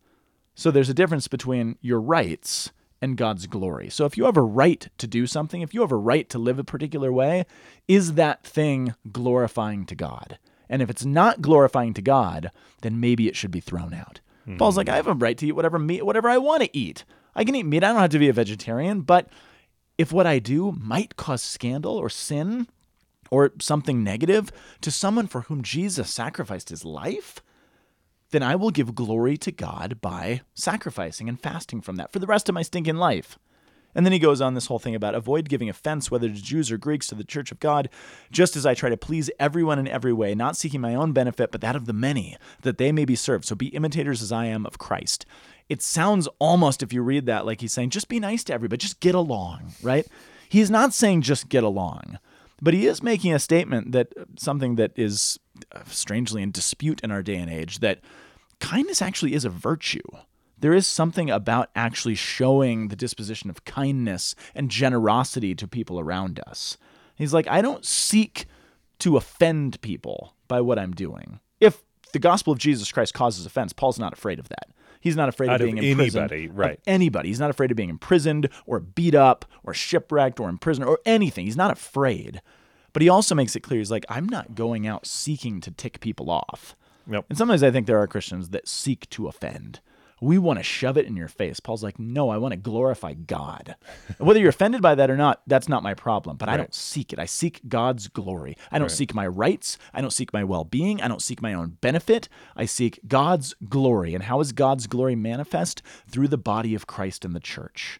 So 0.54 0.70
there's 0.70 0.88
a 0.88 0.94
difference 0.94 1.28
between 1.28 1.76
your 1.80 2.00
rights 2.00 2.70
and 3.02 3.16
God's 3.16 3.46
glory. 3.46 3.88
So 3.88 4.04
if 4.04 4.16
you 4.16 4.24
have 4.24 4.36
a 4.36 4.42
right 4.42 4.88
to 4.98 5.06
do 5.06 5.26
something, 5.26 5.62
if 5.62 5.72
you 5.72 5.80
have 5.80 5.92
a 5.92 5.96
right 5.96 6.28
to 6.28 6.38
live 6.38 6.58
a 6.58 6.64
particular 6.64 7.12
way, 7.12 7.46
is 7.88 8.14
that 8.14 8.44
thing 8.44 8.94
glorifying 9.10 9.86
to 9.86 9.94
God? 9.94 10.38
And 10.68 10.82
if 10.82 10.90
it's 10.90 11.04
not 11.04 11.42
glorifying 11.42 11.94
to 11.94 12.02
God, 12.02 12.50
then 12.82 13.00
maybe 13.00 13.26
it 13.26 13.36
should 13.36 13.50
be 13.50 13.60
thrown 13.60 13.94
out. 13.94 14.20
Hmm. 14.44 14.56
Paul's 14.56 14.76
like, 14.76 14.88
I 14.88 14.96
have 14.96 15.06
a 15.06 15.14
right 15.14 15.36
to 15.38 15.46
eat 15.46 15.52
whatever 15.52 15.78
meat, 15.78 16.04
whatever 16.04 16.28
I 16.28 16.38
want 16.38 16.62
to 16.62 16.76
eat. 16.76 17.04
I 17.34 17.44
can 17.44 17.54
eat 17.54 17.64
meat. 17.64 17.82
I 17.82 17.88
don't 17.88 18.00
have 18.00 18.10
to 18.10 18.18
be 18.18 18.28
a 18.28 18.34
vegetarian. 18.34 19.00
But 19.00 19.28
if 19.98 20.12
what 20.12 20.26
I 20.26 20.38
do 20.38 20.72
might 20.72 21.16
cause 21.16 21.42
scandal 21.42 21.96
or 21.96 22.08
sin 22.08 22.68
or 23.30 23.52
something 23.60 24.02
negative 24.04 24.52
to 24.80 24.90
someone 24.90 25.26
for 25.26 25.42
whom 25.42 25.62
Jesus 25.62 26.10
sacrificed 26.10 26.68
his 26.68 26.84
life, 26.84 27.40
then 28.31 28.43
I 28.43 28.57
will 28.57 28.71
give 28.71 28.95
glory 28.95 29.37
to 29.38 29.53
God 29.53 30.01
by 30.01 30.43
sacrificing 30.55 31.29
and 31.29 31.40
fasting 31.40 31.81
from 31.81 31.97
that 31.97 32.12
for 32.12 32.19
the 32.19 32.27
rest 32.27 32.49
of 32.49 32.55
my 32.55 32.62
stinking 32.62 32.97
life. 32.97 33.38
And 33.93 34.07
then 34.07 34.12
he 34.12 34.21
goes 34.21 34.40
on 34.40 34.55
this 34.55 34.66
whole 34.66 34.79
thing 34.79 34.95
about 34.95 35.16
avoid 35.16 35.49
giving 35.49 35.69
offense, 35.69 36.11
whether 36.11 36.29
to 36.29 36.35
Jews 36.35 36.71
or 36.71 36.79
Greeks, 36.79 37.09
to 37.09 37.16
the 37.16 37.25
church 37.25 37.51
of 37.51 37.59
God, 37.59 37.88
just 38.31 38.55
as 38.55 38.64
I 38.64 38.75
try 38.75 38.88
to 38.88 38.97
please 38.97 39.31
everyone 39.40 39.81
in 39.81 39.88
every 39.88 40.12
way, 40.12 40.33
not 40.33 40.57
seeking 40.57 40.81
my 40.81 40.95
own 40.95 41.12
benefit, 41.12 41.51
but 41.51 41.61
that 41.62 41.75
of 41.75 41.87
the 41.87 41.93
many, 41.93 42.37
that 42.62 42.79
they 42.79 42.93
may 42.93 43.05
be 43.05 43.16
served. 43.16 43.47
So 43.47 43.57
be 43.57 43.66
imitators 43.69 44.23
as 44.23 44.31
I 44.31 44.45
am 44.47 44.64
of 44.64 44.79
Christ. 44.79 45.27
It 45.69 45.83
sounds 45.83 46.29
almost, 46.38 46.85
if 46.85 46.93
you 46.93 47.03
read 47.03 47.27
that, 47.27 47.47
like 47.47 47.61
he's 47.61 47.73
saying, 47.73 47.90
just 47.90 48.09
be 48.09 48.21
nice 48.21 48.45
to 48.45 48.53
everybody, 48.53 48.79
just 48.79 49.01
get 49.01 49.16
along, 49.16 49.73
right? 49.83 50.07
He's 50.49 50.71
not 50.71 50.95
saying 50.95 51.23
just 51.23 51.49
get 51.49 51.64
along, 51.64 52.21
but 52.62 52.75
he 52.75 52.87
is 52.87 53.03
making 53.03 53.33
a 53.33 53.40
statement 53.40 53.90
that 53.90 54.12
something 54.37 54.77
that 54.77 54.93
is 54.95 55.39
Uh, 55.73 55.83
strangely 55.87 56.42
in 56.42 56.51
dispute 56.51 57.01
in 57.03 57.11
our 57.11 57.23
day 57.23 57.37
and 57.37 57.51
age 57.51 57.79
that 57.81 58.01
kindness 58.61 59.01
actually 59.03 59.35
is 59.35 59.44
a 59.44 59.51
virtue. 59.51 60.03
There 60.59 60.75
is 60.75 60.87
something 60.87 61.31
about 61.31 61.70
actually 61.75 62.14
showing 62.14 62.88
the 62.88 62.96
disposition 62.96 63.49
of 63.49 63.64
kindness 63.64 64.35
and 64.55 64.70
generosity 64.70 65.55
to 65.55 65.66
people 65.66 65.99
around 65.99 66.40
us. 66.46 66.77
He's 67.16 67.33
like, 67.33 67.49
I 67.49 67.62
don't 67.62 67.85
seek 67.85 68.46
to 68.99 69.16
offend 69.16 69.81
people 69.81 70.35
by 70.49 70.61
what 70.61 70.79
I'm 70.79 70.92
doing. 70.92 71.40
If 71.61 71.83
the 72.12 72.18
gospel 72.18 72.53
of 72.53 72.59
Jesus 72.59 72.92
Christ 72.92 73.14
causes 73.14 73.46
offense, 73.46 73.73
Paul's 73.73 73.99
not 73.99 74.12
afraid 74.12 74.38
of 74.38 74.49
that. 74.51 74.68
He's 75.01 75.16
not 75.16 75.31
afraid 75.31 75.49
Out 75.49 75.62
of 75.62 75.68
of 75.68 75.75
being 75.75 75.79
imprisoned. 75.79 76.31
anybody, 76.31 76.46
of 76.46 76.59
right. 76.59 76.81
anybody. 76.87 77.29
He's 77.31 77.40
not 77.40 77.49
afraid 77.49 77.70
of 77.70 77.77
being 77.79 77.88
imprisoned 77.88 78.51
or 78.66 78.81
beat 78.81 79.14
up 79.14 79.46
or 79.64 79.73
shipwrecked 79.73 80.38
or 80.38 80.51
imprisoned 80.51 80.87
or 80.87 80.99
anything. 81.07 81.46
He's 81.46 81.57
not 81.57 81.70
afraid. 81.70 82.42
But 82.92 83.03
he 83.03 83.09
also 83.09 83.35
makes 83.35 83.55
it 83.57 83.61
clear 83.61 83.79
he's 83.79 83.90
like, 83.90 84.05
I'm 84.09 84.29
not 84.29 84.55
going 84.55 84.87
out 84.87 85.07
seeking 85.07 85.61
to 85.62 85.70
tick 85.70 86.00
people 86.00 86.31
off. 86.31 86.74
Yep. 87.11 87.26
And 87.29 87.38
sometimes 87.38 87.62
I 87.62 87.70
think 87.70 87.87
there 87.87 87.98
are 88.00 88.07
Christians 88.07 88.50
that 88.50 88.68
seek 88.68 89.09
to 89.11 89.26
offend 89.26 89.81
We 90.22 90.37
want 90.38 90.59
to 90.59 90.62
shove 90.62 90.98
it 90.98 91.07
in 91.07 91.16
your 91.16 91.29
face. 91.29 91.61
Paul's 91.61 91.83
like, 91.83 91.98
no, 91.98 92.29
I 92.29 92.37
want 92.37 92.53
to 92.53 92.59
glorify 92.59 93.14
God. 93.14 93.74
Whether 94.18 94.38
you're 94.38 94.50
offended 94.50 94.83
by 94.83 94.94
that 94.94 95.11
or 95.11 95.16
not, 95.16 95.40
that's 95.46 95.68
not 95.68 95.83
my 95.83 95.94
problem. 95.94 96.37
But 96.37 96.50
I 96.50 96.59
don't 96.59 96.74
seek 96.74 97.12
it. 97.12 97.18
I 97.18 97.24
seek 97.24 97.62
God's 97.68 98.07
glory. 98.09 98.57
I 98.70 98.79
don't 98.79 98.90
seek 98.90 99.14
my 99.14 99.26
rights. 99.26 99.79
I 99.94 100.03
don't 100.03 100.12
seek 100.12 100.33
my 100.33 100.44
well 100.44 100.64
being. 100.64 101.00
I 101.00 101.09
don't 101.09 101.22
seek 101.22 101.40
my 101.40 101.55
own 101.55 101.79
benefit. 101.81 102.29
I 102.55 102.66
seek 102.66 103.00
God's 103.09 103.55
glory. 103.68 104.14
And 104.14 104.24
how 104.24 104.40
is 104.40 104.53
God's 104.53 104.87
glory 104.87 105.16
manifest? 105.16 105.83
Through 106.07 106.29
the 106.29 106.38
body 106.38 106.74
of 106.74 106.87
Christ 106.87 107.24
and 107.24 107.35
the 107.35 107.40
church. 107.40 107.98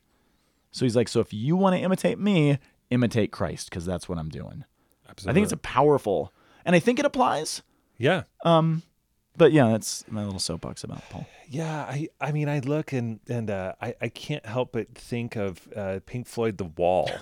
So 0.73 0.85
he's 0.85 0.97
like, 0.97 1.09
so 1.09 1.21
if 1.21 1.33
you 1.33 1.57
want 1.57 1.75
to 1.75 1.83
imitate 1.83 2.19
me, 2.19 2.59
imitate 2.91 3.33
Christ, 3.33 3.71
because 3.71 3.87
that's 3.87 4.09
what 4.09 4.19
I'm 4.19 4.29
doing. 4.29 4.65
I 5.27 5.33
think 5.33 5.45
it's 5.45 5.53
a 5.53 5.57
powerful, 5.57 6.33
and 6.65 6.75
I 6.77 6.81
think 6.81 6.99
it 6.99 7.05
applies. 7.05 7.63
yeah. 7.99 8.23
Um, 8.45 8.83
But 9.37 9.53
yeah, 9.53 9.69
that's 9.71 10.05
my 10.11 10.25
little 10.25 10.41
soapbox 10.41 10.85
about 10.85 11.03
Paul. 11.11 11.27
Yeah, 11.49 11.83
I 11.89 12.09
I 12.21 12.33
mean 12.33 12.49
I 12.49 12.59
look 12.61 12.93
and 12.93 13.21
and 13.29 13.51
uh, 13.51 13.73
I 13.81 13.95
I 14.01 14.09
can't 14.09 14.45
help 14.45 14.73
but 14.73 14.95
think 14.95 15.37
of 15.37 15.67
uh, 15.75 16.01
Pink 16.07 16.27
Floyd 16.27 16.59
The 16.59 16.65
Wall. 16.77 17.11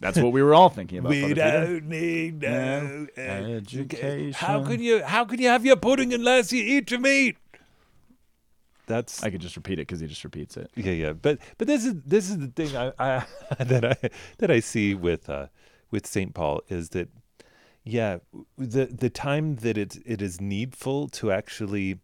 That's 0.00 0.18
what 0.18 0.32
we 0.32 0.42
were 0.42 0.54
all 0.54 0.68
thinking 0.68 0.98
about. 0.98 1.10
we 1.10 1.34
don't 1.34 1.88
need 1.88 2.40
no 2.42 3.06
No 3.16 3.32
education. 3.56 4.32
How 4.32 4.62
could 4.62 4.80
you 4.80 5.02
how 5.02 5.24
could 5.24 5.40
you 5.40 5.48
have 5.48 5.64
your 5.66 5.76
pudding 5.76 6.12
unless 6.14 6.52
you 6.52 6.62
eat 6.62 6.90
your 6.90 7.00
meat? 7.00 7.36
That's 8.86 9.22
I 9.24 9.30
could 9.30 9.40
just 9.40 9.56
repeat 9.56 9.74
it 9.80 9.88
because 9.88 9.98
he 10.00 10.06
just 10.06 10.22
repeats 10.22 10.56
it. 10.56 10.70
yeah 10.76 10.92
yeah. 10.92 11.12
But 11.12 11.38
but 11.58 11.66
this 11.66 11.84
is 11.84 11.94
this 12.04 12.30
is 12.30 12.38
the 12.38 12.48
thing 12.48 12.76
I, 12.76 12.92
I 12.98 13.26
that 13.64 13.84
I 13.84 14.10
that 14.38 14.50
I 14.50 14.60
see 14.60 14.94
with 14.94 15.28
uh 15.28 15.46
with 15.90 16.06
Saint 16.06 16.34
Paul 16.34 16.62
is 16.68 16.90
that 16.90 17.08
yeah 17.84 18.18
the 18.58 18.86
the 18.86 19.10
time 19.10 19.56
that 19.56 19.78
it 19.78 19.98
it 20.04 20.20
is 20.20 20.40
needful 20.40 21.08
to 21.08 21.30
actually 21.30 21.98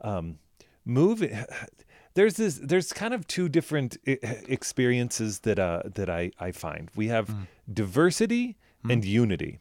um 0.00 0.38
move 0.84 1.22
there's 2.14 2.34
this 2.34 2.58
there's 2.62 2.92
kind 2.92 3.14
of 3.14 3.26
two 3.26 3.48
different 3.48 3.96
e- 4.06 4.18
experiences 4.48 5.40
that 5.40 5.58
uh 5.58 5.82
that 5.84 6.10
I 6.10 6.32
I 6.38 6.52
find. 6.52 6.90
We 6.94 7.08
have 7.08 7.34
diversity 7.72 8.56
and 8.90 9.04
unity 9.04 9.60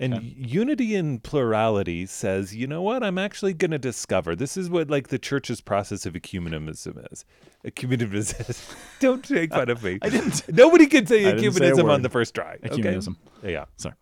and 0.00 0.22
unity 0.22 0.94
in 0.94 1.20
plurality 1.20 2.06
says 2.06 2.54
you 2.54 2.66
know 2.66 2.82
what 2.82 3.04
I'm 3.04 3.18
actually 3.18 3.54
going 3.54 3.70
to 3.70 3.78
discover 3.78 4.34
this 4.34 4.56
is 4.56 4.68
what 4.70 4.90
like 4.90 5.08
the 5.08 5.18
church's 5.18 5.60
process 5.60 6.06
of 6.06 6.14
ecumenism 6.14 7.12
is 7.12 7.24
ecumenism 7.64 8.48
is 8.48 8.74
don't 9.00 9.28
make 9.30 9.52
fun 9.52 9.68
of 9.68 9.82
me 9.84 9.98
I 10.02 10.08
didn't. 10.08 10.42
nobody 10.52 10.86
can 10.86 11.06
say 11.06 11.26
I 11.26 11.32
didn't 11.32 11.52
say 11.52 11.70
ecumenism 11.70 11.90
on 11.90 12.02
the 12.02 12.08
first 12.08 12.34
try 12.34 12.54
okay? 12.64 12.68
Ecumenism. 12.68 13.16
yeah 13.44 13.66
Sorry. 13.76 13.94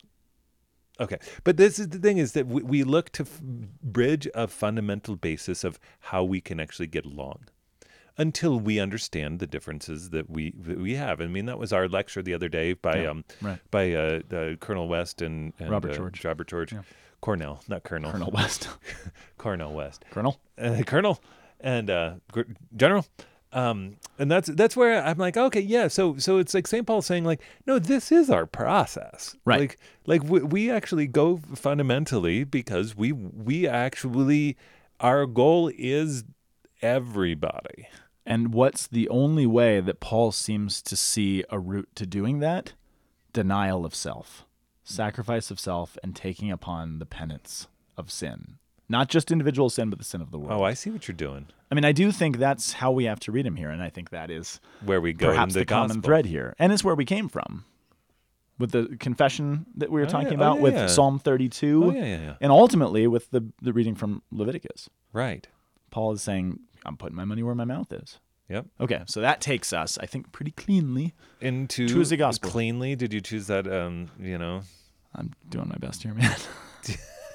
Okay, 1.01 1.19
but 1.45 1.57
this 1.57 1.79
is 1.79 1.91
the 1.91 1.99
thing: 1.99 2.19
is 2.19 2.33
that 2.33 2.49
we, 2.49 2.61
we 2.63 2.83
look 2.83 3.11
to 3.11 3.23
f- 3.23 3.41
bridge 3.41 4.27
a 4.35 4.49
fundamental 4.49 5.15
basis 5.15 5.63
of 5.63 5.79
how 6.01 6.25
we 6.25 6.41
can 6.41 6.59
actually 6.59 6.89
get 6.89 7.07
along, 7.07 7.45
until 8.19 8.59
we 8.59 8.81
understand 8.81 9.39
the 9.39 9.47
differences 9.47 10.11
that 10.11 10.29
we 10.29 10.53
that 10.59 10.79
we 10.79 10.97
have. 10.97 11.21
I 11.21 11.27
mean, 11.29 11.47
that 11.47 11.59
was 11.59 11.73
our 11.73 11.89
lecture 11.89 12.21
the 12.23 12.35
other 12.35 12.49
day 12.49 12.73
by 12.75 13.03
Yeah, 13.03 13.11
um 13.11 13.25
right. 13.41 13.59
by 13.71 13.93
uh, 13.95 14.21
uh, 14.31 14.57
Colonel 14.57 14.89
West 14.89 15.23
and, 15.23 15.53
and 15.59 15.71
Robert 15.71 15.93
uh, 15.93 15.97
George. 15.97 16.25
Robert 16.25 16.49
George, 16.49 16.75
Cornel, 17.21 17.63
not 17.69 17.85
Colonel, 17.85 18.11
Colonel 18.13 18.31
West. 18.31 18.69
Cornel 19.39 19.73
West, 19.73 20.05
Colonel. 20.11 20.39
uh, 20.59 20.83
Colonel, 20.85 21.21
and 21.61 21.89
uh, 21.89 22.15
General. 22.77 23.07
Um, 23.51 23.97
and 24.19 24.31
that's 24.31 24.49
that's 24.49 24.77
where 24.77 25.03
I'm 25.03 25.17
like, 25.17 25.37
okay, 25.39 25.61
yeah. 25.61 25.89
So 25.89 26.19
so 26.19 26.37
it's 26.37 26.53
like 26.53 26.67
St. 26.67 26.87
Paul 26.87 27.01
saying 27.01 27.25
like, 27.25 27.41
no, 27.67 27.79
this 27.79 28.13
is 28.13 28.29
our 28.29 28.45
process, 28.45 29.37
Right. 29.47 29.61
Like 29.61 29.79
like 30.05 30.25
we, 30.25 30.43
we 30.43 30.71
actually 30.71 31.07
go 31.07 31.39
fundamentally 31.55 32.45
because 32.45 32.95
we 32.95 33.13
we 33.13 33.67
actually 33.67 34.57
our 35.01 35.25
goal 35.25 35.71
is 35.79 36.25
everybody. 36.83 37.89
And 38.29 38.53
what's 38.53 38.87
the 38.87 39.09
only 39.09 39.47
way 39.47 39.81
that 39.81 40.01
Paul 40.01 40.33
seems 40.33 40.83
to 40.83 40.97
see 40.97 41.45
a 41.49 41.59
route 41.59 41.89
to 41.95 42.05
doing 42.05 42.41
that? 42.41 42.75
Denial 43.33 43.87
of 43.87 43.95
self, 43.95 44.45
sacrifice 44.85 45.51
of 45.51 45.59
self, 45.59 45.97
and 46.03 46.15
taking 46.15 46.51
upon 46.51 46.99
the 46.99 47.07
penance 47.07 47.69
of 47.97 48.11
sin. 48.11 48.59
Not 48.87 49.09
just 49.09 49.33
individual 49.33 49.71
sin, 49.71 49.89
but 49.89 49.99
the 49.99 50.05
sin 50.05 50.21
of 50.21 50.31
the 50.31 50.39
world. 50.39 50.61
Oh, 50.61 50.63
I 50.63 50.75
see 50.75 50.91
what 50.91 51.09
you're 51.09 51.17
doing. 51.17 51.47
I 51.71 51.75
mean, 51.75 51.87
I 51.87 51.93
do 51.93 52.13
think 52.13 52.37
that's 52.37 52.75
how 52.75 52.93
we 52.93 53.05
have 53.05 53.19
to 53.21 53.33
read 53.33 53.47
him 53.47 53.57
here, 53.57 53.71
and 53.71 53.83
I 53.83 53.89
think 53.89 54.11
that 54.11 54.31
is 54.31 54.61
Where 54.85 55.01
we 55.01 55.15
go 55.15 55.29
perhaps 55.31 55.55
in 55.55 55.61
the, 55.61 55.65
the, 55.65 55.67
common 55.67 56.03
thread 56.03 56.27
here, 56.27 56.55
and 56.59 56.71
it's 56.71 56.85
where 56.85 56.95
we 56.95 57.07
came 57.07 57.31
from 57.31 57.65
with 58.59 58.73
the 58.73 58.95
confession 59.01 59.65
that 59.77 59.91
we 59.91 60.01
were 60.01 60.07
Oh, 60.07 60.11
talking 60.11 60.39
yeah. 60.39 60.45
Oh, 60.45 60.53
about 60.53 60.57
yeah, 60.57 60.63
with 60.63 60.75
yeah. 60.75 60.87
Psalm 60.87 61.19
32, 61.19 61.85
Oh 61.85 61.91
yeah, 61.93 62.05
yeah, 62.05 62.07
yeah. 62.21 62.35
and 62.43 62.53
ultimately 62.53 63.07
with 63.07 63.31
the 63.31 63.43
the 63.63 63.73
reading 63.73 63.95
from 63.95 64.23
Leviticus. 64.31 64.91
Right. 65.15 65.49
Paul 65.91 66.13
is 66.13 66.23
saying, 66.23 66.61
"I'm 66.85 66.97
putting 66.97 67.17
my 67.17 67.25
money 67.25 67.43
where 67.43 67.55
my 67.55 67.65
mouth 67.65 67.93
is." 67.93 68.19
Yep. 68.49 68.67
Okay, 68.81 69.03
so 69.07 69.21
that 69.21 69.41
takes 69.43 69.73
us, 69.75 69.99
I 69.99 70.07
think, 70.07 70.33
pretty 70.33 70.53
cleanly. 70.53 71.15
Into 71.41 71.87
Choose 71.87 72.09
the 72.11 72.17
gospel. 72.17 72.51
cleanly. 72.51 72.97
Did 72.97 73.13
you 73.13 73.21
choose 73.21 73.47
that? 73.49 73.71
Um, 73.71 74.11
you 74.19 74.39
know. 74.39 74.63
I'm 75.15 75.33
doing 75.49 75.69
my 75.69 75.77
best 75.77 76.03
here, 76.03 76.15
man. 76.15 76.37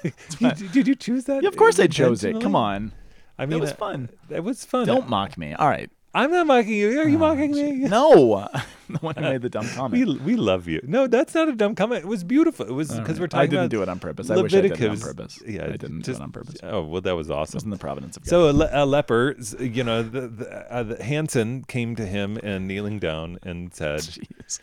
did, 0.38 0.72
did 0.72 0.88
you 0.88 0.94
choose 0.94 1.24
that? 1.24 1.42
yeah, 1.42 1.48
of 1.48 1.56
course 1.56 1.78
I 1.78 1.86
chose 1.86 2.24
it. 2.24 2.40
Come 2.40 2.56
on, 2.56 2.92
I 3.38 3.46
mean, 3.46 3.58
it 3.58 3.60
was 3.60 3.72
uh, 3.72 3.76
fun. 3.76 4.10
It 4.30 4.42
was 4.42 4.64
fun. 4.64 4.86
Don't 4.86 5.08
mock 5.08 5.36
me. 5.38 5.54
All 5.54 5.68
right. 5.68 5.90
I'm 6.14 6.30
not 6.30 6.46
mocking 6.46 6.72
you. 6.74 7.00
Are 7.00 7.08
you 7.08 7.18
mocking 7.18 7.52
me? 7.52 7.88
No, 7.88 8.48
the 8.88 8.98
one 8.98 9.14
who 9.16 9.22
made 9.22 9.42
the 9.42 9.50
dumb 9.50 9.66
comment. 9.68 9.92
We 10.06 10.16
we 10.18 10.36
love 10.36 10.68
you. 10.68 10.80
No, 10.84 11.06
that's 11.06 11.34
not 11.34 11.48
a 11.48 11.54
dumb 11.54 11.74
comment. 11.74 12.04
It 12.04 12.08
was 12.08 12.22
beautiful. 12.22 12.66
It 12.66 12.72
was 12.72 12.88
because 12.88 13.14
right. 13.14 13.20
we're 13.20 13.26
talking 13.26 13.42
I 13.42 13.46
didn't 13.46 13.70
do 13.70 13.82
it 13.82 13.88
on 13.88 13.98
purpose. 13.98 14.30
I 14.30 14.36
wish 14.40 14.54
I 14.54 14.60
did 14.60 14.80
it 14.80 14.88
on 14.88 14.98
purpose. 15.00 15.42
Yeah, 15.46 15.64
I 15.64 15.76
didn't 15.76 16.02
just- 16.02 16.18
do 16.18 16.22
it 16.22 16.24
on 16.24 16.32
purpose. 16.32 16.56
Oh 16.62 16.82
well, 16.82 17.00
that 17.00 17.16
was 17.16 17.30
awesome. 17.30 17.56
wasn't 17.56 17.72
the 17.72 17.78
providence 17.78 18.16
of 18.16 18.24
God. 18.24 18.30
So 18.30 18.50
a, 18.50 18.52
le- 18.52 18.70
a 18.72 18.86
leper, 18.86 19.36
you 19.58 19.82
know, 19.84 20.02
the, 20.02 20.28
the, 20.28 20.72
uh, 20.72 20.82
the 20.84 21.02
Hansen 21.02 21.64
came 21.64 21.96
to 21.96 22.06
him 22.06 22.38
and 22.42 22.68
kneeling 22.68 22.98
down 22.98 23.38
and 23.42 23.74
said, 23.74 24.00
Jeez. 24.00 24.60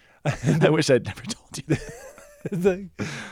I 0.63 0.69
wish 0.69 0.89
I'd 0.89 1.05
never 1.05 1.23
told 1.23 1.57
you. 1.57 1.63
that. 1.67 1.93
the, 2.51 2.89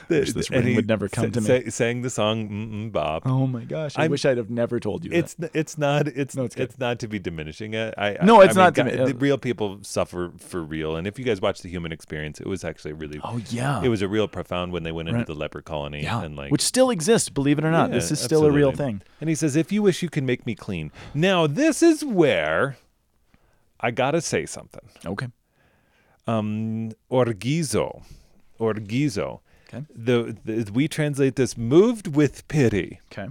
Wish 0.10 0.34
this 0.34 0.50
ring 0.50 0.76
would 0.76 0.88
never 0.88 1.10
come 1.10 1.32
to 1.32 1.42
me. 1.42 1.48
sa- 1.66 1.70
sang 1.70 2.02
the 2.02 2.10
song 2.10 2.50
MMMBop. 2.50 3.22
Oh 3.26 3.48
my 3.48 3.64
gosh! 3.64 3.98
I 3.98 4.04
I'm- 4.04 4.12
wish 4.12 4.26
I'd 4.26 4.38
have 4.38 4.50
never 4.50 4.80
told 4.80 5.06
you 5.06 5.12
It's 5.14 5.34
that. 5.36 5.52
it's 5.56 5.78
not 5.78 6.08
it's 6.08 6.36
No, 6.36 6.44
it's 6.44 6.56
good. 6.56 6.64
it's 6.64 6.78
not 6.80 7.00
to 7.00 7.08
be 7.08 7.18
diminishing 7.20 7.74
it. 7.74 7.94
I, 7.98 8.18
I- 8.18 8.26
No, 8.26 8.42
it's 8.42 8.56
I 8.58 8.72
mean, 8.72 8.86
not 8.86 8.98
God- 8.98 9.08
the 9.08 9.16
real 9.16 9.38
people 9.38 9.80
suffer 9.82 10.32
for 10.38 10.62
real, 10.64 10.96
and 10.96 11.08
if 11.08 11.18
you 11.18 11.26
guys 11.26 11.42
watch 11.42 11.62
the 11.62 11.70
Human 11.70 11.92
Experience, 11.92 12.40
it 12.40 12.48
was 12.48 12.64
actually 12.64 12.94
really 12.94 13.20
Oh 13.24 13.42
yeah. 13.50 13.82
it 13.84 13.90
was 13.90 14.02
a 14.02 14.08
real 14.08 14.28
profound 14.28 14.72
when 14.74 14.84
they 14.84 14.92
went 14.92 15.10
into 15.10 15.20
Right. 15.20 15.28
the 15.28 15.34
leper 15.36 15.62
colony 15.62 16.04
yeah. 16.04 16.22
and 16.24 16.36
like 16.36 16.52
Which 16.52 16.62
still 16.62 16.90
exists, 16.90 17.30
believe 17.30 17.58
it 17.58 17.66
or 17.66 17.72
not. 17.72 17.90
Yeah, 17.90 17.96
this 17.96 18.12
is 18.12 18.20
still 18.20 18.46
a 18.46 18.52
real 18.52 18.72
thing. 18.72 19.02
And 19.22 19.30
he 19.30 19.36
says, 19.36 19.56
"If 19.56 19.72
you 19.72 19.82
wish, 19.82 20.02
you 20.04 20.10
can 20.10 20.26
make 20.26 20.46
me 20.46 20.56
clean." 20.56 20.92
Now, 21.14 21.48
this 21.48 21.82
is 21.82 22.04
where 22.06 22.78
I 23.80 23.92
gotta 23.92 24.22
say 24.22 24.46
something. 24.46 24.88
Okay. 25.06 25.28
Um, 26.28 26.92
orgizo, 27.10 28.04
orgizo. 28.60 29.40
Okay. 29.68 29.86
The, 29.94 30.38
the 30.44 30.72
we 30.72 30.88
translate 30.88 31.36
this 31.36 31.58
moved 31.58 32.16
with 32.16 32.48
pity. 32.48 33.00
Okay. 33.12 33.30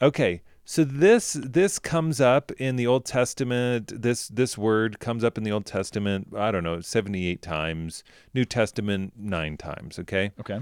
Okay, 0.00 0.42
so 0.64 0.82
this 0.82 1.34
this 1.34 1.78
comes 1.78 2.20
up 2.20 2.50
in 2.52 2.76
the 2.76 2.86
Old 2.86 3.04
Testament. 3.04 4.02
This 4.02 4.28
this 4.28 4.56
word 4.56 4.98
comes 4.98 5.22
up 5.22 5.36
in 5.36 5.44
the 5.44 5.52
Old 5.52 5.66
Testament. 5.66 6.28
I 6.36 6.50
don't 6.50 6.64
know, 6.64 6.80
seventy 6.80 7.26
eight 7.26 7.42
times. 7.42 8.02
New 8.32 8.46
Testament 8.46 9.12
nine 9.16 9.56
times. 9.58 9.98
Okay. 9.98 10.32
Okay. 10.40 10.60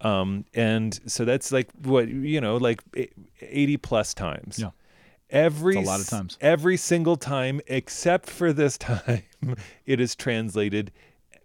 Um, 0.00 0.44
and 0.54 0.98
so 1.06 1.24
that's 1.24 1.52
like 1.52 1.70
what 1.82 2.08
you 2.08 2.40
know, 2.40 2.56
like 2.56 2.82
eighty 3.40 3.76
plus 3.76 4.12
times. 4.12 4.58
Yeah. 4.58 4.70
Every 5.30 5.78
It's 5.78 5.86
a 5.86 5.90
lot 5.90 6.00
of 6.00 6.08
times. 6.08 6.36
Every 6.40 6.76
single 6.76 7.16
time, 7.16 7.60
except 7.68 8.28
for 8.28 8.52
this 8.52 8.76
time, 8.78 9.22
it 9.86 10.00
is 10.00 10.16
translated 10.16 10.90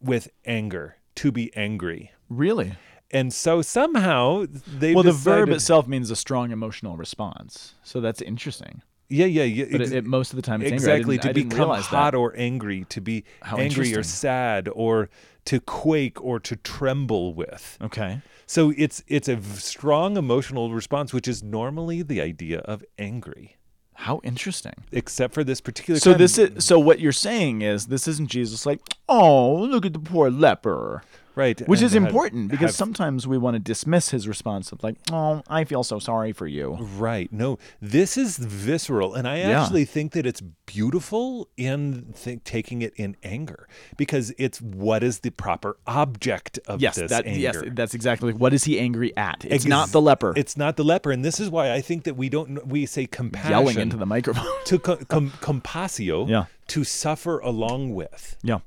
with 0.01 0.29
anger 0.45 0.95
to 1.19 1.31
be 1.33 1.53
angry. 1.55 2.11
Really? 2.29 2.73
And 3.11 3.33
so 3.33 3.61
somehow 3.61 4.45
they 4.65 4.93
well, 4.93 5.03
the 5.03 5.11
verb 5.11 5.49
itself 5.49 5.85
means 5.87 6.11
a 6.11 6.15
strong 6.15 6.51
emotional 6.51 6.95
response. 6.95 7.73
So 7.83 7.99
that's 7.99 8.21
interesting. 8.21 8.83
Yeah, 9.09 9.25
yeah, 9.25 9.43
yeah. 9.43 9.65
But 9.71 9.81
it, 9.81 9.91
it, 9.91 10.05
most 10.05 10.31
of 10.31 10.37
the 10.37 10.43
time, 10.43 10.61
it's 10.61 10.71
anger. 10.71 10.91
I 10.91 10.95
exactly 10.95 11.17
to 11.17 11.33
become 11.33 11.69
hot 11.69 12.11
that. 12.11 12.15
or 12.15 12.33
angry, 12.37 12.85
to 12.89 13.01
be 13.01 13.25
How 13.41 13.57
angry 13.57 13.93
or 13.95 14.03
sad, 14.03 14.69
or 14.71 15.09
to 15.45 15.59
quake 15.59 16.23
or 16.23 16.39
to 16.39 16.55
tremble 16.55 17.33
with. 17.33 17.77
Okay. 17.81 18.21
So 18.45 18.71
it's 18.77 19.03
it's 19.07 19.27
a 19.27 19.41
strong 19.41 20.15
emotional 20.15 20.71
response, 20.71 21.11
which 21.11 21.27
is 21.27 21.43
normally 21.43 22.01
the 22.01 22.21
idea 22.21 22.59
of 22.59 22.85
angry, 22.97 23.57
How 24.03 24.21
interesting. 24.23 24.75
except 24.93 25.33
for 25.33 25.43
this 25.43 25.59
particular. 25.59 25.99
So 25.99 26.11
time. 26.11 26.19
this 26.19 26.37
is 26.37 26.63
so 26.63 26.79
what 26.79 27.01
you're 27.01 27.11
saying 27.11 27.63
is 27.63 27.87
this 27.87 28.07
isn't 28.07 28.29
Jesus 28.29 28.65
like, 28.65 28.79
oh, 29.09 29.55
look 29.55 29.85
at 29.85 29.91
the 29.91 29.99
poor 29.99 30.29
leper. 30.29 31.03
Right, 31.39 31.59
Which 31.67 31.79
and 31.79 31.85
is 31.87 31.93
had- 31.93 32.03
important 32.03 32.51
because 32.51 32.71
have- 32.71 32.75
sometimes 32.75 33.25
we 33.25 33.37
want 33.37 33.55
to 33.55 33.59
dismiss 33.59 34.09
his 34.09 34.27
response 34.27 34.71
of 34.73 34.83
like, 34.83 34.97
"Oh, 35.11 35.41
I 35.47 35.63
feel 35.63 35.83
so 35.83 35.97
sorry 35.99 36.33
for 36.33 36.47
you." 36.47 36.77
Right. 36.97 37.31
No, 37.31 37.57
this 37.81 38.17
is 38.17 38.37
visceral. 38.37 39.13
And 39.15 39.25
I 39.27 39.37
Yeah. 39.37 39.61
actually 39.61 39.85
think 39.85 40.11
that 40.11 40.25
it's 40.25 40.41
beautiful 40.65 41.47
in 41.55 42.13
th- 42.21 42.39
taking 42.43 42.81
it 42.81 42.93
in 42.97 43.15
anger 43.23 43.67
because 43.97 44.33
it's 44.37 44.59
what 44.61 45.01
is 45.01 45.19
the 45.19 45.29
proper 45.29 45.77
object 45.87 46.59
of 46.67 46.81
Yes, 46.81 46.95
this 46.97 47.09
that 47.09 47.25
anger. 47.25 47.39
yes, 47.39 47.61
that's 47.73 47.93
exactly 47.93 48.33
what 48.33 48.53
is 48.53 48.65
he 48.65 48.77
angry 48.79 49.15
at? 49.15 49.45
It's 49.45 49.63
Ex- 49.63 49.65
not 49.65 49.89
the 49.91 50.01
leper 50.01 50.33
It's 50.35 50.57
not 50.57 50.75
the 50.75 50.83
leper. 50.83 51.11
And 51.11 51.23
this 51.23 51.39
is 51.39 51.49
why 51.49 51.71
I 51.71 51.79
think 51.81 52.03
that 52.03 52.15
we 52.17 52.27
don't, 52.29 52.67
we 52.67 52.85
say 52.85 53.05
compassion. 53.05 53.51
yelling 53.51 53.79
into 53.79 53.95
the 53.97 54.05
microphone. 54.05 54.45
to 54.65 54.77
co- 54.79 54.97
com- 55.07 55.31
compassio, 55.41 56.27
Yeah. 56.29 56.45
to 56.67 56.83
suffer 56.83 57.39
along 57.39 57.93
with. 57.95 58.35
yeah. 58.43 58.59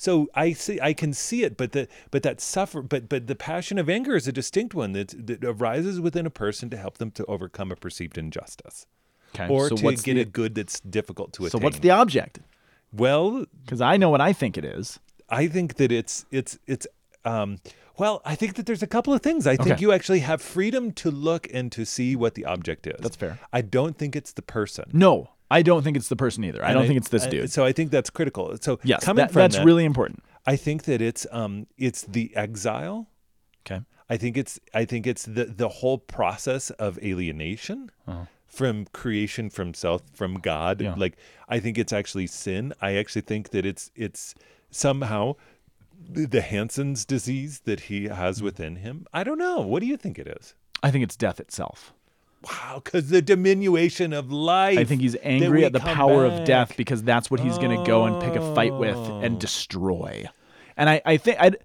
So 0.00 0.28
I 0.34 0.52
see, 0.52 0.80
I 0.80 0.92
can 0.94 1.12
see 1.12 1.42
it, 1.42 1.56
but 1.56 1.72
the 1.72 1.88
but 2.12 2.22
that 2.22 2.40
suffer, 2.40 2.80
but 2.82 3.08
but 3.08 3.26
the 3.26 3.34
passion 3.34 3.78
of 3.78 3.90
anger 3.90 4.14
is 4.16 4.26
a 4.28 4.32
distinct 4.32 4.72
one 4.74 4.92
that, 4.92 5.12
that 5.26 5.44
arises 5.44 6.00
within 6.00 6.24
a 6.24 6.30
person 6.30 6.70
to 6.70 6.76
help 6.76 6.98
them 6.98 7.10
to 7.10 7.24
overcome 7.26 7.72
a 7.72 7.76
perceived 7.76 8.16
injustice, 8.16 8.86
Okay. 9.34 9.48
or 9.48 9.68
so 9.68 9.76
to 9.76 9.82
get 9.96 10.14
the, 10.14 10.20
a 10.20 10.24
good 10.24 10.54
that's 10.54 10.78
difficult 10.80 11.32
to 11.34 11.42
So 11.42 11.46
attain. 11.48 11.60
So 11.60 11.64
what's 11.64 11.78
the 11.80 11.90
object? 11.90 12.38
well? 12.92 13.44
Because 13.64 13.80
I 13.80 13.96
know 13.96 14.08
what 14.08 14.20
I 14.20 14.32
think 14.32 14.56
it 14.56 14.64
is. 14.64 15.00
I 15.28 15.46
think 15.48 15.74
that 15.76 15.90
it's 15.92 16.24
it's 16.30 16.58
it's 16.66 16.86
um 17.24 17.58
well, 17.98 18.22
I 18.24 18.36
think 18.36 18.54
that 18.54 18.66
there's 18.66 18.84
a 18.84 18.86
couple 18.86 19.12
of 19.12 19.22
things. 19.22 19.44
I 19.48 19.56
think 19.56 19.80
you 19.80 19.90
actually 19.90 20.20
have 20.20 20.40
freedom 20.40 20.92
to 20.92 21.10
look 21.10 21.48
and 21.52 21.72
to 21.72 21.84
see 21.84 22.14
what 22.14 22.36
the 22.36 22.44
object 22.44 22.86
is. 22.86 23.00
That's 23.00 23.16
fair. 23.16 23.40
I 23.52 23.60
don't 23.62 23.98
think 23.98 24.14
it's 24.14 24.32
the 24.32 24.42
person. 24.42 24.84
No, 24.92 25.30
I 25.50 25.62
don't 25.62 25.82
think 25.82 25.96
it's 25.96 26.08
the 26.08 26.16
person 26.16 26.44
either. 26.44 26.64
I 26.64 26.72
don't 26.74 26.86
think 26.86 26.98
it's 26.98 27.08
this 27.08 27.24
I- 27.24 27.30
dude. 27.30 27.50
So 27.52 27.64
I 27.64 27.72
think 27.72 27.90
that's 27.90 28.10
critical. 28.10 28.56
So 28.60 28.78
yes, 28.84 29.04
coming 29.04 29.22
that- 29.24 29.32
from 29.32 29.40
that's 29.40 29.56
that, 29.56 29.64
really 29.64 29.84
important. 29.84 30.22
I 30.46 30.56
think 30.56 30.84
that 30.84 31.00
it's 31.02 31.26
um 31.30 31.66
it's 31.76 32.02
the 32.02 32.34
exile. 32.36 33.08
Okay. 33.66 33.82
I 34.10 34.16
think 34.16 34.36
it's 34.36 34.58
I 34.74 34.84
think 34.84 35.06
it's 35.06 35.24
the 35.24 35.44
the 35.46 35.68
whole 35.68 35.98
process 35.98 36.70
of 36.70 36.98
alienation 37.02 37.90
from 38.46 38.86
creation 38.92 39.50
from 39.50 39.74
self 39.74 40.02
from 40.12 40.34
God. 40.40 40.80
Uh-huh. 40.82 40.90
Yeah. 40.96 41.00
Like 41.00 41.16
I 41.48 41.60
think 41.60 41.76
it's 41.78 41.92
actually 41.92 42.26
sin. 42.26 42.72
I 42.80 42.96
actually 42.96 43.22
think 43.22 43.50
that 43.50 43.64
it's 43.66 43.90
it's 43.94 44.34
somehow 44.70 45.34
the 46.10 46.40
Hansen's 46.40 47.04
disease 47.04 47.60
that 47.64 47.80
he 47.80 48.02
Mm. 48.06 48.14
has 48.16 48.42
within 48.42 48.76
him. 48.76 49.06
I 49.12 49.24
don't 49.24 49.38
know. 49.38 49.60
What 49.60 49.80
do 49.80 49.86
you 49.86 49.96
think 49.96 50.18
it 50.18 50.26
is? 50.26 50.54
I 50.82 50.90
think 50.90 51.02
it's 51.04 51.16
death 51.16 51.40
itself. 51.40 51.92
Wow, 52.42 52.80
because 52.84 53.08
the 53.08 53.20
diminution 53.20 54.12
of 54.12 54.30
life. 54.30 54.78
I 54.78 54.84
think 54.84 55.00
he's 55.00 55.16
angry 55.22 55.64
at 55.64 55.72
the 55.72 55.80
power 55.80 56.24
of 56.24 56.44
death 56.44 56.74
because 56.76 57.02
that's 57.02 57.30
what 57.30 57.40
he's 57.40 57.58
going 57.58 57.76
to 57.76 57.84
go 57.84 58.04
and 58.04 58.22
pick 58.22 58.36
a 58.40 58.54
fight 58.54 58.74
with 58.74 58.96
Oh. 58.96 59.20
and 59.20 59.40
destroy. 59.40 60.24
And 60.76 60.88
I, 60.88 61.02
I 61.04 61.16
think 61.16 61.38
I 61.40 61.50
to 61.50 61.58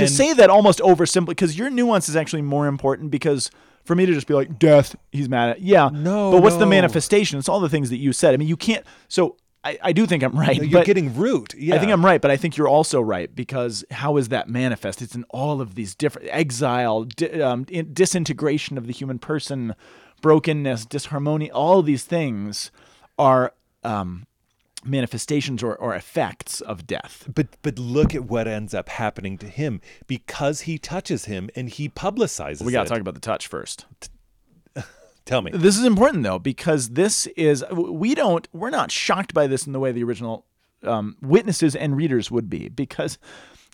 And- 0.00 0.10
say 0.10 0.32
that 0.32 0.50
almost 0.50 0.80
oversimply 0.80 1.34
because 1.34 1.56
your 1.56 1.70
nuance 1.70 2.08
is 2.08 2.16
actually 2.16 2.42
more 2.42 2.66
important 2.66 3.12
because 3.12 3.50
for 3.84 3.94
me 3.94 4.04
to 4.06 4.12
just 4.12 4.26
be 4.26 4.34
like 4.34 4.58
death, 4.58 4.96
he's 5.12 5.28
mad 5.28 5.50
at 5.50 5.62
yeah. 5.62 5.88
No, 5.92 6.32
but 6.32 6.42
what's 6.42 6.56
the 6.56 6.66
manifestation? 6.66 7.38
It's 7.38 7.48
all 7.48 7.60
the 7.60 7.68
things 7.68 7.88
that 7.90 7.98
you 7.98 8.12
said. 8.12 8.34
I 8.34 8.36
mean, 8.38 8.48
you 8.48 8.56
can't. 8.56 8.84
So 9.06 9.36
I, 9.64 9.78
I 9.82 9.92
do 9.92 10.04
think 10.06 10.22
I'm 10.24 10.36
right. 10.38 10.56
No, 10.58 10.64
you're 10.64 10.84
getting 10.84 11.14
root. 11.16 11.54
Yeah, 11.56 11.76
I 11.76 11.78
think 11.78 11.92
I'm 11.92 12.04
right, 12.04 12.20
but 12.20 12.30
I 12.30 12.36
think 12.36 12.56
you're 12.56 12.68
also 12.68 13.00
right 13.00 13.32
because 13.34 13.84
how 13.92 14.16
is 14.16 14.28
that 14.30 14.48
manifest? 14.48 15.00
It's 15.00 15.14
in 15.14 15.24
all 15.30 15.60
of 15.60 15.74
these 15.76 15.94
different 15.94 16.28
exile, 16.30 17.04
di- 17.04 17.40
um, 17.40 17.64
in- 17.68 17.92
disintegration 17.94 18.76
of 18.78 18.86
the 18.86 18.92
human 18.92 19.18
person, 19.18 19.74
brokenness, 20.20 20.86
disharmony. 20.86 21.50
All 21.50 21.82
these 21.82 22.04
things 22.04 22.70
are 23.18 23.52
um, 23.84 24.26
manifestations 24.84 25.62
or, 25.62 25.74
or 25.76 25.94
effects 25.94 26.60
of 26.60 26.86
death. 26.86 27.28
But 27.32 27.48
but 27.62 27.78
look 27.78 28.14
at 28.14 28.24
what 28.24 28.48
ends 28.48 28.74
up 28.74 28.88
happening 28.88 29.38
to 29.38 29.48
him 29.48 29.80
because 30.06 30.62
he 30.62 30.78
touches 30.78 31.26
him 31.26 31.50
and 31.54 31.68
he 31.68 31.88
publicizes 31.88 32.60
it. 32.60 32.66
We 32.66 32.72
got 32.72 32.84
to 32.84 32.88
talk 32.88 33.00
about 33.00 33.14
the 33.14 33.20
touch 33.20 33.46
first. 33.46 33.86
Tell 35.24 35.42
me. 35.42 35.50
This 35.52 35.76
is 35.76 35.84
important 35.84 36.22
though 36.22 36.38
because 36.38 36.90
this 36.90 37.26
is 37.28 37.64
we 37.70 38.14
don't 38.14 38.48
we're 38.52 38.70
not 38.70 38.90
shocked 38.90 39.34
by 39.34 39.46
this 39.46 39.66
in 39.66 39.72
the 39.72 39.80
way 39.80 39.92
the 39.92 40.04
original 40.04 40.46
um, 40.82 41.16
witnesses 41.20 41.76
and 41.76 41.96
readers 41.96 42.30
would 42.30 42.48
be 42.48 42.68
because 42.68 43.18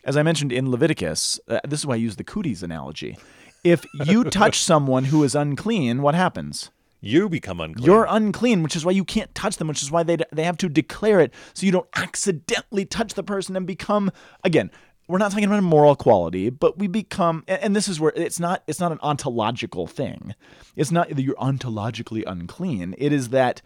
as 0.04 0.16
I 0.16 0.22
mentioned 0.22 0.52
in 0.52 0.70
Leviticus, 0.70 1.40
uh, 1.48 1.60
this 1.66 1.80
is 1.80 1.86
why 1.86 1.94
I 1.94 1.98
use 1.98 2.16
the 2.16 2.24
cooties 2.24 2.62
analogy. 2.62 3.16
If 3.64 3.84
you 4.06 4.24
touch 4.24 4.58
someone 4.62 5.06
who 5.06 5.24
is 5.24 5.34
unclean, 5.34 6.02
what 6.02 6.14
happens? 6.14 6.70
You 7.00 7.28
become 7.28 7.60
unclean. 7.60 7.84
You're 7.84 8.06
unclean, 8.08 8.62
which 8.62 8.76
is 8.76 8.84
why 8.84 8.92
you 8.92 9.04
can't 9.04 9.34
touch 9.34 9.56
them, 9.56 9.68
which 9.68 9.82
is 9.82 9.90
why 9.90 10.02
they 10.02 10.16
they 10.32 10.44
have 10.44 10.56
to 10.58 10.68
declare 10.68 11.20
it 11.20 11.34
so 11.52 11.66
you 11.66 11.72
don't 11.72 11.88
accidentally 11.96 12.86
touch 12.86 13.14
the 13.14 13.22
person 13.22 13.56
and 13.56 13.66
become 13.66 14.10
again. 14.42 14.70
We're 15.06 15.18
not 15.18 15.32
talking 15.32 15.44
about 15.44 15.58
a 15.58 15.62
moral 15.62 15.96
quality, 15.96 16.48
but 16.48 16.78
we 16.78 16.86
become, 16.86 17.44
and 17.46 17.62
and 17.62 17.76
this 17.76 17.88
is 17.88 18.00
where 18.00 18.12
it's 18.16 18.40
not. 18.40 18.62
It's 18.66 18.80
not 18.80 18.90
an 18.90 18.98
ontological 19.02 19.86
thing. 19.86 20.34
It's 20.76 20.90
not 20.90 21.10
that 21.10 21.20
you're 21.20 21.34
ontologically 21.34 22.24
unclean. 22.26 22.94
It 22.96 23.12
is 23.12 23.28
that 23.28 23.60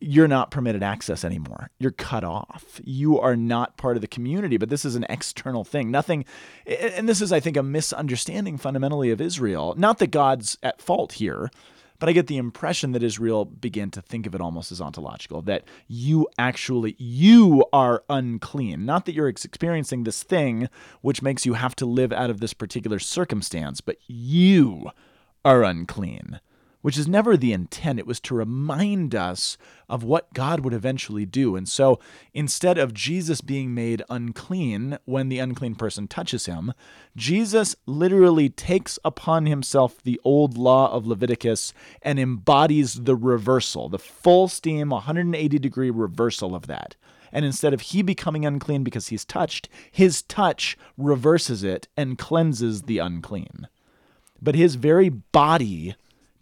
you're 0.00 0.28
not 0.28 0.50
permitted 0.50 0.82
access 0.82 1.24
anymore. 1.24 1.70
You're 1.78 1.90
cut 1.90 2.24
off. 2.24 2.80
You 2.84 3.18
are 3.18 3.36
not 3.36 3.76
part 3.76 3.96
of 3.96 4.00
the 4.00 4.06
community, 4.06 4.56
but 4.56 4.68
this 4.68 4.84
is 4.84 4.94
an 4.94 5.06
external 5.08 5.64
thing. 5.64 5.90
Nothing, 5.90 6.24
and 6.66 7.08
this 7.08 7.20
is, 7.20 7.32
I 7.32 7.40
think, 7.40 7.56
a 7.56 7.62
misunderstanding 7.62 8.58
fundamentally 8.58 9.10
of 9.10 9.20
Israel. 9.20 9.74
Not 9.76 9.98
that 9.98 10.10
God's 10.10 10.56
at 10.62 10.80
fault 10.80 11.14
here, 11.14 11.50
but 11.98 12.08
I 12.08 12.12
get 12.12 12.28
the 12.28 12.36
impression 12.36 12.92
that 12.92 13.02
Israel 13.02 13.44
began 13.44 13.90
to 13.90 14.02
think 14.02 14.26
of 14.26 14.34
it 14.34 14.40
almost 14.40 14.70
as 14.70 14.80
ontological 14.80 15.42
that 15.42 15.64
you 15.88 16.28
actually 16.38 16.94
you 16.98 17.64
are 17.72 18.04
unclean, 18.08 18.86
not 18.86 19.04
that 19.06 19.14
you're 19.14 19.28
experiencing 19.28 20.04
this 20.04 20.22
thing 20.22 20.68
which 21.00 21.22
makes 21.22 21.44
you 21.44 21.54
have 21.54 21.74
to 21.76 21.86
live 21.86 22.12
out 22.12 22.30
of 22.30 22.38
this 22.40 22.54
particular 22.54 23.00
circumstance, 23.00 23.80
but 23.80 23.96
you 24.06 24.90
are 25.44 25.64
unclean 25.64 26.40
which 26.80 26.96
is 26.96 27.08
never 27.08 27.36
the 27.36 27.52
intent. 27.52 27.98
It 27.98 28.06
was 28.06 28.20
to 28.20 28.34
remind 28.34 29.14
us 29.14 29.58
of 29.88 30.04
what 30.04 30.32
God 30.32 30.60
would 30.60 30.72
eventually 30.72 31.26
do. 31.26 31.56
And 31.56 31.68
so 31.68 31.98
instead 32.32 32.78
of 32.78 32.94
Jesus 32.94 33.40
being 33.40 33.74
made 33.74 34.02
unclean 34.08 34.98
when 35.04 35.28
the 35.28 35.38
unclean 35.38 35.74
person 35.74 36.06
touches 36.06 36.46
him, 36.46 36.72
Jesus 37.16 37.74
literally 37.86 38.48
takes 38.48 38.98
upon 39.04 39.46
himself 39.46 40.02
the 40.02 40.20
old 40.24 40.56
law 40.56 40.92
of 40.92 41.06
Leviticus 41.06 41.72
and 42.02 42.18
embodies 42.18 42.94
the 42.94 43.16
reversal, 43.16 43.88
the 43.88 43.98
full 43.98 44.48
steam 44.48 44.90
180 44.90 45.58
degree 45.58 45.90
reversal 45.90 46.54
of 46.54 46.66
that. 46.66 46.96
And 47.30 47.44
instead 47.44 47.74
of 47.74 47.82
he 47.82 48.02
becoming 48.02 48.46
unclean 48.46 48.84
because 48.84 49.08
he's 49.08 49.24
touched, 49.24 49.68
his 49.90 50.22
touch 50.22 50.78
reverses 50.96 51.62
it 51.62 51.88
and 51.96 52.16
cleanses 52.16 52.82
the 52.82 52.98
unclean 52.98 53.68
but 54.40 54.54
his 54.54 54.76
very 54.76 55.08
body 55.08 55.94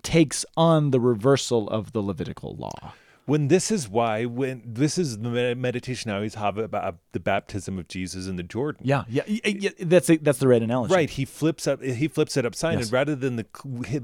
takes 0.07 0.45
on 0.57 0.91
the 0.93 1.01
reversal 1.01 1.69
of 1.71 1.93
the 1.93 2.01
Levitical 2.03 2.55
law. 2.57 2.93
when 3.33 3.49
this 3.49 3.73
is 3.77 3.89
why 3.89 4.25
when 4.25 4.63
this 4.65 4.97
is 4.97 5.19
the 5.19 5.55
meditation 5.57 6.13
I 6.13 6.15
always 6.21 6.37
have 6.37 6.57
about 6.59 6.85
uh, 6.85 6.93
the 7.17 7.19
baptism 7.19 7.75
of 7.77 7.89
Jesus 7.89 8.29
in 8.31 8.37
the 8.37 8.45
Jordan. 8.55 8.83
Yeah, 8.93 9.03
yeah, 9.09 9.25
y- 9.29 9.41
y- 9.45 9.71
that's 9.81 10.09
a, 10.11 10.17
that's 10.27 10.39
the 10.39 10.47
right 10.47 10.63
analogy. 10.63 10.95
Right, 10.95 11.11
he 11.11 11.25
flips 11.25 11.67
up. 11.67 11.83
He 11.83 12.07
flips 12.07 12.37
it 12.37 12.45
upside, 12.47 12.75
Yes. 12.79 12.85
and 12.85 12.93
rather 12.93 13.17
than 13.17 13.35
the 13.35 13.47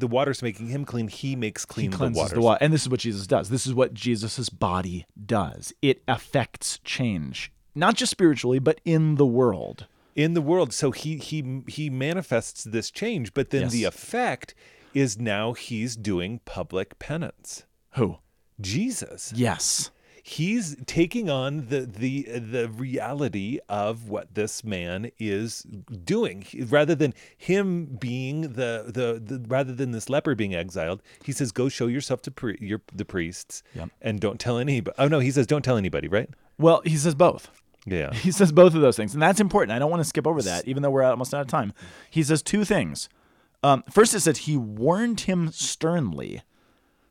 the 0.05 0.09
water's 0.16 0.42
making 0.42 0.66
him 0.74 0.84
clean, 0.84 1.07
he 1.07 1.36
makes 1.36 1.62
He 1.62 1.86
clean 1.88 1.90
the 1.92 1.98
waters. 2.18 2.32
the 2.32 2.40
water, 2.40 2.59
and 2.64 2.72
this 2.72 2.82
is 2.82 2.88
what 2.88 2.98
Jesus 3.00 3.26
does. 3.28 3.48
This 3.48 3.64
is 3.64 3.72
what 3.74 3.94
Jesus's 3.94 4.48
body 4.48 5.07
does. 5.24 5.72
It 5.82 6.03
affects 6.09 6.80
change, 6.84 7.53
not 7.76 7.94
just 7.94 8.11
spiritually, 8.11 8.59
but 8.59 8.80
in 8.84 9.14
the 9.22 9.26
world. 9.40 9.86
in 10.16 10.34
the 10.34 10.42
world. 10.42 10.72
So 10.74 10.90
he 10.90 11.16
he 11.16 11.62
he 11.68 11.88
manifests 11.90 12.64
this 12.64 12.90
change, 12.90 13.32
but 13.34 13.50
then 13.50 13.68
the 13.68 13.78
Yes. 13.86 13.94
effect 13.94 14.55
is 14.95 15.18
now 15.18 15.53
he's 15.53 15.97
doing 15.97 16.40
public 16.45 16.99
penance. 16.99 17.64
Who? 17.93 18.18
Jesus. 18.61 19.32
Yes. 19.34 19.90
He's 20.24 20.76
taking 20.86 21.28
on 21.28 21.66
the 21.66 21.80
the 21.80 22.22
the 22.38 22.68
reality 22.68 23.59
of 23.68 24.09
what 24.09 24.34
this 24.36 24.62
man 24.62 25.11
is 25.18 25.62
doing, 25.62 26.43
He- 26.43 26.62
rather 26.62 26.95
than 26.95 27.12
him 27.36 27.86
being 27.99 28.43
the, 28.43 28.84
the 28.86 29.20
the 29.20 29.45
rather 29.49 29.72
than 29.74 29.90
this 29.90 30.09
leper 30.09 30.36
being 30.36 30.55
exiled. 30.55 31.03
He 31.24 31.32
says, 31.32 31.51
"Go 31.51 31.68
show 31.68 31.88
yourself 31.88 32.22
to 32.22 32.30
pri- 32.30 32.57
your 32.61 32.80
the 32.95 33.05
priests, 33.05 33.64
Yep. 33.74 33.88
and 34.01 34.20
don't 34.20 34.38
tell 34.38 34.59
anybody." 34.59 34.95
Oh 34.97 35.09
no, 35.09 35.18
he 35.18 35.32
says, 35.32 35.49
"Don't 35.49 35.62
tell 35.64 35.76
anybody." 35.76 36.07
Right? 36.07 36.30
Well, 36.57 36.82
he 36.84 36.97
says 36.97 37.16
both. 37.16 37.51
Yeah. 37.84 38.14
He 38.14 38.30
says 38.30 38.53
both 38.53 38.76
of 38.76 38.80
those 38.80 38.97
things, 38.97 39.14
and 39.14 39.20
that's 39.22 39.40
important. 39.40 39.74
I 39.74 39.80
don't 39.80 39.90
want 39.90 40.03
to 40.05 40.09
skip 40.09 40.24
over 40.28 40.40
that, 40.43 40.68
even 40.68 40.84
though 40.84 40.90
we're 40.90 41.03
almost 41.03 41.34
out 41.34 41.40
of 41.40 41.49
time. 41.49 41.72
He 42.11 42.22
says 42.22 42.40
two 42.45 42.64
things. 42.64 43.09
Um, 43.63 43.85
first, 43.91 44.15
it 44.15 44.21
says 44.21 44.39
he 44.39 44.57
warned 44.57 45.21
him 45.21 45.51
sternly. 45.53 46.43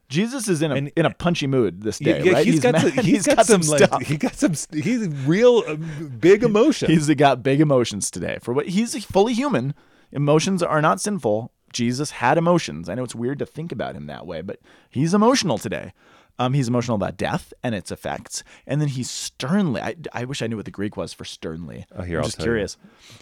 Jesus 0.10 0.50
is 0.50 0.62
in 0.62 0.72
a 0.72 0.76
And- 0.76 0.92
in 0.98 1.06
a 1.06 1.10
punchy 1.12 1.48
mood 1.48 1.84
this 1.84 1.98
day, 1.98 2.22
yeah, 2.22 2.34
right? 2.34 2.46
he's 2.46 2.60
got 2.60 2.74
mad. 2.74 2.82
some, 2.82 2.92
he's 3.06 3.26
got, 3.26 3.46
some, 3.46 3.62
like 3.62 3.84
stuff. 3.84 4.02
he 4.02 4.18
got 4.18 4.36
some 4.36 4.54
he's 4.74 5.08
real 5.26 5.64
uh, 5.66 5.76
big 5.76 6.44
emotion. 6.44 6.92
He's 6.92 7.08
got 7.16 7.42
big 7.42 7.62
emotions 7.62 8.12
today. 8.12 8.38
For 8.42 8.54
what 8.54 8.68
he's 8.68 9.06
fully 9.06 9.34
human. 9.34 9.74
Emotions 10.12 10.62
are 10.62 10.82
not 10.82 11.00
sinful. 11.00 11.54
Jesus 11.72 12.12
had 12.12 12.38
emotions. 12.38 12.90
I 12.90 12.96
know 12.96 13.04
it's 13.06 13.16
weird 13.16 13.40
to 13.40 13.46
think 13.46 13.72
about 13.72 13.96
him 13.96 14.08
that 14.08 14.28
way, 14.28 14.42
but 14.42 14.60
he's 14.90 15.14
emotional 15.14 15.58
today. 15.58 15.94
Um, 16.42 16.54
he's 16.54 16.68
emotional 16.68 16.96
about 16.96 17.18
death 17.18 17.54
and 17.62 17.76
its 17.76 17.92
effects, 17.92 18.44
and 18.66 18.82
then 18.82 18.88
he 18.88 19.04
sternly. 19.04 19.80
I, 19.80 19.96
I 20.12 20.26
wish 20.26 20.42
I 20.42 20.48
knew 20.48 20.56
what 20.56 20.66
the 20.66 20.72
Greek 20.72 20.98
was 20.98 21.14
for 21.14 21.24
sternly. 21.24 21.86
Oh, 21.96 22.02
here, 22.02 22.18
I'm 22.18 22.24
I'll 22.24 22.28
just 22.30 22.38
tell 22.38 22.46
you. 22.46 22.52
curious. 22.54 22.78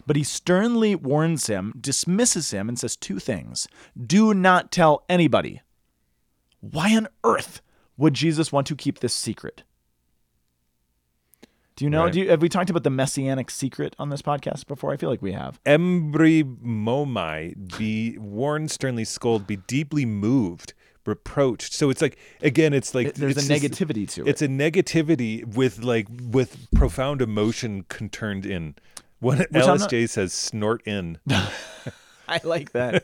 But 0.07 0.15
he 0.15 0.23
sternly 0.23 0.95
warns 0.95 1.47
him, 1.47 1.73
dismisses 1.77 2.51
him, 2.51 2.69
and 2.69 2.79
says 2.79 2.95
two 2.95 3.19
things: 3.19 3.67
Do 4.01 4.33
not 4.33 4.71
tell 4.71 5.03
anybody. 5.09 5.59
Why 6.61 6.95
on 6.95 7.09
earth 7.25 7.61
would 7.97 8.13
Jesus 8.13 8.53
want 8.53 8.67
to 8.67 8.75
keep 8.77 8.99
this 8.99 9.13
secret? 9.13 9.63
Do 11.75 11.83
you 11.83 11.89
know? 11.89 12.05
Right. 12.05 12.13
Do 12.13 12.19
you, 12.21 12.29
have 12.29 12.41
we 12.41 12.47
talked 12.47 12.69
about 12.69 12.83
the 12.83 12.89
messianic 12.89 13.51
secret 13.51 13.97
on 13.99 14.09
this 14.09 14.21
podcast 14.21 14.65
before? 14.67 14.93
I 14.93 14.97
feel 14.97 15.09
like 15.09 15.21
we 15.21 15.33
have. 15.33 15.61
embrimomai, 15.65 17.53
be 17.77 18.17
warned, 18.17 18.71
sternly 18.71 19.03
scold, 19.03 19.45
be 19.45 19.57
deeply 19.57 20.05
moved, 20.05 20.73
reproached. 21.05 21.73
So 21.73 21.89
it's 21.89 22.01
like 22.01 22.17
again, 22.41 22.73
it's 22.73 22.93
like 22.95 23.15
There's 23.15 23.37
it's 23.37 23.49
a 23.49 23.59
just- 23.59 23.63
negativity 23.79 24.09
to 24.11 24.21
it. 24.23 24.27
It's 24.29 24.41
a 24.41 24.47
negativity 24.47 25.45
with 25.45 25.83
like 25.83 26.07
with 26.21 26.67
profound 26.75 27.21
emotion 27.21 27.83
turned 28.11 28.45
in. 28.45 28.75
When 29.19 29.39
not- 29.39 29.49
LSJ 29.51 30.07
says 30.09 30.31
snort 30.33 30.81
in, 30.85 31.19
I 32.27 32.39
like 32.43 32.71
that. 32.73 33.03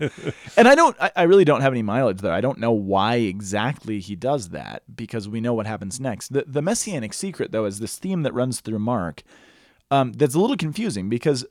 and 0.55 0.67
I 0.67 0.75
don't 0.75 0.95
I, 1.01 1.11
I 1.15 1.23
really 1.23 1.45
don't 1.45 1.61
have 1.61 1.73
any 1.73 1.81
mileage 1.81 2.19
there. 2.21 2.31
I 2.31 2.41
don't 2.41 2.59
know 2.59 2.71
why 2.71 3.15
exactly 3.15 3.99
he 3.99 4.15
does 4.15 4.49
that 4.49 4.83
because 4.95 5.27
we 5.27 5.41
know 5.41 5.53
what 5.53 5.65
happens 5.67 5.99
next. 5.99 6.31
The 6.31 6.45
the 6.47 6.61
messianic 6.61 7.13
secret 7.13 7.51
though 7.51 7.65
is 7.65 7.79
this 7.79 7.97
theme 7.97 8.23
that 8.23 8.33
runs 8.33 8.61
through 8.61 8.79
Mark. 8.79 9.23
Um, 9.91 10.13
that's 10.13 10.35
a 10.35 10.39
little 10.39 10.57
confusing 10.57 11.09
because 11.09 11.45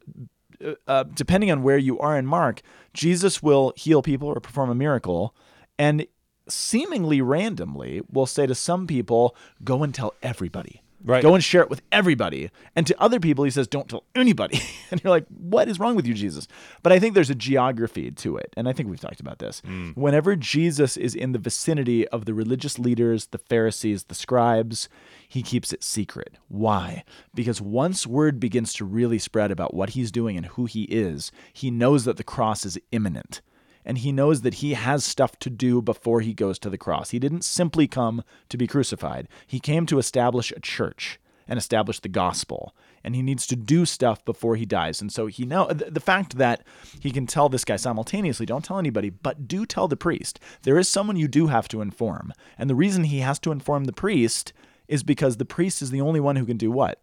uh, 0.64 0.72
uh, 0.86 1.04
depending 1.14 1.50
on 1.50 1.62
where 1.62 1.78
you 1.78 1.98
are 1.98 2.16
in 2.16 2.26
Mark, 2.26 2.62
Jesus 2.94 3.42
will 3.42 3.72
heal 3.76 4.02
people 4.02 4.28
or 4.28 4.40
perform 4.40 4.70
a 4.70 4.74
miracle 4.74 5.34
and 5.78 6.06
seemingly 6.48 7.20
randomly 7.20 8.02
will 8.10 8.26
say 8.26 8.46
to 8.46 8.54
some 8.54 8.86
people, 8.86 9.36
go 9.62 9.82
and 9.82 9.94
tell 9.94 10.14
everybody. 10.22 10.82
Right. 11.06 11.22
Go 11.22 11.34
and 11.34 11.44
share 11.44 11.60
it 11.60 11.68
with 11.68 11.82
everybody. 11.92 12.50
And 12.74 12.86
to 12.86 12.98
other 12.98 13.20
people, 13.20 13.44
he 13.44 13.50
says, 13.50 13.68
don't 13.68 13.90
tell 13.90 14.04
anybody. 14.14 14.58
and 14.90 15.02
you're 15.04 15.10
like, 15.10 15.26
what 15.28 15.68
is 15.68 15.78
wrong 15.78 15.96
with 15.96 16.06
you, 16.06 16.14
Jesus? 16.14 16.48
But 16.82 16.92
I 16.92 16.98
think 16.98 17.14
there's 17.14 17.28
a 17.28 17.34
geography 17.34 18.10
to 18.10 18.38
it. 18.38 18.54
And 18.56 18.66
I 18.66 18.72
think 18.72 18.88
we've 18.88 19.00
talked 19.00 19.20
about 19.20 19.38
this. 19.38 19.60
Mm. 19.66 19.94
Whenever 19.96 20.34
Jesus 20.34 20.96
is 20.96 21.14
in 21.14 21.32
the 21.32 21.38
vicinity 21.38 22.08
of 22.08 22.24
the 22.24 22.32
religious 22.32 22.78
leaders, 22.78 23.26
the 23.26 23.38
Pharisees, 23.38 24.04
the 24.04 24.14
scribes, 24.14 24.88
he 25.28 25.42
keeps 25.42 25.74
it 25.74 25.84
secret. 25.84 26.38
Why? 26.48 27.04
Because 27.34 27.60
once 27.60 28.06
word 28.06 28.40
begins 28.40 28.72
to 28.74 28.86
really 28.86 29.18
spread 29.18 29.50
about 29.50 29.74
what 29.74 29.90
he's 29.90 30.10
doing 30.10 30.38
and 30.38 30.46
who 30.46 30.64
he 30.64 30.84
is, 30.84 31.30
he 31.52 31.70
knows 31.70 32.06
that 32.06 32.16
the 32.16 32.24
cross 32.24 32.64
is 32.64 32.78
imminent 32.92 33.42
and 33.84 33.98
he 33.98 34.12
knows 34.12 34.42
that 34.42 34.54
he 34.54 34.74
has 34.74 35.04
stuff 35.04 35.38
to 35.40 35.50
do 35.50 35.82
before 35.82 36.20
he 36.20 36.34
goes 36.34 36.58
to 36.60 36.70
the 36.70 36.78
cross. 36.78 37.10
He 37.10 37.18
didn't 37.18 37.44
simply 37.44 37.86
come 37.86 38.24
to 38.48 38.56
be 38.56 38.66
crucified, 38.66 39.28
he 39.46 39.60
came 39.60 39.86
to 39.86 39.98
establish 39.98 40.52
a 40.52 40.60
church 40.60 41.18
and 41.46 41.58
establish 41.58 42.00
the 42.00 42.08
gospel. 42.08 42.74
And 43.02 43.14
he 43.14 43.22
needs 43.22 43.46
to 43.48 43.56
do 43.56 43.84
stuff 43.84 44.24
before 44.24 44.56
he 44.56 44.64
dies. 44.64 45.02
And 45.02 45.12
so 45.12 45.26
he 45.26 45.44
know 45.44 45.66
the, 45.66 46.00
fact 46.00 46.38
that 46.38 46.66
he 47.00 47.10
can 47.10 47.26
tell 47.26 47.50
this 47.50 47.64
guy 47.64 47.76
simultaneously, 47.76 48.46
don't 48.46 48.64
tell 48.64 48.78
anybody, 48.78 49.10
but 49.10 49.46
do 49.46 49.66
tell 49.66 49.86
the 49.86 49.96
priest. 49.96 50.40
There 50.62 50.78
is 50.78 50.88
someone 50.88 51.16
you 51.16 51.28
do 51.28 51.48
have 51.48 51.68
to 51.68 51.82
inform. 51.82 52.32
And 52.56 52.70
the 52.70 52.74
reason 52.74 53.04
he 53.04 53.18
has 53.18 53.38
to 53.40 53.52
inform 53.52 53.84
the 53.84 53.92
priest 53.92 54.54
is 54.88 55.02
because 55.02 55.36
the 55.36 55.44
priest 55.44 55.82
is 55.82 55.90
the 55.90 56.00
only 56.00 56.20
one 56.20 56.36
who 56.36 56.46
can 56.46 56.56
do 56.56 56.70
what? 56.70 57.00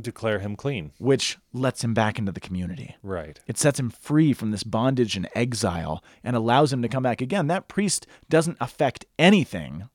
Declare 0.00 0.38
him 0.38 0.56
clean. 0.56 0.92
Which 0.98 1.38
lets 1.52 1.82
him 1.82 1.94
back 1.94 2.18
into 2.18 2.32
the 2.32 2.40
community. 2.40 2.96
Right. 3.02 3.40
It 3.46 3.58
sets 3.58 3.78
him 3.78 3.90
free 3.90 4.32
from 4.32 4.50
this 4.50 4.62
bondage 4.62 5.16
and 5.16 5.28
exile 5.34 6.02
and 6.22 6.36
allows 6.36 6.72
him 6.72 6.82
to 6.82 6.88
come 6.88 7.02
back 7.02 7.20
again. 7.20 7.46
That 7.46 7.68
priest 7.68 8.06
doesn't 8.28 8.58
affect 8.60 9.06
anything 9.18 9.88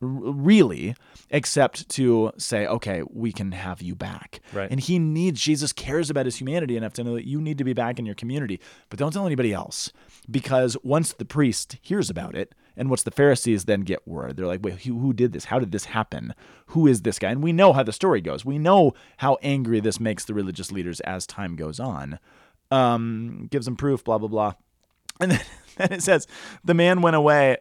really 0.00 0.94
except 1.30 1.88
to 1.88 2.32
say, 2.38 2.66
okay, 2.66 3.02
we 3.10 3.32
can 3.32 3.52
have 3.52 3.82
you 3.82 3.94
back. 3.94 4.40
Right. 4.52 4.70
And 4.70 4.80
he 4.80 4.98
needs, 4.98 5.40
Jesus 5.40 5.72
cares 5.72 6.08
about 6.08 6.26
his 6.26 6.36
humanity 6.36 6.76
enough 6.76 6.92
to 6.94 7.04
know 7.04 7.14
that 7.14 7.26
you 7.26 7.40
need 7.40 7.58
to 7.58 7.64
be 7.64 7.72
back 7.72 7.98
in 7.98 8.06
your 8.06 8.14
community, 8.14 8.60
but 8.90 8.98
don't 8.98 9.12
tell 9.12 9.26
anybody 9.26 9.52
else. 9.52 9.92
Because 10.30 10.76
once 10.82 11.12
the 11.12 11.24
priest 11.24 11.78
hears 11.82 12.10
about 12.10 12.34
it, 12.34 12.54
and 12.78 12.88
what's 12.88 13.02
the 13.02 13.10
Pharisees 13.10 13.64
then 13.64 13.80
get 13.80 14.06
word, 14.06 14.36
they're 14.36 14.46
like, 14.46 14.60
wait, 14.62 14.80
who, 14.82 15.12
did 15.12 15.32
this? 15.32 15.46
How 15.46 15.58
did 15.58 15.72
this 15.72 15.86
happen? 15.86 16.34
Who 16.68 16.86
is 16.86 17.02
this 17.02 17.18
guy? 17.18 17.30
And 17.30 17.42
we 17.42 17.52
know 17.52 17.72
how 17.72 17.82
the 17.82 17.92
story 17.92 18.20
goes. 18.20 18.44
We 18.44 18.58
know 18.58 18.94
how 19.18 19.36
angry 19.42 19.80
this 19.80 19.98
makes 19.98 20.24
the 20.24 20.34
religious 20.34 20.70
leaders 20.70 21.00
as 21.00 21.26
time 21.26 21.56
goes 21.56 21.80
on. 21.80 22.18
Um, 22.70 23.48
gives 23.50 23.66
them 23.66 23.76
proof, 23.76 24.04
blah, 24.04 24.18
blah, 24.18 24.28
blah. 24.28 24.54
And 25.20 25.32
then, 25.32 25.40
then 25.76 25.92
it 25.92 26.02
says, 26.04 26.28
the 26.64 26.74
man 26.74 27.02
went 27.02 27.16
away. 27.16 27.56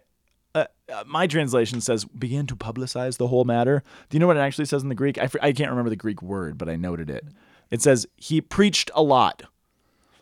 Uh, 0.53 0.65
uh, 0.93 1.03
my 1.07 1.26
translation 1.26 1.82
says, 1.82 2.05
began 2.05 2.45
to 2.45 2.55
publicize 2.55 3.18
the 3.18 3.28
whole 3.28 3.45
matter. 3.45 3.82
Do 4.09 4.15
you 4.15 4.20
know 4.20 4.28
what 4.28 4.38
it 4.38 4.41
actually 4.41 4.65
says 4.65 4.84
in 4.84 4.89
the 4.89 4.95
Greek? 4.95 5.18
I, 5.18 5.28
I 5.41 5.51
can't 5.53 5.72
remember 5.72 5.89
the 5.89 5.95
Greek 5.95 6.22
word, 6.22 6.59
but 6.59 6.70
I 6.70 6.76
noted 6.76 7.09
it. 7.09 7.26
It 7.72 7.82
says, 7.82 8.05
he 8.15 8.41
preached 8.41 8.91
a 8.93 9.01
lot, 9.01 9.41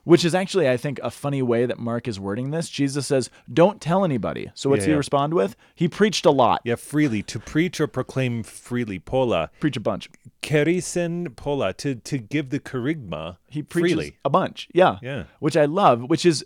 which 0.06 0.24
is 0.24 0.34
actually, 0.34 0.70
I 0.70 0.78
think, 0.78 0.99
a 1.03 1.12
funny 1.12 1.41
way 1.41 1.66
that 1.66 1.78
Mark 1.78 2.08
is 2.08 2.20
wording 2.20 2.51
this. 2.51 2.70
Jesus 2.70 3.06
says, 3.06 3.30
don't 3.51 3.82
tell 3.82 4.06
anybody. 4.06 4.49
So 4.56 4.70
what's 4.70 4.86
Yeah, 4.86 4.93
he 4.93 4.97
respond 4.97 5.34
with? 5.34 5.56
He 5.76 5.88
preached 5.89 6.26
a 6.26 6.32
lot. 6.32 6.62
Yeah, 6.64 6.76
freely 6.76 7.22
to 7.24 7.38
preach 7.39 7.82
or 7.82 7.88
proclaim 7.88 8.41
freely. 8.43 8.97
Pola, 8.99 9.51
Preach 9.60 9.76
a 9.76 9.82
bunch. 9.82 10.10
kerisen 10.41 11.36
pola 11.36 11.74
to 11.74 11.95
to 11.95 12.18
give 12.18 12.49
the 12.49 12.60
kerygma 12.60 13.38
He 13.49 13.62
preaches 13.64 13.91
freely. 13.93 14.18
a 14.24 14.30
bunch. 14.30 14.68
Yeah. 14.74 14.97
Yeah. 15.01 15.24
Which 15.39 15.58
I 15.58 15.66
love, 15.66 16.03
which 16.03 16.26
is, 16.26 16.45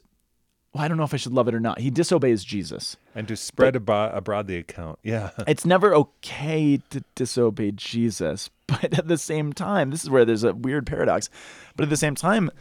well, 0.73 0.83
I 0.83 0.87
don't 0.87 0.97
know 0.97 1.03
if 1.03 1.13
I 1.13 1.17
should 1.17 1.33
love 1.33 1.47
it 1.47 1.55
or 1.55 1.59
not. 1.59 1.79
He 1.79 1.89
disobeys 1.89 2.43
Jesus. 2.43 2.95
and 3.15 3.27
to 3.27 3.35
spread 3.35 3.75
abroad, 3.75 4.15
abroad 4.15 4.47
the 4.47 4.57
account. 4.57 4.99
Yeah. 5.03 5.31
it's 5.47 5.65
never 5.65 5.93
okay 5.95 6.79
to 6.91 7.03
disobey 7.15 7.71
Jesus, 7.71 8.49
but 8.67 8.97
at 8.97 9.07
the 9.07 9.17
same 9.17 9.51
time, 9.51 9.89
this 9.91 10.03
is 10.03 10.09
where 10.09 10.25
there's 10.25 10.43
a 10.43 10.53
weird 10.53 10.85
paradox. 10.87 11.29
But 11.75 11.83
at 11.83 11.89
the 11.89 11.97
same 11.97 12.15
time, 12.15 12.51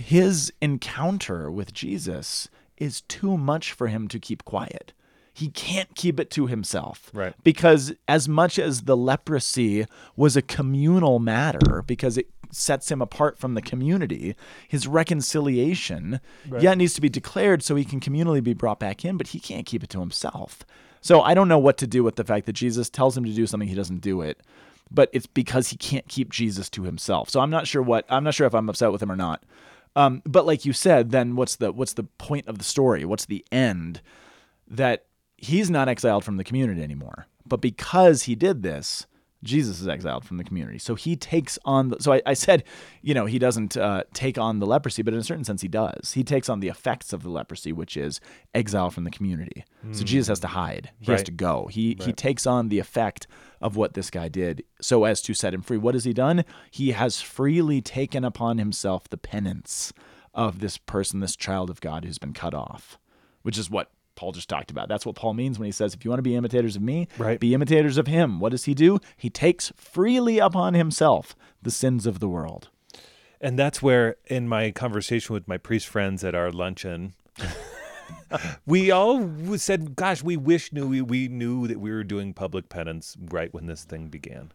his 0.00 0.52
encounter 0.62 1.50
with 1.50 1.74
Jesus 1.74 2.48
is 2.78 3.02
too 3.02 3.36
much 3.36 3.72
for 3.72 3.88
him 3.88 4.08
to 4.08 4.18
keep 4.18 4.44
quiet. 4.44 4.92
He 5.34 5.48
can't 5.48 5.94
keep 5.94 6.18
it 6.18 6.30
to 6.32 6.46
himself. 6.46 7.10
Right. 7.12 7.34
Because 7.44 7.92
as 8.08 8.28
much 8.28 8.58
as 8.58 8.82
the 8.82 8.96
leprosy 8.96 9.86
was 10.16 10.36
a 10.36 10.42
communal 10.42 11.18
matter, 11.18 11.82
because 11.86 12.16
it 12.16 12.28
sets 12.50 12.90
him 12.90 13.00
apart 13.00 13.38
from 13.38 13.54
the 13.54 13.62
community, 13.62 14.34
his 14.66 14.86
reconciliation, 14.86 16.20
yeah, 16.58 16.72
it 16.72 16.76
needs 16.76 16.94
to 16.94 17.00
be 17.00 17.08
declared 17.08 17.62
so 17.62 17.76
he 17.76 17.84
can 17.84 18.00
communally 18.00 18.42
be 18.42 18.54
brought 18.54 18.80
back 18.80 19.04
in, 19.04 19.16
but 19.16 19.28
he 19.28 19.38
can't 19.38 19.66
keep 19.66 19.84
it 19.84 19.90
to 19.90 20.00
himself. 20.00 20.64
So 21.02 21.20
I 21.20 21.34
don't 21.34 21.48
know 21.48 21.58
what 21.58 21.76
to 21.78 21.86
do 21.86 22.02
with 22.02 22.16
the 22.16 22.24
fact 22.24 22.46
that 22.46 22.54
Jesus 22.54 22.90
tells 22.90 23.16
him 23.16 23.24
to 23.24 23.32
do 23.32 23.46
something, 23.46 23.68
he 23.68 23.74
doesn't 23.74 24.00
do 24.00 24.22
it. 24.22 24.40
But 24.90 25.08
it's 25.12 25.26
because 25.26 25.68
he 25.68 25.76
can't 25.76 26.08
keep 26.08 26.30
Jesus 26.30 26.68
to 26.70 26.82
himself. 26.82 27.30
So 27.30 27.40
I'm 27.40 27.50
not 27.50 27.68
sure 27.68 27.80
what 27.82 28.04
I'm 28.08 28.24
not 28.24 28.34
sure 28.34 28.46
if 28.46 28.54
I'm 28.54 28.68
upset 28.68 28.90
with 28.90 29.02
him 29.02 29.12
or 29.12 29.16
not. 29.16 29.44
Um, 29.96 30.22
but 30.24 30.46
like 30.46 30.64
you 30.64 30.72
said, 30.72 31.10
then 31.10 31.36
what's 31.36 31.56
the 31.56 31.72
what's 31.72 31.94
the 31.94 32.04
point 32.04 32.46
of 32.46 32.58
the 32.58 32.64
story? 32.64 33.04
What's 33.04 33.26
the 33.26 33.44
end? 33.50 34.00
That 34.68 35.06
he's 35.36 35.70
not 35.70 35.88
exiled 35.88 36.24
from 36.24 36.36
the 36.36 36.44
community 36.44 36.82
anymore. 36.82 37.26
But 37.46 37.60
because 37.60 38.24
he 38.24 38.34
did 38.34 38.62
this, 38.62 39.06
Jesus 39.42 39.80
is 39.80 39.88
exiled 39.88 40.24
from 40.24 40.36
the 40.36 40.44
community. 40.44 40.78
So 40.78 40.94
he 40.94 41.16
takes 41.16 41.58
on 41.64 41.88
the, 41.88 41.96
so 42.00 42.12
I, 42.12 42.22
I 42.26 42.34
said, 42.34 42.64
you 43.00 43.14
know, 43.14 43.26
he 43.26 43.38
doesn't 43.38 43.76
uh, 43.76 44.04
take 44.12 44.36
on 44.36 44.58
the 44.58 44.66
leprosy, 44.66 45.02
but 45.02 45.14
in 45.14 45.20
a 45.20 45.24
certain 45.24 45.44
sense 45.44 45.62
he 45.62 45.68
does. 45.68 46.12
He 46.12 46.22
takes 46.22 46.48
on 46.48 46.60
the 46.60 46.68
effects 46.68 47.12
of 47.12 47.22
the 47.22 47.30
leprosy, 47.30 47.72
which 47.72 47.96
is 47.96 48.20
exile 48.54 48.90
from 48.90 49.04
the 49.04 49.10
community. 49.10 49.64
So 49.92 50.04
Jesus 50.04 50.28
has 50.28 50.40
to 50.40 50.48
hide. 50.48 50.90
He 51.00 51.10
has 51.12 51.22
to 51.22 51.32
go. 51.32 51.68
He 51.70 51.96
he 52.00 52.12
takes 52.12 52.46
on 52.46 52.68
the 52.68 52.78
effect 52.78 53.26
of 53.62 53.76
what 53.76 53.94
this 53.94 54.10
guy 54.10 54.28
did 54.28 54.62
so 54.80 55.04
as 55.04 55.22
to 55.22 55.34
set 55.34 55.54
him 55.54 55.62
free. 55.62 55.78
What 55.78 55.94
has 55.94 56.04
he 56.04 56.12
done? 56.12 56.44
He 56.70 56.92
has 56.92 57.20
freely 57.20 57.80
taken 57.80 58.24
upon 58.24 58.58
himself 58.58 59.08
the 59.08 59.16
penance 59.16 59.92
of 60.34 60.60
this 60.60 60.76
person, 60.78 61.20
this 61.20 61.36
child 61.36 61.70
of 61.70 61.80
God 61.80 62.04
who's 62.04 62.18
been 62.18 62.32
cut 62.32 62.54
off, 62.54 62.98
which 63.42 63.58
is 63.58 63.70
what 63.70 63.90
Paul 64.20 64.32
just 64.32 64.50
talked 64.50 64.70
about. 64.70 64.86
That's 64.86 65.06
what 65.06 65.16
Paul 65.16 65.32
means 65.32 65.58
when 65.58 65.64
he 65.64 65.72
says, 65.72 65.94
if 65.94 66.04
you 66.04 66.10
want 66.10 66.18
to 66.18 66.22
be 66.22 66.36
imitators 66.36 66.76
of 66.76 66.82
me, 66.82 67.08
Right. 67.16 67.40
be 67.40 67.54
imitators 67.54 67.96
of 67.96 68.06
him. 68.06 68.38
What 68.38 68.50
does 68.50 68.66
he 68.66 68.74
do? 68.74 68.98
He 69.16 69.30
takes 69.30 69.72
freely 69.78 70.38
upon 70.38 70.74
himself 70.74 71.34
the 71.62 71.70
sins 71.70 72.04
of 72.04 72.18
the 72.18 72.28
world. 72.28 72.68
And 73.40 73.58
that's 73.58 73.80
where, 73.80 74.16
in 74.26 74.46
my 74.46 74.72
conversation 74.72 75.32
with 75.32 75.48
my 75.48 75.56
priest 75.56 75.86
friends 75.88 76.22
at 76.22 76.34
our 76.34 76.50
luncheon, 76.50 77.14
we 78.66 78.90
all 78.90 79.56
said, 79.56 79.96
"Gosh, 79.96 80.22
we 80.22 80.36
wish 80.36 80.70
knew 80.70 80.86
we, 80.86 81.00
we 81.00 81.28
knew 81.28 81.66
that 81.66 81.80
we 81.80 81.90
were 81.90 82.04
doing 82.04 82.34
public 82.34 82.68
penance 82.68 83.16
right 83.18 83.54
when 83.54 83.64
this 83.64 83.84
thing 83.84 84.08
began." 84.08 84.52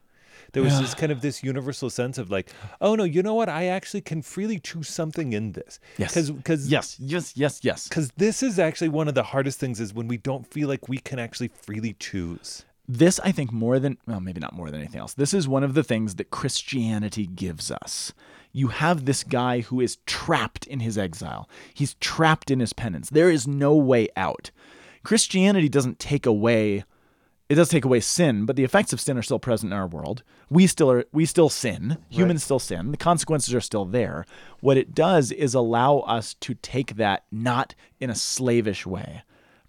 There 0.56 0.64
was 0.64 0.80
this 0.80 0.94
kind 0.96 1.12
of 1.12 1.20
this 1.20 1.44
universal 1.44 1.90
sense 1.90 2.18
of 2.18 2.32
like, 2.32 2.50
"Oh 2.80 2.96
no, 2.96 3.04
you 3.04 3.22
know 3.22 3.34
what? 3.34 3.50
I 3.50 3.66
actually 3.66 4.02
can 4.02 4.22
freely 4.22 4.58
choose 4.58 4.88
something 4.88 5.34
in 5.34 5.52
this." 5.52 5.80
Yes. 5.98 6.30
because 6.32 6.72
Yes, 6.72 6.98
yes, 6.98 7.34
yes, 7.36 7.60
yes. 7.62 7.90
because 7.90 8.10
this 8.16 8.42
is 8.42 8.58
actually 8.58 8.88
one 8.88 9.10
of 9.10 9.16
the 9.16 9.24
hardest 9.24 9.60
things 9.60 9.82
is 9.82 9.94
when 9.94 10.08
we 10.08 10.16
don't 10.16 10.48
feel 10.48 10.70
like 10.70 10.88
we 10.88 10.98
can 10.98 11.20
actually 11.20 11.50
freely 11.50 11.94
choose. 12.00 12.64
This, 12.88 13.20
I 13.20 13.32
think, 13.32 13.52
more 13.52 13.80
than, 13.80 13.98
well, 14.08 14.22
maybe 14.22 14.40
not 14.40 14.54
more 14.54 14.72
than 14.72 14.80
anything 14.80 15.02
else, 15.02 15.14
this 15.14 15.34
is 15.34 15.48
one 15.48 15.64
of 15.64 15.74
the 15.74 15.84
things 15.84 16.16
that 16.16 16.30
Christianity 16.30 17.26
gives 17.26 17.70
us. 17.72 18.14
You 18.54 18.70
have 18.70 19.04
this 19.04 19.24
guy 19.24 19.62
who 19.62 19.82
is 19.82 19.98
trapped 20.06 20.68
in 20.68 20.80
his 20.80 20.98
exile, 20.98 21.50
he's 21.74 21.96
trapped 21.96 22.50
in 22.50 22.62
his 22.62 22.72
penance. 22.72 23.10
There 23.10 23.30
is 23.30 23.46
no 23.46 23.76
way 23.76 24.08
out. 24.16 24.52
Christianity 25.04 25.68
doesn't 25.68 26.00
take 26.00 26.26
away 26.26 26.86
it 27.50 27.56
does 27.56 27.70
take 27.70 27.86
away 27.86 28.00
sin, 28.00 28.46
but 28.46 28.56
the 28.56 28.64
effects 28.64 28.92
of 28.94 29.00
sin 29.00 29.18
are 29.18 29.22
still 29.22 29.38
present 29.40 29.72
in 29.72 29.78
our 29.78 29.88
world. 29.88 30.24
We 30.50 30.66
still 30.68 30.90
are 30.92 31.06
we 31.12 31.26
still 31.26 31.50
sin. 31.50 31.98
Humans 32.10 32.44
still 32.44 32.60
sin. 32.60 32.92
The 32.92 32.98
consequences 32.98 33.54
are 33.54 33.62
still 33.62 33.86
there. 33.86 34.26
What 34.62 34.78
it 34.78 34.96
does 34.96 35.32
is 35.32 35.54
allow 35.54 36.00
us 36.00 36.34
to 36.36 36.56
take 36.56 36.96
that 36.96 37.24
not 37.32 37.76
in 38.00 38.10
a 38.10 38.16
slavish 38.16 38.86
way, 38.86 39.22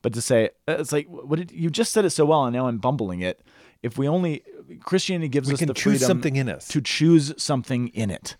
but 0.02 0.14
to 0.14 0.20
say 0.22 0.50
uh, 0.68 0.76
it's 0.78 0.92
like 0.92 1.06
what 1.08 1.38
did 1.38 1.50
you 1.52 1.68
just 1.70 1.92
said 1.92 2.04
it 2.04 2.10
so 2.10 2.24
well 2.24 2.44
and 2.44 2.54
now 2.54 2.66
I'm 2.68 2.78
bumbling 2.78 3.20
it. 3.20 3.42
If 3.82 3.98
we 3.98 4.08
only 4.08 4.42
Christianity 4.80 5.28
gives 5.28 5.48
We 5.48 5.54
us 5.54 5.60
the 5.60 5.66
choose 5.74 5.82
freedom 5.82 6.06
something 6.06 6.36
in 6.36 6.48
us. 6.48 6.68
to 6.68 6.80
choose 6.80 7.34
something 7.36 7.88
in 7.88 8.10
it. 8.10 8.36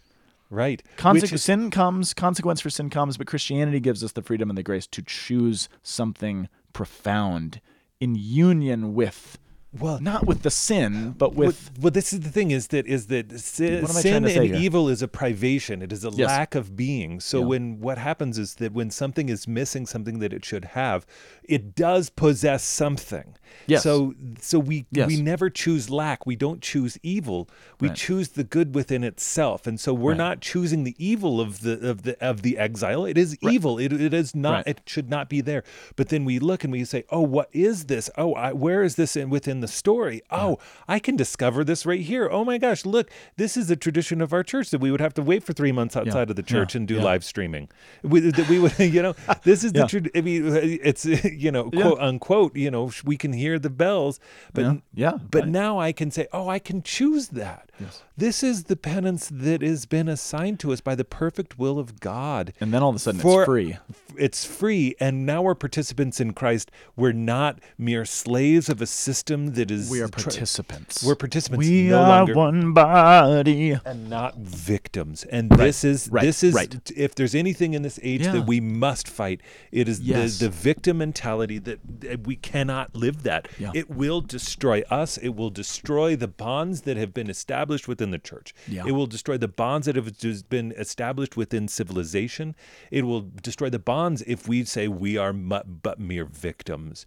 right. 0.49 0.83
Conse- 0.97 1.33
is- 1.35 1.43
sin 1.43 1.71
comes, 1.71 2.15
consequence 2.15 2.61
for 2.63 2.71
sin 2.71 2.89
comes, 2.91 3.17
but 3.19 3.27
Christianity 3.27 3.81
gives 3.81 4.03
us 4.03 4.13
the 4.13 4.23
freedom 4.23 4.49
and 4.51 4.57
the 4.57 4.63
grace 4.63 4.87
to 4.89 5.03
choose 5.03 5.69
something 5.83 6.49
profound 6.73 7.61
in 8.01 8.15
union 8.15 8.95
with, 8.95 9.39
well, 9.81 10.01
not 10.01 10.27
with 10.27 10.43
the 10.43 10.51
sin, 10.51 11.15
but 11.17 11.35
with. 11.35 11.71
well, 11.81 11.91
this 11.91 12.13
is 12.13 12.21
the 12.21 12.31
thing: 12.31 12.51
is 12.51 12.69
that 12.69 12.87
is 12.87 13.07
that 13.07 13.39
sin, 13.41 13.83
What 13.83 13.91
am 13.91 13.97
I 13.97 14.01
sin 14.01 14.11
trying 14.13 14.23
to 14.25 14.29
say 14.31 14.37
and 14.47 14.55
here? 14.55 14.57
evil 14.65 14.89
is 14.89 15.03
a 15.03 15.09
privation. 15.09 15.83
It 15.83 15.93
is 15.93 16.05
a 16.05 16.11
Yes. 16.11 16.29
lack 16.29 16.55
of 16.55 16.77
being. 16.77 17.21
So 17.21 17.41
Yeah. 17.41 17.47
when 17.47 17.81
what 17.81 17.99
happens 17.99 18.39
is 18.39 18.55
that 18.57 18.73
when 18.73 18.91
something 18.91 19.29
is 19.29 19.47
missing 19.49 19.87
something 19.87 20.19
that 20.21 20.33
it 20.33 20.45
should 20.45 20.65
have, 20.67 21.07
it 21.45 21.75
does 21.75 22.11
possess 22.11 22.65
something. 22.65 23.35
Yes. 23.67 23.83
So 23.83 24.15
so 24.41 24.59
we 24.59 24.87
Yes. 24.91 25.09
we 25.09 25.21
never 25.21 25.51
choose 25.51 25.89
lack. 25.91 26.27
We 26.27 26.37
don't 26.37 26.61
choose 26.61 26.99
evil. 27.03 27.49
We 27.81 27.89
Right. 27.89 27.97
choose 27.97 28.29
the 28.31 28.45
good 28.45 28.75
within 28.75 29.05
itself. 29.05 29.67
And 29.67 29.79
so 29.81 29.95
we're 29.95 30.11
Right. 30.11 30.19
not 30.19 30.41
choosing 30.41 30.85
the 30.85 30.95
evil 30.99 31.41
of 31.41 31.61
the 31.61 31.79
of 31.89 32.03
the 32.03 32.17
of 32.25 32.43
the 32.43 32.59
exile. 32.59 33.05
It 33.05 33.17
is 33.19 33.37
evil. 33.43 33.79
It, 33.79 33.93
it 33.93 34.13
is 34.15 34.35
not. 34.35 34.57
Right. 34.67 34.69
It 34.69 34.81
should 34.87 35.09
not 35.09 35.29
be 35.29 35.41
there. 35.41 35.63
But 35.97 36.09
then 36.09 36.25
we 36.25 36.39
look 36.39 36.65
and 36.65 36.73
we 36.73 36.85
say, 36.85 37.05
"Oh, 37.11 37.21
what 37.23 37.49
is 37.53 37.85
this? 37.85 38.11
Oh, 38.19 38.35
I, 38.35 38.53
where 38.53 38.83
is 38.83 38.97
this 38.97 39.17
in, 39.17 39.31
within 39.31 39.61
the 39.61 39.66
story? 39.67 40.23
Oh, 40.31 40.59
I 40.89 40.99
can 40.99 41.17
discover 41.17 41.65
this 41.65 41.85
right 41.87 42.01
here. 42.01 42.29
Oh 42.31 42.45
my 42.45 42.59
gosh, 42.59 42.85
look, 42.85 43.11
this 43.37 43.57
is 43.57 43.71
a 43.71 43.77
tradition 43.77 44.21
of 44.21 44.33
our 44.33 44.43
church 44.43 44.71
that 44.71 44.81
we 44.81 44.91
would 44.91 45.01
have 45.01 45.15
to 45.15 45.23
wait 45.23 45.43
for 45.45 45.53
three 45.53 45.73
months 45.73 45.97
outside 45.97 46.31
of 46.31 46.37
the 46.37 46.43
church 46.43 46.75
Yeah. 46.75 46.79
and 46.79 46.89
do 46.89 46.95
Yeah. 46.97 47.03
live 47.05 47.25
streaming. 47.25 47.69
We, 48.03 48.21
that 48.21 48.49
we 48.49 48.59
would, 48.59 48.79
you 48.79 49.03
know, 49.03 49.15
this 49.43 49.65
is 49.65 49.73
the. 49.73 49.81
Yeah. 49.81 49.85
trad 49.87 50.11
I 50.17 50.21
mean, 50.21 50.47
it's 50.83 51.05
you 51.25 51.51
know, 51.53 51.71
Yeah. 51.73 51.83
quote 51.83 51.99
unquote. 52.01 52.57
You 52.57 52.71
know, 52.71 52.91
we 53.05 53.17
can 53.17 53.33
hear 53.33 53.59
the 53.59 53.71
bells, 53.71 54.21
but 54.53 54.63
Yeah. 54.63 54.75
Yeah. 54.95 55.19
but 55.31 55.43
Right. 55.43 55.49
now 55.49 55.79
I 55.79 55.93
can 55.93 56.11
say, 56.11 56.27
oh, 56.33 56.49
I 56.49 56.59
can 56.59 56.83
choose 56.83 57.29
that. 57.29 57.71
Yes. 57.79 58.03
This 58.17 58.43
is 58.43 58.65
the 58.65 58.77
penance 58.77 59.29
that 59.31 59.61
has 59.61 59.85
been 59.85 60.09
assigned 60.09 60.59
to 60.61 60.73
us 60.73 60.81
by 60.81 60.95
the 60.95 61.05
perfect 61.05 61.59
will 61.59 61.79
of 61.79 62.01
God 62.01 62.55
And 62.59 62.73
then 62.73 62.83
all 62.83 62.89
of 62.89 62.97
a 62.97 62.99
sudden 62.99 63.21
for- 63.21 63.43
it's 63.43 63.47
free. 63.47 63.77
it's 64.17 64.45
free 64.47 64.95
and 64.99 65.27
now 65.27 65.43
we're 65.43 65.55
participants 65.55 66.19
in 66.19 66.33
christ 66.33 66.71
we're 66.97 67.13
not 67.13 67.59
mere 67.77 68.07
slaves 68.07 68.71
of 68.71 68.81
a 68.81 68.87
system 68.87 69.53
that 69.57 69.71
is 69.71 69.91
We 69.91 70.01
are 70.01 70.09
participants. 70.09 71.03
we're 71.05 71.15
participants 71.17 71.67
we 71.67 71.89
no 71.89 71.99
are 72.03 72.09
longer 72.09 72.35
one 72.35 72.73
body. 72.73 73.73
and 73.85 74.09
not 74.09 74.37
victims 74.39 75.25
and 75.25 75.51
this 75.51 75.85
is 75.85 76.09
right, 76.11 76.23
this 76.23 76.43
is 76.43 76.55
right. 76.55 76.75
if 76.97 77.15
there's 77.15 77.35
anything 77.35 77.75
in 77.75 77.83
this 77.83 77.99
age 78.03 78.23
Yeah. 78.23 78.33
that 78.33 78.47
we 78.47 78.61
must 78.61 79.09
fight 79.09 79.41
it 79.73 79.89
is 79.89 80.01
Yes. 80.01 80.39
the, 80.39 80.45
the 80.47 80.51
victim 80.51 80.99
mentality 80.99 81.59
that, 81.59 81.81
that 82.01 82.27
we 82.27 82.37
cannot 82.37 82.95
live 82.95 83.23
that 83.25 83.49
Yeah. 83.59 83.73
it 83.75 83.91
will 83.91 84.21
destroy 84.21 84.83
us 84.91 85.19
it 85.19 85.35
will 85.35 85.51
destroy 85.51 86.17
the 86.17 86.29
bonds 86.29 86.83
that 86.83 86.97
have 86.97 87.13
been 87.13 87.29
established 87.31 87.89
within 87.89 88.11
the 88.13 88.19
church 88.19 88.55
Yeah. 88.69 88.85
it 88.87 88.93
will 88.93 89.07
destroy 89.07 89.37
the 89.37 89.49
bonds 89.49 89.87
that 89.87 89.97
have 89.97 90.11
been 90.49 90.73
established 90.77 91.37
within 91.37 91.69
civilization 91.69 92.55
it 92.91 93.05
will 93.05 93.23
destroy 93.43 93.69
the 93.71 93.79
bonds 93.79 94.23
if 94.27 94.47
we 94.49 94.65
say 94.65 94.87
we 94.89 95.17
are 95.17 95.33
but 95.33 95.99
mere 95.99 96.25
victims 96.27 97.07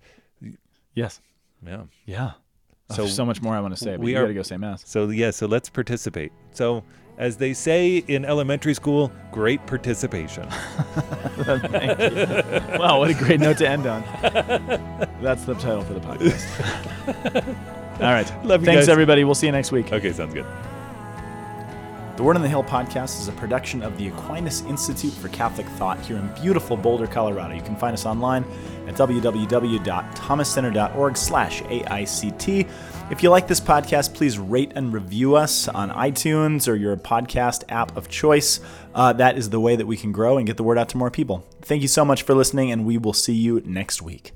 Yes. 0.95 1.22
Yeah 1.66 1.84
Yeah. 2.05 2.32
Oh, 2.91 2.95
So 2.95 3.05
so 3.07 3.26
much 3.26 3.41
more 3.41 3.55
I 3.55 3.60
want 3.62 3.76
to 3.76 3.80
say, 3.84 3.91
but 3.91 3.99
we 4.01 4.12
you 4.14 4.18
got 4.20 4.28
to 4.28 4.34
go 4.34 4.41
say 4.43 4.57
mass. 4.57 4.84
so 4.86 5.10
yeah 5.10 5.32
so 5.32 5.45
let's 5.45 5.70
participate 5.70 6.32
so 6.51 6.84
as 7.18 7.36
they 7.38 7.53
say 7.53 7.97
in 8.07 8.24
elementary 8.26 8.74
school 8.74 9.12
great 9.32 9.66
participation 9.68 10.47
Wow, 12.80 12.99
what 12.99 13.10
a 13.10 13.14
great 13.14 13.39
note 13.39 13.57
to 13.57 13.68
end 13.70 13.86
on. 13.86 14.01
That's 15.22 15.43
the 15.45 15.53
title 15.55 15.82
for 15.84 15.93
the 15.93 15.99
podcast. 15.99 16.45
All 18.01 18.14
right. 18.14 18.45
Love 18.45 18.62
you 18.62 18.66
Thanks, 18.66 18.82
guys. 18.84 18.89
everybody. 18.89 19.24
We'll 19.26 19.36
see 19.36 19.47
you 19.47 19.51
next 19.51 19.72
week. 19.72 19.91
okay 19.91 20.14
sounds 20.14 20.34
good 20.34 20.45
The 22.20 22.26
Word 22.26 22.36
on 22.36 22.41
the 22.41 22.49
Hill 22.49 22.65
podcast 22.65 23.22
is 23.22 23.30
a 23.30 23.32
production 23.32 23.82
of 23.82 23.97
the 23.97 24.09
Aquinas 24.09 24.59
Institute 24.63 25.13
for 25.13 25.30
Catholic 25.30 25.65
Thought 25.65 26.01
here 26.01 26.17
in 26.17 26.28
beautiful 26.41 26.76
Boulder, 26.76 27.07
Colorado. 27.07 27.55
You 27.55 27.61
can 27.61 27.78
find 27.78 27.93
us 27.93 28.05
online 28.05 28.43
at 28.88 28.95
www.thomascenter.org 28.95 31.15
slash 31.15 31.61
AICT. 31.61 32.70
If 33.09 33.24
you 33.24 33.30
like 33.30 33.47
this 33.47 33.61
podcast, 33.61 34.15
please 34.15 34.38
rate 34.38 34.74
and 34.76 34.91
review 34.91 35.36
us 35.36 35.70
on 35.70 35.91
iTunes 35.91 36.67
or 36.67 36.76
your 36.76 36.97
podcast 36.97 37.63
app 37.70 37.95
of 37.95 38.09
choice. 38.09 38.59
Uh, 38.93 39.13
that 39.13 39.38
is 39.38 39.49
the 39.49 39.61
way 39.61 39.78
that 39.78 39.88
we 39.88 39.95
can 39.95 40.11
grow 40.11 40.38
and 40.38 40.45
get 40.45 40.57
the 40.57 40.63
word 40.63 40.78
out 40.78 40.89
to 40.89 40.97
more 40.97 41.09
people. 41.09 41.47
Thank 41.61 41.82
you 41.82 41.88
so 41.88 42.03
much 42.03 42.24
for 42.24 42.36
listening, 42.36 42.70
and 42.70 42.86
we 42.86 42.97
will 42.97 43.13
see 43.13 43.32
you 43.32 43.61
next 43.63 44.01
week. 44.01 44.34